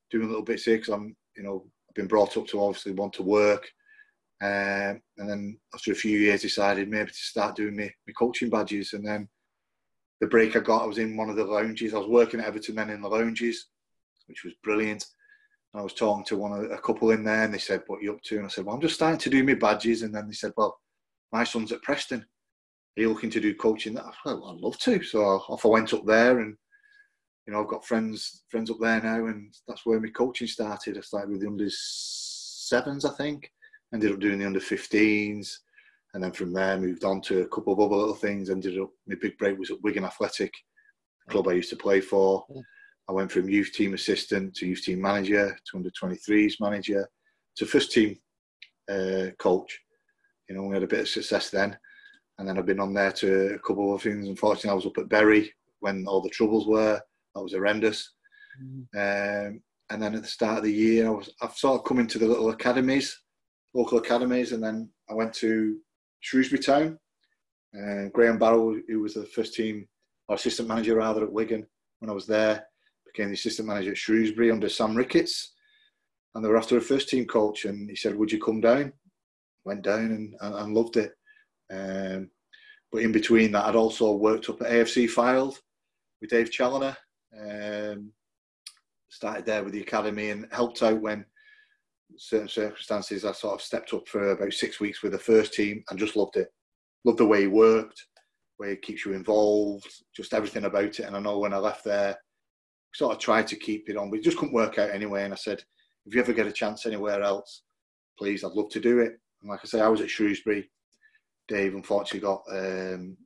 doing 0.10 0.26
a 0.26 0.28
little 0.28 0.44
bits 0.44 0.64
here 0.64 0.78
because 0.78 0.94
I'm, 0.94 1.16
you 1.36 1.44
know, 1.44 1.66
I've 1.90 1.96
been 1.96 2.08
brought 2.08 2.38
up 2.38 2.48
to 2.48 2.62
obviously 2.62 2.94
want 2.94 3.14
to 3.14 3.24
work 3.24 3.68
um, 4.42 5.00
and 5.18 5.30
then 5.30 5.60
after 5.74 5.92
a 5.92 5.96
few 5.96 6.18
years, 6.18 6.42
decided 6.42 6.90
maybe 6.90 7.12
to 7.12 7.14
start 7.14 7.56
doing 7.56 7.76
my, 7.76 7.92
my 8.08 8.14
coaching 8.18 8.50
badges. 8.50 8.94
And 8.94 9.06
then 9.06 9.30
the 10.20 10.26
break 10.28 10.56
I 10.56 10.60
got, 10.60 10.82
I 10.82 10.88
was 10.88 10.98
in 10.98 11.16
one 11.16 11.30
of 11.30 11.36
the 11.36 11.46
lounges. 11.46 11.94
I 11.94 12.00
was 12.00 12.08
working 12.08 12.40
at 12.40 12.48
Everton 12.48 12.76
then 12.76 12.90
in 12.90 13.02
the 13.04 13.08
lounges, 13.08 13.68
which 14.26 14.44
was 14.44 14.54
brilliant. 14.64 15.06
I 15.74 15.82
was 15.82 15.94
talking 15.94 16.26
to 16.26 16.38
one 16.38 16.72
a 16.72 16.78
couple 16.82 17.12
in 17.12 17.24
there, 17.24 17.44
and 17.44 17.54
they 17.54 17.60
said, 17.60 17.84
"What 17.88 18.02
you 18.02 18.14
up 18.14 18.22
to?" 18.24 18.38
And 18.38 18.46
I 18.46 18.50
said, 18.50 18.66
"Well, 18.66 18.76
I'm 18.76 18.82
just 18.82 18.96
starting 18.96 19.20
to 19.20 19.30
do 19.30 19.44
my 19.44 19.54
badges." 19.54 20.02
And 20.02 20.14
then 20.14 20.28
they 20.28 20.34
said, 20.34 20.54
"Well, 20.58 20.78
my 21.32 21.44
son's 21.44 21.72
at 21.72 21.82
Preston. 21.82 22.20
Are 22.22 23.02
you 23.02 23.10
looking 23.10 23.30
to 23.32 23.40
do 23.40 23.56
coaching?" 23.56 23.98
I 23.98 24.04
said, 24.04 24.34
well, 24.34 24.52
I'd 24.52 24.62
love 24.62 24.78
to. 24.80 25.02
So 25.04 25.24
off 25.24 25.66
I 25.66 25.70
went 25.70 25.94
up 25.94 26.06
there, 26.06 26.40
and 26.40 26.58
you 27.48 27.54
know, 27.54 27.62
I've 27.62 27.70
got 27.70 27.86
friends 27.86 28.44
friends 28.50 28.70
up 28.70 28.78
there 28.82 29.02
now, 29.02 29.28
and 29.28 29.54
that's 29.68 29.86
where 29.86 30.00
my 30.00 30.10
coaching 30.10 30.48
started. 30.48 30.98
I 30.98 31.02
started 31.02 31.32
with 31.32 31.42
the 31.42 31.48
under 31.48 31.70
sevens, 31.70 33.06
I 33.06 33.12
think 33.12 33.50
ended 33.94 34.12
up 34.12 34.20
doing 34.20 34.40
the 34.40 34.46
under 34.46 34.60
15s, 34.60 35.58
and 36.14 36.24
then 36.24 36.32
from 36.32 36.54
there 36.54 36.78
moved 36.78 37.04
on 37.04 37.22
to 37.22 37.42
a 37.42 37.48
couple 37.48 37.74
of 37.74 37.80
other 37.80 37.96
little 37.96 38.16
things. 38.16 38.50
Ended 38.50 38.80
up 38.80 38.90
my 39.08 39.16
big 39.22 39.38
break 39.38 39.58
was 39.58 39.72
at 39.72 39.82
Wigan 39.82 40.06
Athletic, 40.06 40.54
club 41.30 41.48
I 41.48 41.54
used 41.54 41.70
to 41.72 41.76
play 41.76 42.02
for. 42.02 42.46
I 43.10 43.14
went 43.14 43.32
from 43.32 43.50
youth 43.50 43.72
team 43.74 43.94
assistant 43.94 44.56
to 44.56 44.68
youth 44.68 44.84
team 44.84 45.02
manager 45.02 45.58
to 45.66 45.78
under 45.78 45.90
23s 45.90 46.56
manager 46.60 47.08
to 47.58 47.66
first 47.66 47.92
team 47.92 48.18
uh, 48.90 49.28
coach. 49.40 49.80
You 50.48 50.56
know, 50.56 50.64
we 50.64 50.74
had 50.74 50.84
a 50.84 50.88
bit 50.88 51.02
of 51.02 51.08
success 51.08 51.50
then, 51.50 51.78
and 52.38 52.48
then 52.48 52.58
I've 52.58 52.66
been 52.66 52.80
on 52.80 52.94
there 52.94 53.12
to 53.14 53.56
a 53.56 53.60
couple 53.60 53.94
of 53.94 54.02
things. 54.02 54.28
Unfortunately, 54.28 54.72
I 54.72 54.76
was 54.76 54.86
up 54.86 54.98
at 54.98 55.10
Bury 55.10 55.52
when 55.80 56.06
all 56.08 56.22
the 56.22 56.30
troubles 56.30 56.68
were. 56.68 57.02
That 57.36 57.42
was 57.42 57.54
horrendous. 57.54 58.14
Mm. 58.62 59.48
Um, 59.48 59.62
and 59.90 60.02
then 60.02 60.16
at 60.16 60.22
the 60.22 60.28
start 60.28 60.60
of 60.60 60.64
the 60.64 60.74
year, 60.74 61.08
I 61.08 61.12
was 61.12 61.34
I've 61.42 61.58
sort 61.58 61.80
of 61.80 61.86
come 61.86 62.00
into 62.00 62.18
the 62.18 62.28
little 62.28 62.50
academies, 62.50 63.18
local 63.74 63.98
academies, 63.98 64.52
and 64.52 64.64
then 64.64 64.90
I 65.10 65.14
went 65.14 65.34
to 65.36 65.78
Shrewsbury 66.22 66.62
Town. 66.62 67.00
Uh, 67.78 68.10
Graham 68.14 68.38
Barrow, 68.38 68.76
who 68.88 69.00
was 69.00 69.14
the 69.14 69.26
first 69.26 69.54
team 69.54 69.88
or 70.28 70.36
assistant 70.36 70.68
manager 70.68 70.96
rather 70.96 71.24
at 71.24 71.32
Wigan 71.32 71.66
when 72.00 72.10
I 72.10 72.14
was 72.14 72.28
there, 72.28 72.66
became 73.14 73.28
the 73.28 73.36
assistant 73.36 73.68
manager 73.68 73.92
at 73.92 73.98
Shrewsbury 73.98 74.52
under 74.52 74.70
Sam 74.70 74.96
Ricketts, 74.96 75.54
and 76.34 76.44
they 76.44 76.50
were 76.50 76.58
after 76.58 76.78
a 76.78 76.82
first 76.82 77.10
team 77.10 77.26
coach, 77.26 77.66
and 77.66 77.90
he 77.90 77.96
said, 77.96 78.16
"Would 78.16 78.32
you 78.32 78.42
come 78.42 78.62
down?" 78.62 78.94
Went 79.64 79.84
down 79.84 80.06
and, 80.06 80.36
and, 80.42 80.56
and 80.56 80.74
loved 80.74 80.98
it. 80.98 81.14
Um, 81.72 82.30
but 82.92 83.04
in 83.04 83.12
between 83.12 83.52
that, 83.52 83.66
I'd 83.66 83.76
also 83.76 84.14
worked 84.14 84.50
up 84.50 84.62
at 84.62 84.72
AFC 84.72 85.10
Fylde 85.10 85.58
with 86.20 86.30
Dave 86.30 86.50
Challinor. 86.50 86.96
Um, 87.40 88.12
started 89.10 89.46
there 89.46 89.64
with 89.64 89.74
the 89.74 89.82
academy 89.82 90.30
and 90.30 90.48
helped 90.52 90.82
out 90.84 91.02
when 91.02 91.26
certain 92.18 92.48
circumstances 92.48 93.24
I 93.24 93.32
sort 93.34 93.56
of 93.56 93.62
stepped 93.62 93.94
up 93.94 94.08
for 94.08 94.32
about 94.32 94.54
six 94.54 94.80
weeks 94.80 95.04
with 95.04 95.12
the 95.12 95.20
first 95.20 95.54
team 95.54 95.84
and 95.90 96.00
just 96.00 96.16
loved 96.16 96.38
it. 96.38 96.48
Loved 97.06 97.20
the 97.20 97.26
way 97.26 97.42
he 97.42 97.48
worked, 97.48 98.06
way 98.60 98.72
he 98.72 98.76
keeps 98.78 99.06
you 99.06 99.14
involved, 99.14 99.88
just 100.16 100.34
everything 100.34 100.66
about 100.66 101.00
it. 101.00 101.02
And 101.02 101.16
I 101.16 101.20
know 101.20 101.40
when 101.40 101.54
I 101.54 101.58
left 101.58 101.84
there, 101.84 102.18
sort 102.94 103.14
of 103.14 103.20
tried 103.20 103.48
to 103.48 103.56
keep 103.56 103.90
it 103.90 103.98
on, 103.98 104.10
but 104.10 104.20
it 104.20 104.24
just 104.24 104.38
couldn't 104.38 104.54
work 104.54 104.78
out 104.78 104.90
anyway. 104.90 105.24
And 105.24 105.34
I 105.34 105.38
said, 105.38 105.64
if 106.06 106.14
you 106.14 106.22
ever 106.22 106.34
get 106.34 106.48
a 106.48 106.52
chance 106.52 106.86
anywhere 106.86 107.22
else, 107.22 107.64
please, 108.18 108.44
I'd 108.44 108.52
love 108.52 108.70
to 108.70 108.80
do 108.80 109.00
it. 109.00 109.14
And 109.42 109.50
like 109.50 109.62
I 109.64 109.68
say, 109.68 109.82
I 109.82 109.88
was 109.88 110.02
at 110.02 110.10
Shrewsbury. 110.10 110.70
Dave 111.48 111.76
unfortunately 111.76 112.20
got, 112.20 112.44
um, 112.52 113.18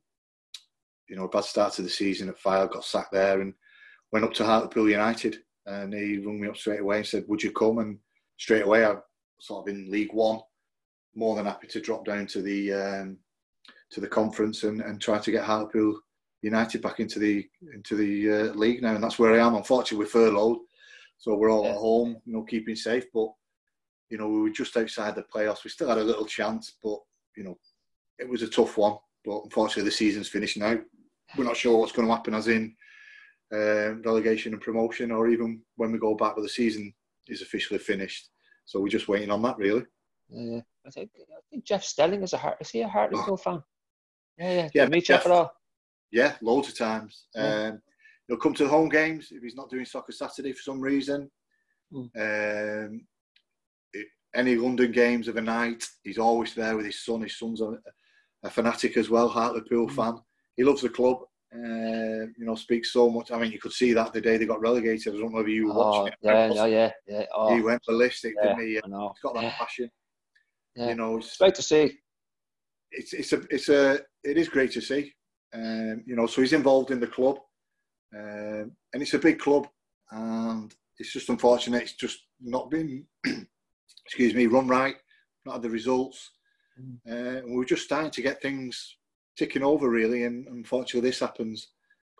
you 1.08 1.16
know, 1.16 1.24
a 1.24 1.28
bad 1.28 1.44
start 1.44 1.72
to 1.74 1.82
the 1.82 1.88
season 1.88 2.28
at 2.28 2.40
Fylde, 2.40 2.72
got 2.72 2.84
sacked 2.84 3.12
there 3.12 3.40
and 3.40 3.54
went 4.12 4.24
up 4.24 4.34
to 4.34 4.44
Hartlepool 4.44 4.88
United. 4.88 5.38
And 5.66 5.92
he 5.92 6.18
rung 6.18 6.40
me 6.40 6.48
up 6.48 6.56
straight 6.56 6.80
away 6.80 6.98
and 6.98 7.06
said, 7.06 7.24
would 7.28 7.42
you 7.42 7.50
come? 7.50 7.78
And 7.78 7.98
straight 8.36 8.64
away, 8.64 8.84
I 8.84 8.96
sort 9.40 9.68
of 9.68 9.74
in 9.74 9.90
League 9.90 10.12
One, 10.12 10.40
more 11.14 11.36
than 11.36 11.46
happy 11.46 11.66
to 11.68 11.80
drop 11.80 12.04
down 12.04 12.26
to 12.28 12.42
the 12.42 12.72
um, 12.72 13.18
to 13.90 14.00
the 14.00 14.08
conference 14.08 14.64
and, 14.64 14.80
and 14.80 15.00
try 15.00 15.18
to 15.18 15.30
get 15.30 15.44
Hartlepool 15.44 16.00
United 16.42 16.82
back 16.82 17.00
into 17.00 17.18
the 17.18 17.46
into 17.74 17.96
the 17.96 18.30
uh, 18.30 18.54
league 18.54 18.82
now, 18.82 18.94
and 18.94 19.02
that's 19.02 19.18
where 19.18 19.34
I 19.34 19.46
am. 19.46 19.54
Unfortunately, 19.54 20.04
we're 20.04 20.10
furloughed, 20.10 20.58
so 21.18 21.34
we're 21.34 21.50
all 21.50 21.64
yeah. 21.64 21.70
at 21.70 21.76
home, 21.76 22.16
you 22.24 22.32
know, 22.34 22.42
keeping 22.42 22.76
safe. 22.76 23.04
But 23.12 23.28
you 24.10 24.18
know, 24.18 24.28
we 24.28 24.40
were 24.40 24.50
just 24.50 24.76
outside 24.76 25.14
the 25.14 25.22
playoffs. 25.22 25.64
We 25.64 25.70
still 25.70 25.88
had 25.88 25.98
a 25.98 26.04
little 26.04 26.26
chance, 26.26 26.74
but 26.82 26.98
you 27.36 27.44
know, 27.44 27.58
it 28.18 28.28
was 28.28 28.42
a 28.42 28.48
tough 28.48 28.76
one. 28.76 28.96
But 29.24 29.42
unfortunately, 29.44 29.84
the 29.84 29.96
season's 29.96 30.28
finished 30.28 30.56
now. 30.56 30.78
We're 31.36 31.44
not 31.44 31.56
sure 31.56 31.78
what's 31.78 31.92
going 31.92 32.06
to 32.06 32.14
happen, 32.14 32.34
as 32.34 32.48
in 32.48 32.76
uh, 33.52 33.94
relegation 34.04 34.52
and 34.52 34.62
promotion, 34.62 35.10
or 35.10 35.28
even 35.28 35.60
when 35.76 35.90
we 35.90 35.98
go 35.98 36.14
back, 36.14 36.34
but 36.36 36.42
the 36.42 36.48
season 36.48 36.92
is 37.26 37.42
officially 37.42 37.78
finished. 37.78 38.28
So 38.64 38.80
we're 38.80 38.88
just 38.88 39.08
waiting 39.08 39.30
on 39.30 39.42
that, 39.42 39.58
really. 39.58 39.84
Yeah, 40.28 40.60
I 40.86 40.90
think 40.90 41.10
I 41.18 41.40
think 41.50 41.64
Jeff 41.64 41.84
Stelling 41.84 42.22
is 42.22 42.32
a 42.32 42.38
heart. 42.38 42.58
Is 42.60 42.70
he 42.70 42.82
a 42.82 42.88
Hartlepool 42.88 43.34
oh. 43.34 43.36
fan? 43.36 43.62
Yeah, 44.38 44.52
yeah. 44.52 44.68
Yeah, 44.74 44.86
meet 44.86 45.04
Jeff, 45.04 45.22
Jeff 45.22 45.26
at 45.26 45.32
all. 45.32 45.52
Yeah, 46.12 46.36
loads 46.42 46.68
of 46.68 46.78
times. 46.78 47.26
Yeah. 47.34 47.70
Um, 47.70 47.82
he'll 48.28 48.36
come 48.36 48.54
to 48.54 48.64
the 48.64 48.70
home 48.70 48.88
games 48.88 49.28
if 49.30 49.42
he's 49.42 49.56
not 49.56 49.70
doing 49.70 49.84
soccer 49.84 50.12
Saturday 50.12 50.52
for 50.52 50.62
some 50.62 50.80
reason. 50.80 51.30
Mm. 51.92 52.10
Um, 52.16 53.06
it, 53.92 54.06
any 54.34 54.56
London 54.56 54.92
games 54.92 55.28
of 55.28 55.36
a 55.36 55.40
night, 55.40 55.84
he's 56.02 56.18
always 56.18 56.54
there 56.54 56.76
with 56.76 56.86
his 56.86 57.04
son. 57.04 57.22
His 57.22 57.38
son's 57.38 57.60
a, 57.60 57.78
a 58.44 58.50
fanatic 58.50 58.96
as 58.96 59.10
well, 59.10 59.28
Hartlepool 59.28 59.88
mm. 59.88 59.94
fan. 59.94 60.18
He 60.56 60.64
loves 60.64 60.82
the 60.82 60.88
club. 60.88 61.18
Uh, 61.54 62.26
you 62.36 62.44
know, 62.44 62.54
speaks 62.54 62.92
so 62.92 63.08
much. 63.08 63.30
I 63.30 63.38
mean, 63.38 63.52
you 63.52 63.58
could 63.58 63.72
see 63.72 63.92
that 63.92 64.12
the 64.12 64.20
day 64.20 64.36
they 64.36 64.46
got 64.46 64.60
relegated. 64.60 65.14
I 65.14 65.18
don't 65.18 65.32
know 65.32 65.40
if 65.40 65.48
you 65.48 65.68
were 65.68 65.74
oh, 65.74 65.76
watching 65.76 66.12
it. 66.12 66.18
Yeah, 66.20 66.52
yeah, 66.52 66.66
yeah, 66.66 66.90
yeah. 67.06 67.24
Oh. 67.34 67.54
He 67.54 67.62
went 67.62 67.82
ballistic, 67.86 68.34
yeah, 68.36 68.48
didn't 68.48 68.66
he? 68.66 68.72
He's 68.74 68.82
got 69.22 69.34
that 69.34 69.42
yeah. 69.42 69.54
passion. 69.56 69.90
Yeah. 70.74 70.88
You 70.88 70.94
know, 70.96 71.16
it's, 71.16 71.28
it's 71.28 71.36
great 71.38 71.54
to 71.54 71.62
see. 71.62 71.98
It's 72.90 73.12
it's 73.12 73.32
a 73.32 73.42
it's 73.48 73.68
a 73.68 74.00
it 74.24 74.36
is 74.36 74.48
great 74.48 74.72
to 74.72 74.80
see. 74.80 75.14
Um, 75.54 76.02
you 76.06 76.16
know, 76.16 76.26
so 76.26 76.40
he's 76.40 76.52
involved 76.52 76.90
in 76.90 77.00
the 77.00 77.06
club, 77.06 77.38
um, 78.14 78.72
and 78.92 79.02
it's 79.02 79.14
a 79.14 79.18
big 79.18 79.38
club, 79.38 79.68
and 80.10 80.74
it's 80.98 81.12
just 81.12 81.28
unfortunate 81.28 81.82
it's 81.82 81.94
just 81.94 82.18
not 82.40 82.70
been, 82.70 83.04
excuse 84.04 84.34
me, 84.34 84.46
run 84.46 84.68
right, 84.68 84.96
not 85.44 85.54
had 85.54 85.62
the 85.62 85.70
results. 85.70 86.30
Mm. 86.80 86.98
Uh, 87.08 87.38
and 87.38 87.56
we're 87.56 87.64
just 87.64 87.84
starting 87.84 88.10
to 88.10 88.22
get 88.22 88.42
things 88.42 88.96
ticking 89.36 89.62
over 89.62 89.88
really, 89.88 90.24
and 90.24 90.46
unfortunately 90.48 91.08
this 91.08 91.20
happens. 91.20 91.68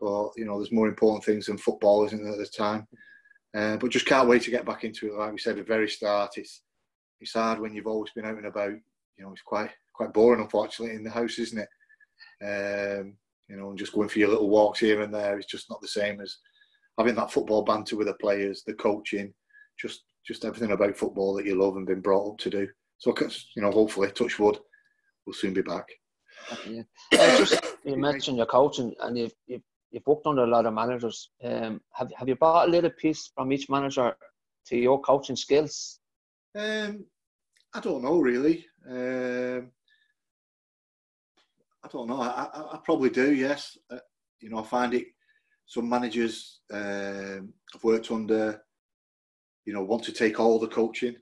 But 0.00 0.30
you 0.36 0.44
know, 0.44 0.58
there's 0.58 0.72
more 0.72 0.88
important 0.88 1.24
things 1.24 1.46
than 1.46 1.58
football, 1.58 2.04
isn't 2.04 2.22
there, 2.22 2.32
at 2.32 2.38
the 2.38 2.46
time? 2.46 2.86
Uh, 3.56 3.76
but 3.78 3.90
just 3.90 4.06
can't 4.06 4.28
wait 4.28 4.42
to 4.42 4.50
get 4.50 4.66
back 4.66 4.84
into 4.84 5.06
it. 5.06 5.14
Like 5.14 5.32
we 5.32 5.38
said 5.38 5.52
at 5.52 5.56
the 5.58 5.64
very 5.64 5.88
start, 5.88 6.32
it's 6.36 6.62
it's 7.20 7.32
hard 7.32 7.58
when 7.58 7.74
you've 7.74 7.86
always 7.86 8.10
been 8.12 8.26
out 8.26 8.36
and 8.36 8.46
about. 8.46 8.72
You 9.16 9.24
know, 9.24 9.32
it's 9.32 9.42
quite 9.42 9.70
quite 9.94 10.12
boring, 10.12 10.42
unfortunately, 10.42 10.94
in 10.94 11.04
the 11.04 11.10
house, 11.10 11.38
isn't 11.38 11.58
it? 11.58 11.68
Um, 12.42 13.14
you 13.48 13.56
know, 13.56 13.70
and 13.70 13.78
just 13.78 13.92
going 13.92 14.08
for 14.08 14.18
your 14.18 14.28
little 14.28 14.48
walks 14.48 14.80
here 14.80 15.02
and 15.02 15.14
there 15.14 15.38
is 15.38 15.46
just 15.46 15.70
not 15.70 15.80
the 15.80 15.88
same 15.88 16.20
as 16.20 16.36
having 16.98 17.14
that 17.14 17.30
football 17.30 17.62
banter 17.62 17.96
with 17.96 18.08
the 18.08 18.14
players, 18.14 18.62
the 18.66 18.74
coaching, 18.74 19.32
just 19.78 20.02
just 20.26 20.44
everything 20.44 20.72
about 20.72 20.96
football 20.96 21.34
that 21.34 21.46
you 21.46 21.54
love 21.54 21.76
and 21.76 21.86
been 21.86 22.00
brought 22.00 22.32
up 22.32 22.38
to 22.38 22.50
do. 22.50 22.68
So, 22.98 23.14
you 23.54 23.62
know, 23.62 23.70
hopefully, 23.70 24.10
touch 24.10 24.38
wood, 24.38 24.58
we'll 25.24 25.34
soon 25.34 25.54
be 25.54 25.62
back. 25.62 25.86
Yeah. 26.68 26.82
Uh, 27.12 27.38
just, 27.38 27.64
you 27.84 27.96
mentioned 27.96 28.38
your 28.38 28.46
coaching, 28.46 28.94
and 29.00 29.16
you've, 29.16 29.34
you've 29.46 29.62
you've 29.90 30.06
worked 30.06 30.26
under 30.26 30.44
a 30.44 30.46
lot 30.46 30.66
of 30.66 30.74
managers. 30.74 31.30
Um, 31.44 31.80
have 31.92 32.10
have 32.16 32.28
you 32.28 32.36
brought 32.36 32.68
a 32.68 32.70
little 32.70 32.90
piece 32.90 33.30
from 33.34 33.52
each 33.52 33.68
manager 33.68 34.16
to 34.66 34.76
your 34.76 35.00
coaching 35.00 35.36
skills? 35.36 36.00
Um, 36.54 37.04
I 37.74 37.80
don't 37.80 38.02
know 38.02 38.18
really. 38.18 38.66
Um, 38.88 39.70
I 41.86 41.88
don't 41.88 42.08
know. 42.08 42.20
I, 42.20 42.48
I, 42.52 42.74
I 42.74 42.80
probably 42.84 43.10
do. 43.10 43.32
Yes. 43.32 43.78
Uh, 43.88 43.98
you 44.40 44.50
know, 44.50 44.58
I 44.58 44.64
find 44.64 44.92
it. 44.92 45.06
Some 45.66 45.88
managers 45.88 46.60
um, 46.72 47.52
I've 47.74 47.84
worked 47.84 48.10
under, 48.10 48.60
you 49.64 49.72
know, 49.72 49.82
want 49.82 50.02
to 50.04 50.12
take 50.12 50.40
all 50.40 50.58
the 50.58 50.66
coaching. 50.66 51.14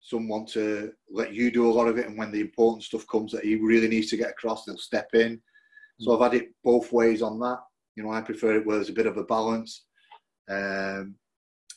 Some 0.00 0.28
want 0.28 0.48
to 0.50 0.92
let 1.10 1.32
you 1.32 1.52
do 1.52 1.70
a 1.70 1.72
lot 1.72 1.86
of 1.86 1.98
it, 1.98 2.06
and 2.06 2.18
when 2.18 2.32
the 2.32 2.40
important 2.40 2.84
stuff 2.84 3.06
comes 3.06 3.32
that 3.32 3.44
he 3.44 3.56
really 3.56 3.88
needs 3.88 4.08
to 4.10 4.16
get 4.16 4.30
across, 4.30 4.64
they'll 4.64 4.78
step 4.78 5.10
in. 5.14 5.40
So 6.00 6.14
I've 6.14 6.32
had 6.32 6.40
it 6.40 6.48
both 6.64 6.90
ways 6.90 7.20
on 7.20 7.38
that. 7.40 7.58
You 7.94 8.04
know, 8.04 8.10
I 8.10 8.22
prefer 8.22 8.56
it 8.56 8.66
where 8.66 8.76
there's 8.76 8.88
a 8.88 8.94
bit 8.94 9.06
of 9.06 9.18
a 9.18 9.24
balance. 9.24 9.84
Um, 10.48 11.14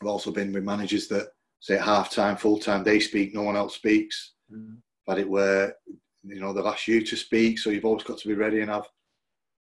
I've 0.02 0.08
also 0.08 0.32
been 0.32 0.54
with 0.54 0.64
managers 0.64 1.08
that 1.10 1.28
say 1.60 1.76
at 1.76 1.82
half 1.82 2.10
time, 2.10 2.38
full 2.38 2.58
time, 2.58 2.84
they 2.84 3.00
speak, 3.00 3.34
no 3.34 3.44
one 3.44 3.58
else 3.58 3.76
speaks. 3.76 4.34
Mm. 4.52 4.78
But 5.06 5.20
it 5.20 5.30
where 5.30 5.76
you 6.24 6.40
know 6.40 6.54
they'll 6.54 6.68
ask 6.68 6.88
you 6.88 7.02
to 7.02 7.16
speak, 7.16 7.60
so 7.60 7.70
you've 7.70 7.86
always 7.86 8.04
got 8.04 8.18
to 8.20 8.28
be 8.28 8.34
ready 8.34 8.62
and 8.62 8.70
have, 8.70 8.88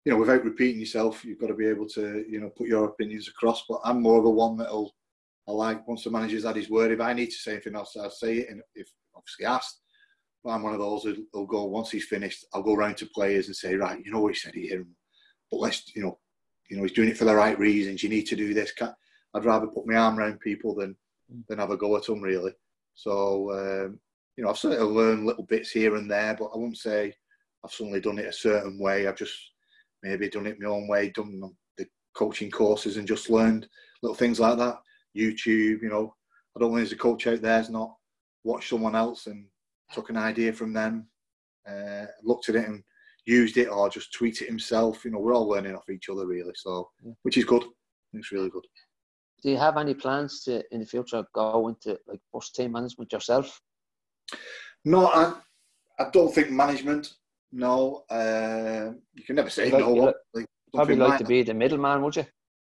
you 0.06 0.12
know, 0.12 0.20
without 0.20 0.44
repeating 0.44 0.80
yourself, 0.80 1.26
you've 1.26 1.40
got 1.40 1.48
to 1.48 1.54
be 1.54 1.68
able 1.68 1.88
to, 1.90 2.26
you 2.30 2.40
know, 2.40 2.50
put 2.50 2.68
your 2.68 2.86
opinions 2.86 3.28
across. 3.28 3.64
But 3.68 3.82
I'm 3.84 4.02
more 4.02 4.20
of 4.20 4.26
a 4.26 4.30
one 4.30 4.58
that'll, 4.58 4.96
I 5.48 5.52
like 5.52 5.88
once 5.88 6.04
the 6.04 6.12
manager's 6.12 6.46
had 6.46 6.56
his 6.56 6.70
word. 6.70 6.92
If 6.92 7.02
I 7.02 7.14
need 7.14 7.28
to 7.28 7.36
say 7.36 7.54
anything 7.54 7.76
else, 7.76 7.96
I'll 7.96 8.10
say 8.10 8.38
it, 8.38 8.50
and 8.50 8.62
if 8.76 8.90
obviously 9.16 9.46
asked. 9.46 9.82
But 10.44 10.52
I'm 10.52 10.64
one 10.64 10.74
of 10.74 10.80
those 10.80 11.04
who'll 11.34 11.46
go 11.46 11.66
once 11.66 11.92
he's 11.92 12.06
finished. 12.06 12.46
I'll 12.54 12.64
go 12.64 12.76
around 12.76 12.98
to 12.98 13.06
players 13.08 13.48
and 13.48 13.56
say, 13.56 13.76
right, 13.76 14.04
you 14.04 14.12
know 14.12 14.22
what 14.22 14.34
he 14.34 14.40
said 14.40 14.54
here, 14.54 14.86
but 15.52 15.60
let's, 15.60 15.96
you 15.96 16.04
know, 16.04 16.20
you 16.70 16.78
know, 16.78 16.84
he's 16.84 16.92
doing 16.92 17.10
it 17.10 17.18
for 17.18 17.26
the 17.26 17.36
right 17.36 17.58
reasons. 17.58 18.04
You 18.04 18.10
need 18.10 18.28
to 18.28 18.36
do 18.36 18.54
this. 18.54 18.72
I'd 19.34 19.46
rather 19.46 19.68
put 19.68 19.88
my 19.88 19.96
arm 19.96 20.20
around 20.20 20.40
people 20.40 20.76
than 20.76 20.96
than 21.50 21.60
have 21.60 21.72
a 21.72 21.78
go 21.78 21.96
at 21.98 22.06
them 22.06 22.22
really. 22.22 22.54
So 22.96 23.52
um, 23.52 24.00
you 24.38 24.44
know, 24.44 24.52
I've 24.52 24.58
sort 24.58 24.78
of 24.78 24.90
learned 24.90 25.26
little 25.26 25.44
bits 25.44 25.72
here 25.72 25.96
and 25.96 26.10
there, 26.10 26.36
but 26.36 26.52
I 26.54 26.58
wouldn't 26.58 26.78
say 26.78 27.14
I've 27.66 27.72
suddenly 27.72 28.00
done 28.00 28.20
it 28.20 28.28
a 28.28 28.34
certain 28.34 28.80
way. 28.80 29.08
I've 29.08 29.18
just 29.18 29.36
maybe 30.04 30.30
done 30.30 30.46
it 30.46 30.60
my 30.60 30.70
own 30.70 30.88
way, 30.88 31.10
done 31.10 31.42
the 31.78 31.88
coaching 32.16 32.52
courses 32.52 32.98
and 32.98 33.08
just 33.08 33.30
learned 33.30 33.68
little 34.04 34.16
things 34.16 34.40
like 34.40 34.58
that. 34.60 34.78
YouTube, 35.18 35.82
you 35.82 35.90
know, 35.90 36.14
I 36.56 36.60
don't 36.60 36.72
want 36.72 36.82
there's 36.82 36.92
a 36.92 36.98
coach 36.98 37.26
out 37.26 37.42
there 37.42 37.58
has 37.58 37.70
not 37.70 37.96
watched 38.44 38.70
someone 38.70 38.96
else 38.96 39.26
and 39.26 39.48
took 39.92 40.10
an 40.10 40.18
idea 40.18 40.54
from 40.54 40.72
them, 40.72 41.08
uh, 41.68 42.06
looked 42.24 42.50
at 42.50 42.56
it 42.56 42.68
and 42.68 42.84
used 43.26 43.58
it 43.58 43.68
or 43.68 43.90
just 43.90 44.14
tweaked 44.14 44.42
it 44.44 44.48
himself. 44.48 45.04
You 45.04 45.12
know, 45.12 45.20
we're 45.20 45.34
all 45.34 45.50
learning 45.50 45.76
off 45.76 45.90
each 45.90 46.10
other 46.10 46.28
really. 46.28 46.54
So, 46.56 46.90
which 47.24 47.38
is 47.38 47.46
good. 47.46 47.64
It's 48.14 48.32
really 48.32 48.50
good 48.50 48.64
do 49.44 49.52
you 49.52 49.58
have 49.58 49.78
any 49.78 49.94
plans 49.94 50.44
to 50.44 50.64
in 50.74 50.80
the 50.80 50.86
future 50.86 51.24
go 51.34 51.68
into 51.68 51.98
like 52.08 52.20
first 52.34 52.56
team 52.56 52.72
management 52.72 53.12
yourself? 53.12 53.62
No, 54.86 55.08
I, 55.08 55.34
I 56.00 56.10
don't 56.12 56.34
think 56.34 56.52
management. 56.52 57.10
No, 57.52 58.04
uh, 58.10 58.92
you 59.14 59.24
can 59.24 59.36
never 59.36 59.50
say 59.50 59.70
like, 59.72 59.82
no. 59.82 60.14
Like, 60.34 60.46
probably 60.74 60.96
like 60.96 61.20
to 61.20 61.26
be 61.26 61.44
the 61.44 61.54
middleman, 61.54 62.02
would 62.02 62.16
you? 62.16 62.26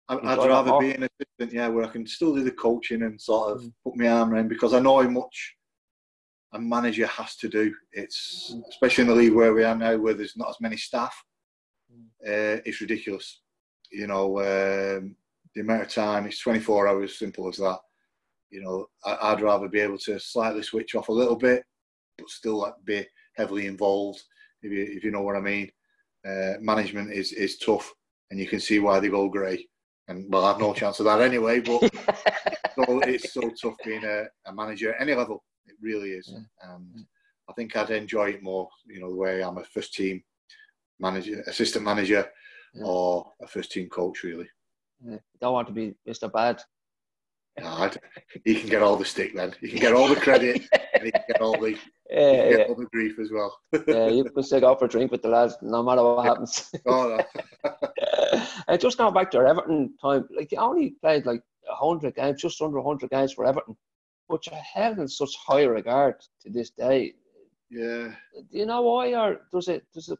I, 0.09 0.15
I'd 0.15 0.49
rather 0.49 0.79
be 0.79 0.95
an 0.95 1.09
assistant, 1.09 1.53
yeah, 1.53 1.69
where 1.69 1.85
I 1.85 1.89
can 1.89 2.07
still 2.07 2.35
do 2.35 2.43
the 2.43 2.51
coaching 2.51 3.03
and 3.03 3.21
sort 3.21 3.53
of 3.53 3.63
mm. 3.63 3.73
put 3.85 3.97
my 3.97 4.09
arm 4.09 4.33
around 4.33 4.49
because 4.49 4.73
I 4.73 4.81
know 4.81 5.03
how 5.03 5.09
much 5.09 5.55
a 6.55 6.59
manager 6.59 7.07
has 7.07 7.37
to 7.37 7.49
do. 7.49 7.75
It's 7.93 8.55
mm. 8.55 8.63
especially 8.69 9.03
in 9.03 9.09
the 9.09 9.15
league 9.15 9.35
where 9.35 9.53
we 9.53 9.65
are 9.65 9.75
now, 9.75 9.97
where 9.97 10.15
there's 10.15 10.37
not 10.37 10.51
as 10.51 10.61
many 10.61 10.77
staff. 10.77 11.15
Mm. 11.93 12.07
Uh, 12.27 12.61
it's 12.65 12.81
ridiculous. 12.81 13.43
You 13.91 14.07
know, 14.07 14.39
um, 14.39 15.17
the 15.55 15.61
amount 15.61 15.83
of 15.83 15.89
time 15.89 16.27
it's 16.27 16.41
24 16.41 16.89
hours 16.89 17.19
simple 17.19 17.49
as 17.49 17.57
that 17.57 17.79
you 18.51 18.63
know, 18.63 18.87
I, 19.05 19.33
would 19.33 19.43
rather 19.43 19.69
be 19.69 19.81
able 19.81 19.99
to 19.99 20.19
slightly 20.19 20.63
switch 20.63 20.95
off 20.95 21.09
a 21.09 21.13
little 21.13 21.37
bit, 21.37 21.63
but 22.17 22.29
still 22.29 22.75
be 22.85 23.07
heavily 23.37 23.67
involved. 23.67 24.23
If 24.63 24.73
you 24.73 24.83
if 24.83 25.05
you 25.05 25.11
know 25.11 25.23
what 25.23 25.37
I 25.37 25.41
mean. 25.41 25.71
Uh, 26.27 26.55
management 26.61 27.13
is 27.13 27.33
is 27.33 27.59
tough, 27.59 27.93
and 28.31 28.41
you 28.41 28.47
can 28.47 28.61
see 28.61 28.81
why 28.81 28.99
they 28.99 29.09
go 29.09 29.29
grey. 29.29 29.67
And 30.09 30.27
well, 30.33 30.45
I've 30.45 30.59
no 30.59 30.75
chance 30.75 30.99
of 30.99 31.05
that 31.05 31.21
anyway. 31.21 31.61
But 31.61 31.81
so, 32.75 33.01
it's 33.01 33.33
so 33.33 33.51
tough 33.61 33.77
being 33.85 34.05
a, 34.05 34.25
a, 34.47 34.53
manager 34.53 34.95
at 34.95 35.01
any 35.01 35.15
level. 35.15 35.45
It 35.67 35.77
really 35.81 36.11
is. 36.11 36.29
And 36.63 37.07
I 37.49 37.53
think 37.53 37.77
I'd 37.77 37.91
enjoy 37.91 38.31
it 38.31 38.43
more. 38.43 38.69
You 38.87 39.01
know, 39.01 39.11
the 39.11 39.17
way 39.17 39.43
I'm 39.43 39.59
a 39.59 39.65
first 39.65 39.95
team 39.95 40.23
manager, 40.99 41.45
assistant 41.47 41.85
manager, 41.85 42.27
yeah. 42.75 42.85
or 42.85 43.33
a 43.43 43.47
first 43.47 43.71
team 43.71 43.89
coach. 43.89 44.25
Really. 44.25 44.49
Yeah. 45.07 45.19
Don't 45.41 45.53
want 45.53 45.69
to 45.69 45.75
be 45.75 45.95
Mr. 46.09 46.33
Bad 46.33 46.61
he 48.45 48.55
can 48.55 48.69
get 48.69 48.83
all 48.83 48.97
the 48.97 49.05
stick 49.05 49.35
then. 49.35 49.55
He 49.61 49.69
can 49.69 49.79
get 49.79 49.93
all 49.93 50.09
the 50.09 50.17
credit 50.17 50.63
and 50.95 51.05
he 51.05 51.11
can 51.11 51.23
get 51.29 51.41
all 51.41 51.59
the, 51.59 51.79
yeah, 52.11 52.49
yeah. 52.51 52.65
all 52.69 52.75
the 52.75 52.87
grief 52.93 53.19
as 53.19 53.31
well. 53.31 53.57
yeah, 53.87 54.09
you 54.09 54.25
can 54.25 54.43
still 54.43 54.61
go 54.61 54.75
for 54.75 54.87
a 54.87 54.89
drink 54.89 55.11
with 55.11 55.23
the 55.23 55.29
lads 55.29 55.57
no 55.63 55.83
matter 55.83 56.03
what 56.03 56.25
happens. 56.25 56.71
oh, 56.87 57.19
no. 57.65 57.71
uh, 58.69 58.77
just 58.77 58.99
going 58.99 59.15
back 59.15 59.31
to 59.33 59.39
Everton 59.39 59.95
time, 60.01 60.29
like 60.37 60.53
you 60.53 60.59
only 60.59 60.91
played 61.01 61.27
like 61.27 61.43
100 61.67 62.15
games, 62.15 62.41
just 62.41 62.61
under 62.61 62.81
100 62.81 63.11
games 63.11 63.33
for 63.33 63.47
Everton, 63.47 63.77
but 64.29 64.47
you're 64.47 64.57
held 64.57 64.99
in 64.99 65.09
such 65.09 65.35
high 65.47 65.65
regard 65.65 66.15
to 66.43 66.51
this 66.51 66.71
day. 66.71 67.15
Yeah. 67.71 68.13
Do 68.35 68.59
you 68.59 68.67
know 68.67 68.83
why, 68.83 69.15
or 69.15 69.41
does 69.53 69.69
it, 69.69 69.85
does 69.93 70.09
it, 70.09 70.19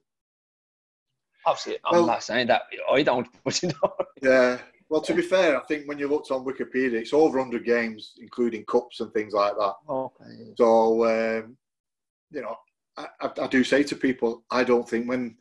obviously, 1.47 1.77
I'm 1.85 1.99
well, 1.99 2.07
not 2.07 2.23
saying 2.23 2.49
that 2.49 2.63
I 2.91 3.03
don't, 3.03 3.29
but 3.45 3.63
you 3.63 3.69
know. 3.69 3.93
Yeah. 4.23 4.59
Well, 4.91 5.03
to 5.03 5.15
be 5.15 5.23
fair, 5.23 5.61
I 5.61 5.65
think 5.65 5.87
when 5.87 5.99
you 5.99 6.09
looked 6.09 6.31
on 6.31 6.45
Wikipedia, 6.45 6.95
it's 6.95 7.13
over 7.13 7.39
100 7.39 7.65
games, 7.65 8.15
including 8.19 8.65
cups 8.65 9.01
and 9.01 9.13
things 9.13 9.35
like 9.35 9.53
that. 9.59 9.75
Okay. 9.89 10.55
So, 10.57 11.05
um, 11.05 11.57
you 12.31 12.41
know, 12.41 12.57
I, 12.97 13.07
I, 13.21 13.47
do 13.49 13.63
say 13.63 13.83
to 13.83 13.97
people, 13.97 14.45
I 14.51 14.65
don't 14.65 14.89
think 14.89 15.07
when 15.07 15.37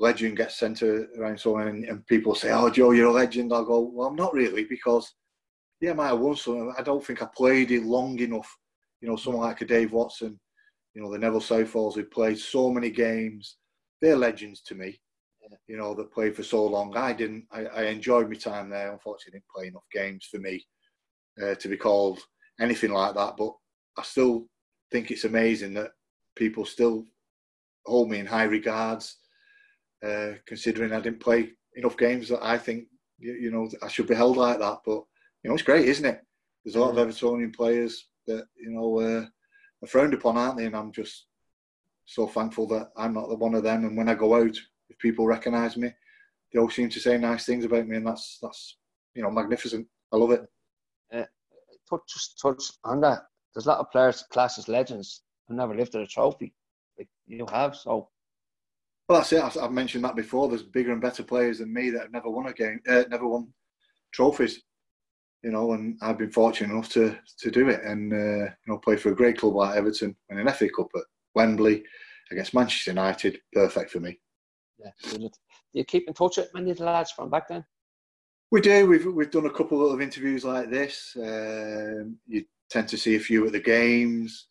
legend 0.00 0.38
gets 0.38 0.58
sent 0.58 0.82
around 0.82 1.38
someone 1.38 1.68
and, 1.68 1.84
and, 1.84 2.06
people 2.06 2.34
say, 2.34 2.50
"Oh, 2.50 2.70
Joe, 2.70 2.92
you're 2.92 3.08
a 3.08 3.12
legend," 3.12 3.52
I'll 3.52 3.64
go, 3.64 3.80
"Well, 3.80 4.08
I'm 4.08 4.16
not 4.16 4.34
really 4.34 4.64
because, 4.64 5.12
yeah, 5.80 5.90
I 5.90 5.94
might 5.94 6.08
have 6.08 6.18
won 6.18 6.36
some. 6.36 6.72
I 6.76 6.82
don't 6.82 7.04
think 7.04 7.22
I 7.22 7.28
played 7.36 7.70
it 7.70 7.84
long 7.84 8.18
enough. 8.18 8.50
You 9.00 9.08
know, 9.08 9.16
someone 9.16 9.42
like 9.42 9.60
a 9.60 9.66
Dave 9.66 9.92
Watson, 9.92 10.40
you 10.94 11.02
know, 11.02 11.12
the 11.12 11.18
Neville 11.18 11.40
Southalls 11.40 11.94
who 11.94 12.04
played 12.04 12.38
so 12.38 12.70
many 12.70 12.90
games, 12.90 13.58
they're 14.00 14.16
legends 14.16 14.60
to 14.62 14.74
me 14.74 14.98
you 15.66 15.76
know, 15.76 15.94
that 15.94 16.12
played 16.12 16.36
for 16.36 16.42
so 16.42 16.64
long. 16.64 16.96
I 16.96 17.12
didn't. 17.12 17.46
I, 17.50 17.66
I 17.66 17.82
enjoyed 17.84 18.28
my 18.28 18.36
time 18.36 18.70
there. 18.70 18.92
Unfortunately, 18.92 19.38
didn't 19.38 19.54
play 19.54 19.68
enough 19.68 19.84
games 19.92 20.26
for 20.30 20.38
me 20.38 20.64
uh, 21.42 21.54
to 21.54 21.68
be 21.68 21.76
called 21.76 22.20
anything 22.60 22.92
like 22.92 23.14
that. 23.14 23.36
But 23.36 23.52
I 23.96 24.02
still 24.02 24.46
think 24.90 25.10
it's 25.10 25.24
amazing 25.24 25.74
that 25.74 25.90
people 26.36 26.64
still 26.64 27.06
hold 27.86 28.10
me 28.10 28.18
in 28.18 28.26
high 28.26 28.44
regards, 28.44 29.16
uh, 30.04 30.32
considering 30.46 30.92
I 30.92 31.00
didn't 31.00 31.20
play 31.20 31.50
enough 31.74 31.96
games 31.96 32.28
that 32.28 32.44
I 32.44 32.58
think 32.58 32.84
you, 33.18 33.32
you, 33.34 33.50
know 33.50 33.68
I 33.82 33.88
should 33.88 34.06
be 34.06 34.14
held 34.14 34.36
like 34.36 34.58
that. 34.58 34.78
But 34.84 35.02
you 35.42 35.48
know, 35.48 35.54
it's 35.54 35.62
great, 35.62 35.86
isn't 35.86 36.04
it? 36.04 36.20
There's 36.64 36.76
a 36.76 36.80
lot 36.80 36.96
of 36.96 37.08
Evertonian 37.08 37.54
players 37.54 38.08
that 38.26 38.44
you 38.56 38.70
know 38.70 39.00
uh, 39.00 39.26
are 39.82 39.88
frowned 39.88 40.14
upon, 40.14 40.36
aren't 40.36 40.58
they? 40.58 40.66
And 40.66 40.76
I'm 40.76 40.92
just 40.92 41.26
so 42.04 42.26
thankful 42.26 42.66
that 42.68 42.90
I'm 42.96 43.14
not 43.14 43.28
the 43.28 43.36
one 43.36 43.54
of 43.54 43.62
them. 43.62 43.84
And 43.84 43.96
when 43.96 44.08
I 44.08 44.14
go 44.14 44.34
out, 44.34 44.56
if 44.90 44.98
people 44.98 45.26
recognise 45.26 45.76
me, 45.76 45.92
they 46.52 46.58
all 46.58 46.70
seem 46.70 46.88
to 46.90 47.00
say 47.00 47.18
nice 47.18 47.44
things 47.44 47.64
about 47.64 47.86
me, 47.86 47.96
and 47.96 48.06
that's 48.06 48.38
that's 48.40 48.76
you 49.14 49.22
know 49.22 49.30
magnificent. 49.30 49.86
I 50.12 50.16
love 50.16 50.30
it. 50.30 50.42
Uh, 51.12 51.24
touch 51.88 52.00
just 52.08 52.38
touch 52.40 52.62
on 52.84 53.00
that. 53.02 53.22
There's 53.54 53.66
a 53.66 53.70
lot 53.70 53.80
of 53.80 53.90
players 53.90 54.24
classed 54.30 54.58
as 54.58 54.68
legends 54.68 55.22
who 55.46 55.54
never 55.54 55.74
lifted 55.74 56.00
a 56.00 56.06
trophy, 56.06 56.54
like 56.98 57.08
you 57.26 57.46
have. 57.52 57.76
So. 57.76 58.08
Well, 59.08 59.18
that's 59.18 59.32
it. 59.32 59.56
I've 59.56 59.72
mentioned 59.72 60.04
that 60.04 60.16
before. 60.16 60.48
There's 60.48 60.62
bigger 60.62 60.92
and 60.92 61.00
better 61.00 61.22
players 61.22 61.60
than 61.60 61.72
me 61.72 61.88
that 61.90 62.02
have 62.02 62.12
never 62.12 62.28
won 62.28 62.46
a 62.46 62.52
game, 62.52 62.78
uh, 62.86 63.04
never 63.08 63.26
won 63.26 63.48
trophies. 64.12 64.60
You 65.42 65.50
know, 65.50 65.72
and 65.72 65.96
I've 66.02 66.18
been 66.18 66.30
fortunate 66.30 66.72
enough 66.72 66.90
to 66.90 67.18
to 67.38 67.50
do 67.50 67.68
it, 67.68 67.82
and 67.84 68.12
uh, 68.12 68.44
you 68.44 68.66
know, 68.66 68.78
play 68.78 68.96
for 68.96 69.10
a 69.10 69.16
great 69.16 69.38
club 69.38 69.54
like 69.54 69.76
Everton 69.76 70.16
and 70.30 70.40
an 70.40 70.52
FA 70.54 70.68
Cup 70.74 70.88
at 70.96 71.04
Wembley 71.34 71.84
against 72.30 72.54
Manchester 72.54 72.90
United. 72.90 73.38
Perfect 73.52 73.90
for 73.90 74.00
me 74.00 74.18
yeah. 74.78 74.90
Do 75.18 75.30
you 75.72 75.84
keep 75.84 76.08
in 76.08 76.14
touch 76.14 76.36
with 76.36 76.54
many 76.54 76.70
of 76.70 76.78
the 76.78 76.84
lads 76.84 77.10
from 77.10 77.30
back 77.30 77.48
then? 77.48 77.64
We 78.50 78.60
do. 78.60 78.86
We've 78.86 79.06
we've 79.06 79.30
done 79.30 79.46
a 79.46 79.52
couple 79.52 79.90
of 79.90 80.00
interviews 80.00 80.44
like 80.44 80.70
this. 80.70 81.16
Um, 81.16 82.16
you 82.26 82.44
tend 82.70 82.88
to 82.88 82.96
see 82.96 83.16
a 83.16 83.20
few 83.20 83.46
at 83.46 83.52
the 83.52 83.60
games, 83.60 84.46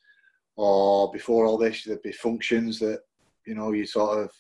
or 0.56 1.12
before 1.12 1.46
all 1.46 1.58
this, 1.58 1.84
there'd 1.84 2.02
be 2.04 2.12
functions 2.12 2.80
that 2.80 3.02
you 3.46 3.56
know 3.56 3.72
you 3.72 3.86
sort 3.86 4.20
of 4.20 4.32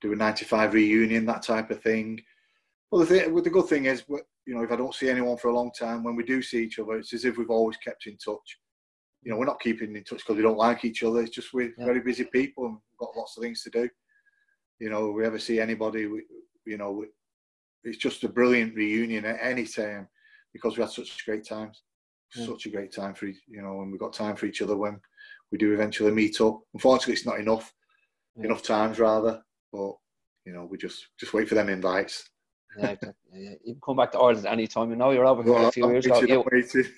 do 0.00 0.12
a 0.12 0.16
'95 0.16 0.74
reunion, 0.74 1.26
that 1.26 1.42
type 1.42 1.70
of 1.70 1.82
thing. 1.82 2.22
Well, 2.90 3.00
the 3.00 3.06
thing, 3.06 3.34
the 3.34 3.50
good 3.50 3.66
thing 3.66 3.86
is, 3.86 4.04
you 4.08 4.54
know, 4.54 4.62
if 4.62 4.72
I 4.72 4.76
don't 4.76 4.94
see 4.94 5.08
anyone 5.08 5.36
for 5.36 5.48
a 5.48 5.54
long 5.54 5.70
time, 5.78 6.02
when 6.04 6.16
we 6.16 6.24
do 6.24 6.42
see 6.42 6.62
each 6.64 6.78
other, 6.78 6.96
it's 6.96 7.12
as 7.12 7.24
if 7.24 7.36
we've 7.36 7.50
always 7.50 7.76
kept 7.78 8.06
in 8.06 8.16
touch. 8.16 8.58
You 9.22 9.30
know, 9.30 9.38
we're 9.38 9.46
not 9.46 9.60
keeping 9.60 9.94
in 9.94 10.04
touch 10.04 10.18
because 10.18 10.36
we 10.36 10.42
don't 10.42 10.58
like 10.58 10.84
each 10.84 11.02
other. 11.02 11.20
It's 11.20 11.30
just 11.30 11.52
we're 11.52 11.72
yeah. 11.78 11.84
very 11.84 12.00
busy 12.00 12.24
people 12.24 12.66
and 12.66 12.74
we've 12.74 12.98
got 12.98 13.16
lots 13.16 13.36
of 13.36 13.42
things 13.42 13.62
to 13.62 13.70
do 13.70 13.88
you 14.78 14.90
know, 14.90 15.10
we 15.10 15.24
ever 15.24 15.38
see 15.38 15.60
anybody, 15.60 16.06
we, 16.06 16.22
you 16.66 16.76
know, 16.76 17.04
it's 17.84 17.98
just 17.98 18.24
a 18.24 18.28
brilliant 18.28 18.74
reunion 18.74 19.24
at 19.24 19.38
any 19.40 19.66
time 19.66 20.08
because 20.52 20.76
we 20.76 20.82
had 20.82 20.90
such 20.90 21.24
great 21.24 21.46
times. 21.46 21.82
Yeah. 22.34 22.46
Such 22.46 22.66
a 22.66 22.70
great 22.70 22.92
time 22.92 23.14
for 23.14 23.26
you 23.26 23.62
know, 23.62 23.82
and 23.82 23.92
we 23.92 23.98
got 23.98 24.14
time 24.14 24.36
for 24.36 24.46
each 24.46 24.62
other 24.62 24.76
when 24.76 24.98
we 25.50 25.58
do 25.58 25.74
eventually 25.74 26.12
meet 26.12 26.40
up. 26.40 26.60
Unfortunately, 26.72 27.12
it's 27.14 27.26
not 27.26 27.38
enough, 27.38 27.72
yeah. 28.36 28.46
enough 28.46 28.62
times 28.62 28.98
rather. 28.98 29.42
But 29.70 29.92
you 30.46 30.54
know, 30.54 30.64
we 30.64 30.78
just 30.78 31.08
just 31.20 31.34
wait 31.34 31.48
for 31.48 31.54
them 31.54 31.68
invites. 31.68 32.30
yeah, 32.78 32.94
yeah, 33.34 33.50
you 33.64 33.74
can 33.74 33.80
come 33.84 33.96
back 33.96 34.12
to 34.12 34.18
Ireland 34.18 34.46
at 34.46 34.52
any 34.52 34.66
time. 34.66 34.88
You 34.88 34.96
know, 34.96 35.10
you're 35.10 35.26
over 35.26 35.42
here 35.42 35.52
well, 35.52 35.68
a 35.68 35.72
few 35.72 35.84
I'm 35.84 35.90
years 35.90 36.06
ago. 36.06 36.20
You, 36.20 36.42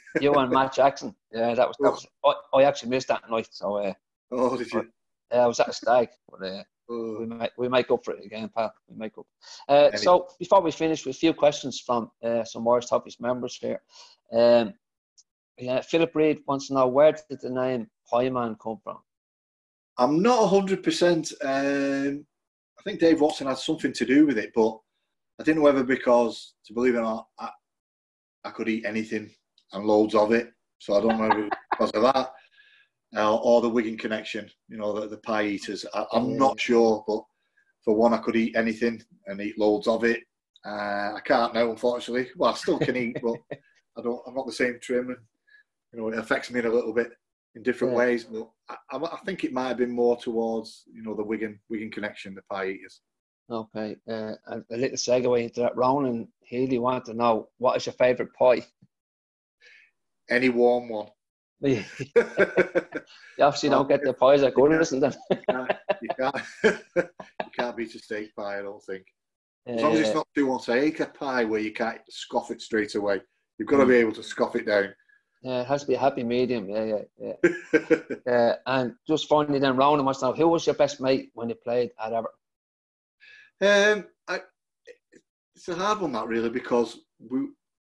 you 0.21 0.33
and 0.35 0.53
Matt 0.53 0.73
Jackson. 0.73 1.17
Yeah, 1.33 1.55
that 1.55 1.67
was 1.67 1.77
that 1.81 1.91
was. 1.91 2.07
I, 2.55 2.59
I 2.59 2.63
actually 2.63 2.91
missed 2.91 3.09
that 3.09 3.29
night. 3.29 3.49
So. 3.51 3.77
Uh, 3.77 3.93
oh, 4.31 4.57
did 4.57 4.71
you? 4.73 4.87
Yeah, 5.33 5.41
I 5.43 5.47
was 5.47 5.59
at 5.59 5.69
a 5.69 5.73
stag, 5.73 6.11
but 6.31 6.47
uh, 6.47 6.63
we 6.89 7.27
might 7.27 7.53
we 7.57 7.69
make 7.69 7.91
up 7.91 8.05
for 8.05 8.15
it 8.15 8.25
again, 8.25 8.51
pal. 8.55 8.73
We 8.89 8.97
make 8.97 9.17
up. 9.19 9.27
Uh, 9.69 9.97
so 9.97 10.29
before 10.39 10.61
we 10.61 10.71
finish, 10.71 11.05
with 11.05 11.17
a 11.17 11.19
few 11.19 11.33
questions 11.33 11.81
from 11.81 12.11
uh, 12.23 12.45
some 12.45 12.67
Irish 12.69 12.87
Toffees 12.87 13.21
members 13.21 13.57
here. 13.57 13.81
Um, 14.33 14.75
yeah, 15.59 15.81
Philip 15.81 16.15
Reed 16.15 16.41
wants 16.47 16.69
to 16.69 16.75
know 16.75 16.89
where 16.89 17.13
did 17.13 17.41
the 17.41 17.51
name 17.51 17.89
Man 18.13 18.57
come 18.63 18.79
from? 18.83 18.99
I'm 19.99 20.23
not 20.23 20.49
hundred 20.49 20.79
um, 20.79 20.85
percent. 20.85 21.33
I 21.43 22.83
think 22.85 23.01
Dave 23.01 23.21
Watson 23.21 23.47
had 23.47 23.59
something 23.59 23.93
to 23.93 24.05
do 24.05 24.27
with 24.27 24.39
it, 24.39 24.53
but 24.55 24.79
I 25.41 25.43
didn't 25.43 25.59
know 25.59 25.65
whether 25.65 25.85
because, 25.85 26.55
to 26.67 26.75
believe 26.75 26.95
it 26.95 26.99
or 26.99 27.03
not, 27.03 27.27
I, 27.39 27.51
I 28.45 28.51
could 28.51 28.69
eat 28.69 28.85
anything 28.85 29.31
and 29.73 29.85
loads 29.85 30.15
of 30.15 30.33
it. 30.33 30.53
So 30.79 30.97
I 30.97 31.01
don't 31.01 31.19
know 31.19 31.49
because 31.71 31.91
of 31.93 32.03
that 32.03 32.33
uh, 33.17 33.37
or 33.37 33.61
the 33.61 33.69
Wigan 33.69 33.97
connection, 33.97 34.51
you 34.69 34.77
know, 34.77 34.93
the, 34.93 35.09
the 35.09 35.19
pie 35.19 35.45
eaters. 35.45 35.87
I, 35.95 36.05
am 36.15 36.37
not 36.37 36.59
sure, 36.59 37.05
but 37.07 37.23
for 37.85 37.95
one, 37.95 38.15
I 38.15 38.19
could 38.19 38.37
eat 38.37 38.57
anything 38.57 39.03
and 39.27 39.41
eat 39.41 39.59
loads 39.59 39.87
of 39.87 40.05
it. 40.05 40.23
Uh, 40.65 41.13
I 41.17 41.21
can't 41.25 41.55
now, 41.55 41.71
unfortunately. 41.71 42.29
Well, 42.37 42.53
I 42.53 42.55
still 42.55 42.79
can 42.79 42.97
eat, 42.97 43.19
but 43.23 43.37
I 43.99 44.03
don't. 44.03 44.21
I'm 44.27 44.35
not 44.35 44.47
the 44.47 44.53
same 44.53 44.79
trim, 44.81 45.11
and 45.11 45.19
you 45.93 46.01
know, 46.01 46.09
it 46.09 46.19
affects 46.19 46.51
me 46.51 46.61
in 46.61 46.67
a 46.67 46.73
little 46.73 46.95
bit 46.95 47.13
in 47.55 47.63
different 47.63 47.93
yeah. 47.93 47.99
ways. 47.99 48.25
But 48.25 48.49
I, 48.69 48.97
I, 48.97 49.19
think 49.25 49.45
it 49.45 49.53
might 49.53 49.69
have 49.69 49.77
been 49.77 49.93
more 49.93 50.17
towards, 50.17 50.85
you 50.93 51.03
know, 51.03 51.15
the 51.15 51.23
Wigan 51.23 51.61
Wigan 51.69 51.91
connection, 51.91 52.35
the 52.35 52.43
pie 52.51 52.69
eaters. 52.69 53.01
Okay, 53.51 53.97
uh, 54.09 54.33
a, 54.47 54.63
a 54.71 54.77
little 54.77 54.97
segue 54.97 55.43
into 55.43 55.61
that. 55.61 55.77
Ronan 55.77 56.29
Healy 56.41 56.79
wanted 56.79 57.05
to 57.07 57.15
know 57.15 57.51
what 57.59 57.77
is 57.77 57.87
your 57.87 57.93
favourite 57.93 58.33
pie? 58.33 58.65
Any 60.31 60.49
warm 60.49 60.89
one. 60.89 61.09
You 61.69 61.85
obviously 63.41 63.69
don't 63.69 63.89
get 63.89 64.03
the 64.03 64.13
pies 64.13 64.43
at 64.43 64.55
Goodison 64.55 65.01
then. 65.01 65.15
you, 66.03 66.09
can't, 66.19 66.37
you 66.63 67.51
can't 67.57 67.77
beat 67.77 67.95
a 67.95 67.99
steak 67.99 68.35
pie, 68.37 68.59
I 68.59 68.63
don't 68.63 68.83
think. 68.83 69.05
As 69.67 69.81
long 69.81 69.95
as 69.95 70.01
it's 70.01 70.15
not 70.15 70.29
too 70.35 70.47
much 70.47 70.69
a 70.69 71.07
pie 71.07 71.45
where 71.45 71.61
you 71.61 71.73
can't 71.73 72.01
scoff 72.11 72.51
it 72.51 72.61
straight 72.61 72.95
away. 72.95 73.21
You've 73.59 73.69
got 73.69 73.79
to 73.79 73.87
be 73.87 73.97
able 73.97 74.13
to 74.13 74.23
scoff 74.23 74.57
it 74.57 74.67
down. 74.67 74.95
Yeah, 75.43 75.61
it 75.63 75.67
has 75.67 75.83
to 75.83 75.89
be 75.89 75.95
a 75.95 75.99
happy 75.99 76.23
medium. 76.23 76.69
Yeah, 76.69 77.03
yeah, 77.19 77.33
yeah. 77.73 77.99
uh, 78.33 78.57
and 78.67 78.95
just 79.07 79.29
finally, 79.29 79.59
then 79.59 79.77
rounding 79.77 80.05
myself, 80.05 80.37
who 80.37 80.49
was 80.49 80.67
your 80.67 80.75
best 80.75 81.01
mate 81.01 81.31
when 81.35 81.49
you 81.49 81.55
played 81.55 81.91
at 82.01 82.13
Everton? 82.13 82.31
Um, 83.61 84.07
I, 84.27 84.41
it's 85.55 85.69
a 85.69 85.75
hard 85.75 86.01
one 86.01 86.13
that 86.13 86.27
really 86.27 86.51
because 86.51 86.99
we, 87.19 87.49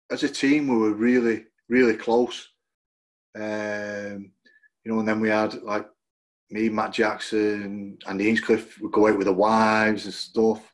as 0.10 0.24
a 0.24 0.30
team, 0.30 0.68
we 0.68 0.78
were 0.78 0.94
really, 0.94 1.46
really 1.70 1.96
close. 1.96 2.48
Um, 3.36 4.32
you 4.84 4.92
know, 4.92 5.00
and 5.00 5.08
then 5.08 5.20
we 5.20 5.30
had 5.30 5.62
like 5.64 5.88
me, 6.50 6.70
Matt 6.70 6.94
Jackson, 6.94 7.98
Andy 8.08 8.26
Hinchcliffe 8.26 8.80
would 8.82 8.92
go 8.92 9.08
out 9.08 9.18
with 9.18 9.28
the 9.28 9.34
wives 9.34 10.06
and 10.06 10.14
stuff. 10.14 10.74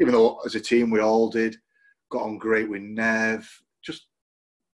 Even 0.00 0.12
though 0.12 0.38
as 0.44 0.54
a 0.54 0.60
team 0.60 0.90
we 0.90 1.00
all 1.00 1.30
did, 1.30 1.56
got 2.10 2.22
on 2.22 2.38
great 2.38 2.68
with 2.68 2.82
Nev, 2.82 3.48
just 3.82 4.06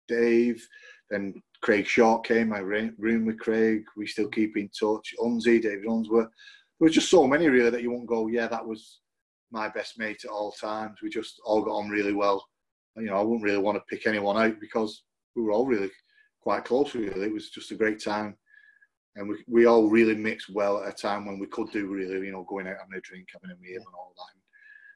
Dave, 0.08 0.66
then 1.10 1.34
Craig 1.62 1.86
Short 1.86 2.24
came, 2.24 2.52
I 2.52 2.58
room 2.58 3.26
with 3.26 3.38
Craig. 3.38 3.84
We 3.96 4.06
still 4.06 4.28
keep 4.28 4.56
in 4.56 4.68
touch. 4.68 5.14
Unzi, 5.20 5.60
David 5.60 5.84
Unsworth. 5.84 6.28
There 6.28 6.86
was 6.86 6.94
just 6.94 7.10
so 7.10 7.26
many 7.26 7.48
really 7.48 7.70
that 7.70 7.82
you 7.82 7.90
won't 7.90 8.08
go, 8.08 8.28
yeah, 8.28 8.46
that 8.46 8.66
was 8.66 9.00
my 9.50 9.68
best 9.68 9.98
mate 9.98 10.24
at 10.24 10.30
all 10.30 10.52
times. 10.52 10.98
We 11.02 11.10
just 11.10 11.40
all 11.44 11.62
got 11.62 11.72
on 11.72 11.90
really 11.90 12.14
well. 12.14 12.44
You 12.96 13.06
know, 13.06 13.16
I 13.16 13.22
wouldn't 13.22 13.42
really 13.42 13.58
want 13.58 13.76
to 13.76 13.84
pick 13.94 14.06
anyone 14.06 14.38
out 14.38 14.58
because 14.60 15.04
we 15.36 15.42
were 15.42 15.52
all 15.52 15.66
really 15.66 15.90
quite 16.40 16.64
close. 16.64 16.94
Really, 16.94 17.26
it 17.26 17.32
was 17.32 17.50
just 17.50 17.70
a 17.70 17.76
great 17.76 18.02
time, 18.02 18.36
and 19.16 19.28
we 19.28 19.36
we 19.46 19.66
all 19.66 19.88
really 19.88 20.14
mixed 20.14 20.50
well 20.50 20.82
at 20.82 20.92
a 20.92 20.96
time 20.96 21.26
when 21.26 21.38
we 21.38 21.46
could 21.46 21.70
do 21.70 21.86
really, 21.86 22.26
you 22.26 22.32
know, 22.32 22.46
going 22.48 22.66
out 22.66 22.76
having 22.80 22.96
a 22.96 23.00
drink, 23.00 23.28
having 23.32 23.50
a 23.50 23.60
meal, 23.60 23.78
and 23.78 23.94
all 23.94 24.14
that. 24.16 24.34
And 24.34 24.42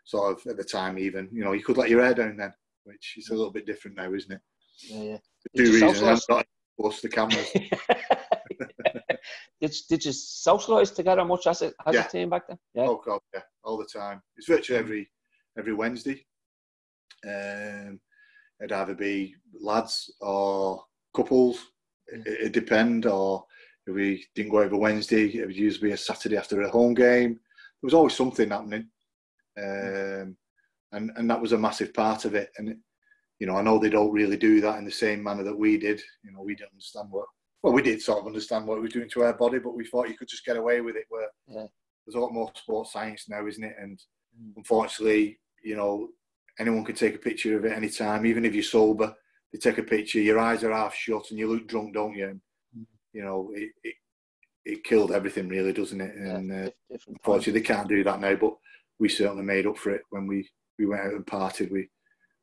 sort 0.04 0.38
of 0.38 0.46
at 0.46 0.56
the 0.56 0.64
time, 0.64 0.98
even 0.98 1.28
you 1.32 1.44
know, 1.44 1.52
you 1.52 1.62
could 1.62 1.76
let 1.76 1.90
your 1.90 2.04
hair 2.04 2.14
down 2.14 2.36
then, 2.36 2.52
which 2.84 3.14
is 3.16 3.30
a 3.30 3.34
little 3.34 3.52
bit 3.52 3.66
different 3.66 3.96
now, 3.96 4.12
isn't 4.12 4.32
it? 4.32 4.40
Yeah, 4.88 5.02
yeah. 5.02 5.18
Two 5.56 5.72
reasons, 5.72 6.24
not 6.28 6.46
plus 6.78 7.00
the 7.00 7.08
cameras. 7.08 7.50
did, 9.60 9.74
did 9.88 10.04
you 10.04 10.10
socialise 10.10 10.94
together 10.94 11.24
much 11.24 11.46
as 11.46 11.62
a, 11.62 11.72
as 11.86 11.94
yeah. 11.94 12.04
a 12.04 12.08
team 12.08 12.30
back 12.30 12.48
then? 12.48 12.58
Yeah. 12.74 12.86
Oh 12.88 13.00
god, 13.04 13.20
yeah, 13.32 13.42
all 13.62 13.78
the 13.78 13.86
time. 13.86 14.20
It's 14.36 14.48
virtually 14.48 14.78
every 14.78 15.10
every 15.58 15.74
Wednesday. 15.74 16.24
Um, 17.26 18.00
it'd 18.60 18.72
either 18.72 18.94
be 18.94 19.34
lads 19.60 20.12
or 20.20 20.82
couples. 21.14 21.58
It, 22.08 22.26
it 22.26 22.52
depend. 22.52 23.06
Or 23.06 23.44
if 23.86 23.94
we 23.94 24.26
didn't 24.34 24.52
go 24.52 24.60
over 24.60 24.76
Wednesday, 24.76 25.26
it 25.28 25.46
would 25.46 25.56
usually 25.56 25.88
be 25.88 25.94
a 25.94 25.96
Saturday 25.96 26.36
after 26.36 26.60
a 26.60 26.70
home 26.70 26.94
game. 26.94 27.32
There 27.32 27.86
was 27.86 27.94
always 27.94 28.14
something 28.14 28.50
happening, 28.50 28.88
um, 29.58 30.36
and 30.92 31.10
and 31.16 31.30
that 31.30 31.40
was 31.40 31.52
a 31.52 31.58
massive 31.58 31.92
part 31.92 32.24
of 32.24 32.34
it. 32.34 32.50
And 32.58 32.76
you 33.40 33.46
know, 33.46 33.56
I 33.56 33.62
know 33.62 33.78
they 33.78 33.90
don't 33.90 34.12
really 34.12 34.36
do 34.36 34.60
that 34.62 34.78
in 34.78 34.84
the 34.84 34.90
same 34.90 35.22
manner 35.22 35.42
that 35.42 35.58
we 35.58 35.76
did. 35.76 36.00
You 36.22 36.32
know, 36.32 36.42
we 36.42 36.54
didn't 36.54 36.72
understand 36.72 37.08
what 37.10 37.26
well, 37.64 37.72
we 37.72 37.80
did 37.80 38.02
sort 38.02 38.20
of 38.20 38.26
understand 38.26 38.66
what 38.66 38.76
it 38.76 38.82
was 38.82 38.92
doing 38.92 39.08
to 39.08 39.22
our 39.22 39.32
body, 39.32 39.58
but 39.58 39.74
we 39.74 39.86
thought 39.86 40.10
you 40.10 40.18
could 40.18 40.28
just 40.28 40.44
get 40.44 40.58
away 40.58 40.82
with 40.82 40.96
it. 40.96 41.06
Where 41.08 41.28
yeah. 41.48 41.66
there's 42.06 42.14
a 42.14 42.20
lot 42.20 42.34
more 42.34 42.52
sports 42.54 42.92
science 42.92 43.26
now, 43.28 43.46
isn't 43.46 43.64
it? 43.64 43.74
And 43.80 43.98
mm. 44.38 44.52
unfortunately, 44.56 45.40
you 45.62 45.74
know, 45.74 46.08
anyone 46.58 46.84
can 46.84 46.94
take 46.94 47.14
a 47.14 47.18
picture 47.18 47.56
of 47.56 47.64
it 47.64 47.72
any 47.72 47.88
time, 47.88 48.26
even 48.26 48.44
if 48.44 48.54
you're 48.54 48.62
sober. 48.62 49.14
They 49.54 49.60
take 49.60 49.78
a 49.78 49.84
picture, 49.84 50.20
your 50.20 50.40
eyes 50.40 50.64
are 50.64 50.72
half 50.72 50.96
shut, 50.96 51.30
and 51.30 51.38
you 51.38 51.46
look 51.46 51.68
drunk, 51.68 51.94
don't 51.94 52.16
you? 52.16 52.26
And, 52.26 52.40
mm. 52.76 52.86
you 53.12 53.22
know, 53.22 53.52
it, 53.54 53.70
it, 53.84 53.94
it 54.64 54.82
killed 54.82 55.12
everything, 55.12 55.46
really, 55.46 55.72
doesn't 55.72 56.00
it? 56.00 56.12
And 56.16 56.48
yeah, 56.48 56.70
uh, 56.92 56.98
unfortunately, 57.06 57.60
they 57.60 57.64
can't 57.64 57.88
do 57.88 58.02
that 58.02 58.20
now. 58.20 58.34
But 58.34 58.54
we 58.98 59.08
certainly 59.08 59.44
made 59.44 59.68
up 59.68 59.78
for 59.78 59.90
it 59.90 60.02
when 60.10 60.26
we 60.26 60.50
we 60.76 60.86
went 60.86 61.02
out 61.02 61.12
and 61.12 61.24
partied. 61.24 61.70
We 61.70 61.88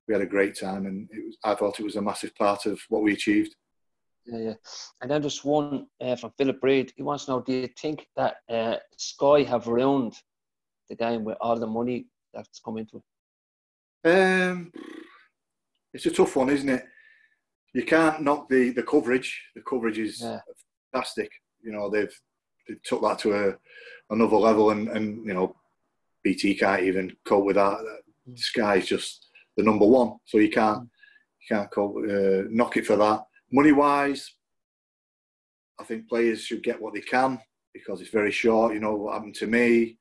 we 0.07 0.13
had 0.13 0.21
a 0.21 0.25
great 0.25 0.57
time, 0.57 0.85
and 0.85 1.09
it 1.11 1.25
was, 1.25 1.37
I 1.43 1.53
thought 1.53 1.81
it 1.81 1.83
was 1.83 1.97
a 1.97 2.01
massive 2.01 2.33
part 2.35 2.65
of 2.65 2.79
what 2.87 3.03
we 3.03 3.11
achieved. 3.11 3.53
Yeah, 4.25 4.39
yeah. 4.39 4.53
And 5.01 5.11
then 5.11 5.21
just 5.21 5.43
one 5.43 5.87
uh, 5.99 6.15
from 6.15 6.31
Philip 6.37 6.61
Breed. 6.61 6.93
He 6.95 7.03
wants 7.03 7.25
to 7.25 7.31
know: 7.31 7.41
Do 7.41 7.51
you 7.51 7.67
think 7.77 8.07
that 8.15 8.35
uh, 8.49 8.77
Sky 8.95 9.43
have 9.43 9.67
ruined 9.67 10.13
the 10.87 10.95
game 10.95 11.25
with 11.25 11.35
all 11.41 11.59
the 11.59 11.67
money 11.67 12.07
that's 12.33 12.61
come 12.63 12.77
into 12.77 13.01
it? 14.05 14.09
Um, 14.09 14.71
it's 15.93 16.05
a 16.05 16.11
tough 16.11 16.37
one, 16.37 16.49
isn't 16.49 16.69
it? 16.69 16.85
You 17.73 17.83
can't 17.83 18.21
knock 18.21 18.49
the 18.49 18.71
the 18.71 18.83
coverage. 18.83 19.41
The 19.55 19.61
coverage 19.61 19.99
is 19.99 20.21
yeah. 20.21 20.39
fantastic. 20.91 21.31
You 21.63 21.71
know, 21.71 21.89
they've 21.89 22.13
they 22.67 22.75
took 22.83 23.01
that 23.03 23.19
to 23.19 23.33
a 23.33 23.57
another 24.13 24.37
level, 24.37 24.71
and 24.71 24.89
and 24.89 25.25
you 25.25 25.33
know, 25.33 25.55
BT 26.23 26.55
can't 26.55 26.83
even 26.83 27.15
cope 27.25 27.45
with 27.45 27.55
that. 27.55 27.77
Mm. 28.29 28.37
Sky's 28.37 28.85
just 28.85 29.27
the 29.57 29.63
number 29.63 29.85
one, 29.85 30.17
so 30.25 30.37
you 30.37 30.49
can't 30.49 30.83
you 31.39 31.55
can't 31.55 31.71
cope, 31.71 31.97
uh, 31.97 32.47
knock 32.49 32.77
it 32.77 32.85
for 32.85 32.97
that 32.97 33.21
money 33.51 33.71
wise, 33.71 34.33
I 35.79 35.83
think 35.83 36.07
players 36.07 36.43
should 36.43 36.63
get 36.63 36.81
what 36.81 36.93
they 36.93 37.01
can 37.01 37.39
because 37.73 38.01
it's 38.01 38.09
very 38.09 38.31
short. 38.31 38.73
You 38.73 38.79
know 38.79 38.95
what 38.95 39.13
happened 39.13 39.35
to 39.35 39.47
me. 39.47 39.97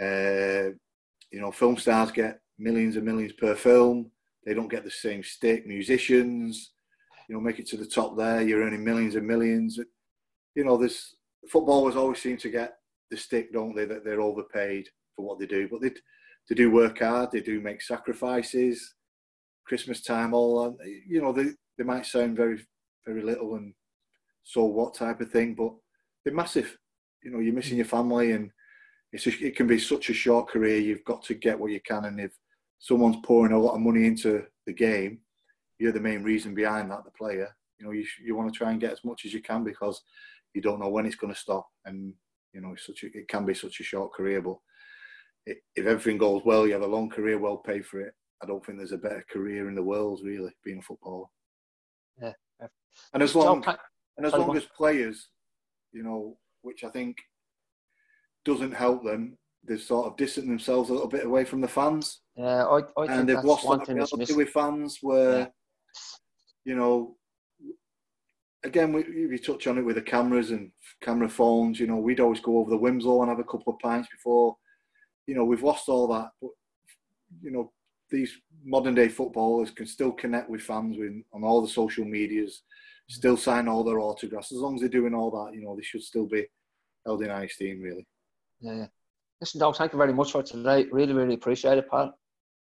Uh, 0.00 0.74
you 1.30 1.40
know, 1.40 1.50
film 1.50 1.76
stars 1.76 2.10
get 2.10 2.40
millions 2.58 2.96
and 2.96 3.04
millions 3.04 3.32
per 3.32 3.54
film. 3.54 4.10
They 4.44 4.54
don't 4.54 4.70
get 4.70 4.84
the 4.84 4.90
same 4.90 5.22
stick. 5.22 5.66
Musicians, 5.66 6.72
you 7.28 7.34
know, 7.34 7.40
make 7.40 7.58
it 7.58 7.66
to 7.68 7.76
the 7.76 7.86
top 7.86 8.16
there. 8.16 8.42
You're 8.42 8.62
earning 8.62 8.84
millions 8.84 9.14
and 9.14 9.26
millions. 9.26 9.78
You 10.54 10.64
know, 10.64 10.76
this 10.76 11.14
footballers 11.48 11.96
always 11.96 12.20
seem 12.20 12.38
to 12.38 12.50
get 12.50 12.74
the 13.10 13.16
stick, 13.16 13.52
don't 13.52 13.76
they? 13.76 13.84
That 13.84 14.04
they're 14.04 14.20
overpaid 14.20 14.88
for 15.14 15.26
what 15.26 15.38
they 15.38 15.46
do, 15.46 15.68
but 15.68 15.80
they 15.80 15.90
they 16.48 16.54
do 16.54 16.70
work 16.70 17.00
hard. 17.00 17.30
They 17.30 17.40
do 17.40 17.60
make 17.60 17.82
sacrifices. 17.82 18.94
Christmas 19.66 20.02
time, 20.02 20.32
all 20.32 20.78
you 21.06 21.20
know, 21.20 21.32
they 21.32 21.50
they 21.76 21.84
might 21.84 22.06
sound 22.06 22.36
very, 22.36 22.60
very 23.06 23.22
little 23.22 23.56
and 23.56 23.74
so 24.48 24.64
what 24.64 24.94
type 24.94 25.20
of 25.20 25.30
thing, 25.30 25.54
but 25.54 25.74
they're 26.24 26.32
massive. 26.32 26.76
You 27.22 27.30
know, 27.30 27.38
you're 27.38 27.54
missing 27.54 27.76
your 27.76 27.84
family, 27.84 28.32
and 28.32 28.50
it's 29.12 29.26
it 29.26 29.56
can 29.56 29.66
be 29.66 29.78
such 29.78 30.08
a 30.08 30.14
short 30.14 30.48
career. 30.48 30.78
You've 30.78 31.04
got 31.04 31.22
to 31.24 31.34
get 31.34 31.58
what 31.58 31.70
you 31.70 31.80
can, 31.82 32.06
and 32.06 32.18
if 32.18 32.32
someone's 32.78 33.18
pouring 33.24 33.52
a 33.52 33.58
lot 33.58 33.74
of 33.74 33.80
money 33.80 34.06
into 34.06 34.44
the 34.66 34.72
game, 34.72 35.20
you're 35.78 35.92
the 35.92 36.00
main 36.00 36.22
reason 36.22 36.54
behind 36.54 36.90
that. 36.90 37.04
The 37.04 37.10
player, 37.12 37.48
you 37.78 37.86
know, 37.86 37.92
you 37.92 38.04
you 38.22 38.34
want 38.34 38.52
to 38.52 38.56
try 38.56 38.70
and 38.70 38.80
get 38.80 38.92
as 38.92 39.04
much 39.04 39.24
as 39.24 39.32
you 39.32 39.42
can 39.42 39.64
because 39.64 40.02
you 40.54 40.62
don't 40.62 40.80
know 40.80 40.88
when 40.88 41.06
it's 41.06 41.16
going 41.16 41.32
to 41.32 41.38
stop, 41.38 41.66
and 41.84 42.12
you 42.52 42.60
know, 42.60 42.72
it's 42.72 42.86
such 42.86 43.04
a, 43.04 43.06
it 43.06 43.28
can 43.28 43.44
be 43.44 43.54
such 43.54 43.80
a 43.80 43.84
short 43.84 44.12
career, 44.12 44.40
but 44.42 44.56
if 45.46 45.86
everything 45.86 46.18
goes 46.18 46.42
well, 46.44 46.66
you 46.66 46.72
have 46.72 46.82
a 46.82 46.86
long 46.86 47.08
career, 47.08 47.38
well 47.38 47.56
paid 47.58 47.86
for 47.86 48.00
it. 48.00 48.12
I 48.42 48.46
don't 48.46 48.64
think 48.64 48.78
there's 48.78 48.92
a 48.92 48.98
better 48.98 49.24
career 49.30 49.68
in 49.68 49.74
the 49.74 49.82
world, 49.82 50.20
really, 50.24 50.52
being 50.64 50.78
a 50.78 50.82
footballer. 50.82 51.26
Yeah. 52.20 52.32
And 53.12 53.22
as 53.22 53.34
long 53.34 53.64
and 54.16 54.26
as 54.26 54.32
long 54.32 54.56
as 54.56 54.64
players, 54.76 55.28
you 55.92 56.02
know, 56.02 56.36
which 56.62 56.84
I 56.84 56.90
think 56.90 57.16
doesn't 58.44 58.74
help 58.74 59.04
them, 59.04 59.38
they've 59.64 59.80
sort 59.80 60.06
of 60.06 60.16
distanced 60.16 60.48
themselves 60.48 60.90
a 60.90 60.92
little 60.92 61.08
bit 61.08 61.24
away 61.24 61.44
from 61.44 61.60
the 61.60 61.68
fans. 61.68 62.20
Yeah, 62.36 62.64
I, 62.64 62.80
I 62.96 63.06
and 63.06 63.28
they've 63.28 63.44
lost 63.44 63.66
that 63.68 63.88
reality 63.88 64.34
with 64.34 64.50
fans 64.50 64.98
where, 65.00 65.38
yeah. 65.38 65.46
You 66.64 66.76
know, 66.76 67.16
again, 68.64 68.92
we, 68.92 69.26
we 69.26 69.38
touch 69.38 69.66
on 69.66 69.78
it 69.78 69.84
with 69.84 69.96
the 69.96 70.02
cameras 70.02 70.50
and 70.50 70.70
camera 71.00 71.28
phones. 71.28 71.80
You 71.80 71.86
know, 71.86 71.96
we'd 71.96 72.20
always 72.20 72.40
go 72.40 72.58
over 72.58 72.70
the 72.70 72.76
Winslow 72.76 73.22
and 73.22 73.30
have 73.30 73.38
a 73.38 73.44
couple 73.44 73.72
of 73.72 73.78
pints 73.80 74.08
before. 74.10 74.56
You 75.26 75.34
know, 75.34 75.44
we've 75.44 75.62
lost 75.62 75.88
all 75.88 76.08
that, 76.08 76.30
but 76.40 76.50
you 77.42 77.50
know, 77.50 77.72
these 78.10 78.32
modern 78.64 78.94
day 78.94 79.08
footballers 79.08 79.70
can 79.70 79.86
still 79.86 80.12
connect 80.12 80.48
with 80.48 80.62
fans 80.62 80.96
with, 80.98 81.12
on 81.32 81.44
all 81.44 81.60
the 81.60 81.68
social 81.68 82.04
medias, 82.04 82.62
still 83.08 83.36
sign 83.36 83.68
all 83.68 83.84
their 83.84 84.00
autographs. 84.00 84.52
As 84.52 84.58
long 84.58 84.74
as 84.74 84.80
they're 84.80 84.88
doing 84.88 85.14
all 85.14 85.30
that, 85.30 85.54
you 85.54 85.62
know, 85.62 85.76
they 85.76 85.82
should 85.82 86.02
still 86.02 86.26
be 86.26 86.46
held 87.04 87.22
in 87.22 87.30
high 87.30 87.44
esteem, 87.44 87.80
really. 87.80 88.06
Yeah, 88.60 88.74
yeah. 88.74 88.86
Listen, 89.40 89.60
Doug, 89.60 89.76
thank 89.76 89.92
you 89.92 89.98
very 89.98 90.12
much 90.12 90.32
for 90.32 90.42
today. 90.42 90.86
Really, 90.90 91.12
really 91.12 91.34
appreciate 91.34 91.78
it, 91.78 91.90
Pat. 91.90 92.10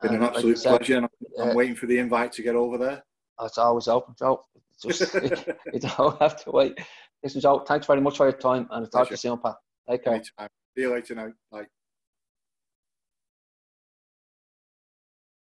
Been 0.02 0.16
an 0.16 0.24
absolute 0.24 0.66
like 0.66 0.80
pleasure, 0.80 0.97
and 0.97 1.08
I'm, 1.39 1.49
uh, 1.49 1.54
waiting 1.54 1.76
for 1.76 1.86
the 1.86 1.99
invite 1.99 2.32
to 2.34 2.41
get 2.41 2.56
over 2.56 2.78
there. 2.78 3.04
It's 3.41 3.58
always 3.58 3.88
open, 3.88 4.16
Joe. 4.18 4.43
Just, 4.82 5.14
you 5.74 5.80
don't 5.80 6.20
have 6.20 6.43
to 6.43 6.52
wait. 6.52 6.80
Listen, 7.24 7.41
Joe, 7.41 7.60
thanks 7.60 7.86
very 7.86 8.02
much 8.02 8.18
for 8.18 8.28
your 8.28 8.38
time, 8.38 8.68
and 8.72 8.86
I'll 8.86 8.88
talk 8.88 9.08
to 9.08 9.14
you 9.14 9.18
soon, 9.18 9.39
Pat. 9.39 9.56
Take 9.89 10.04
care. 10.04 10.24
See 10.24 10.84
you 10.84 10.91
later 10.91 11.16
now. 11.16 11.32
Bye. 11.52 11.66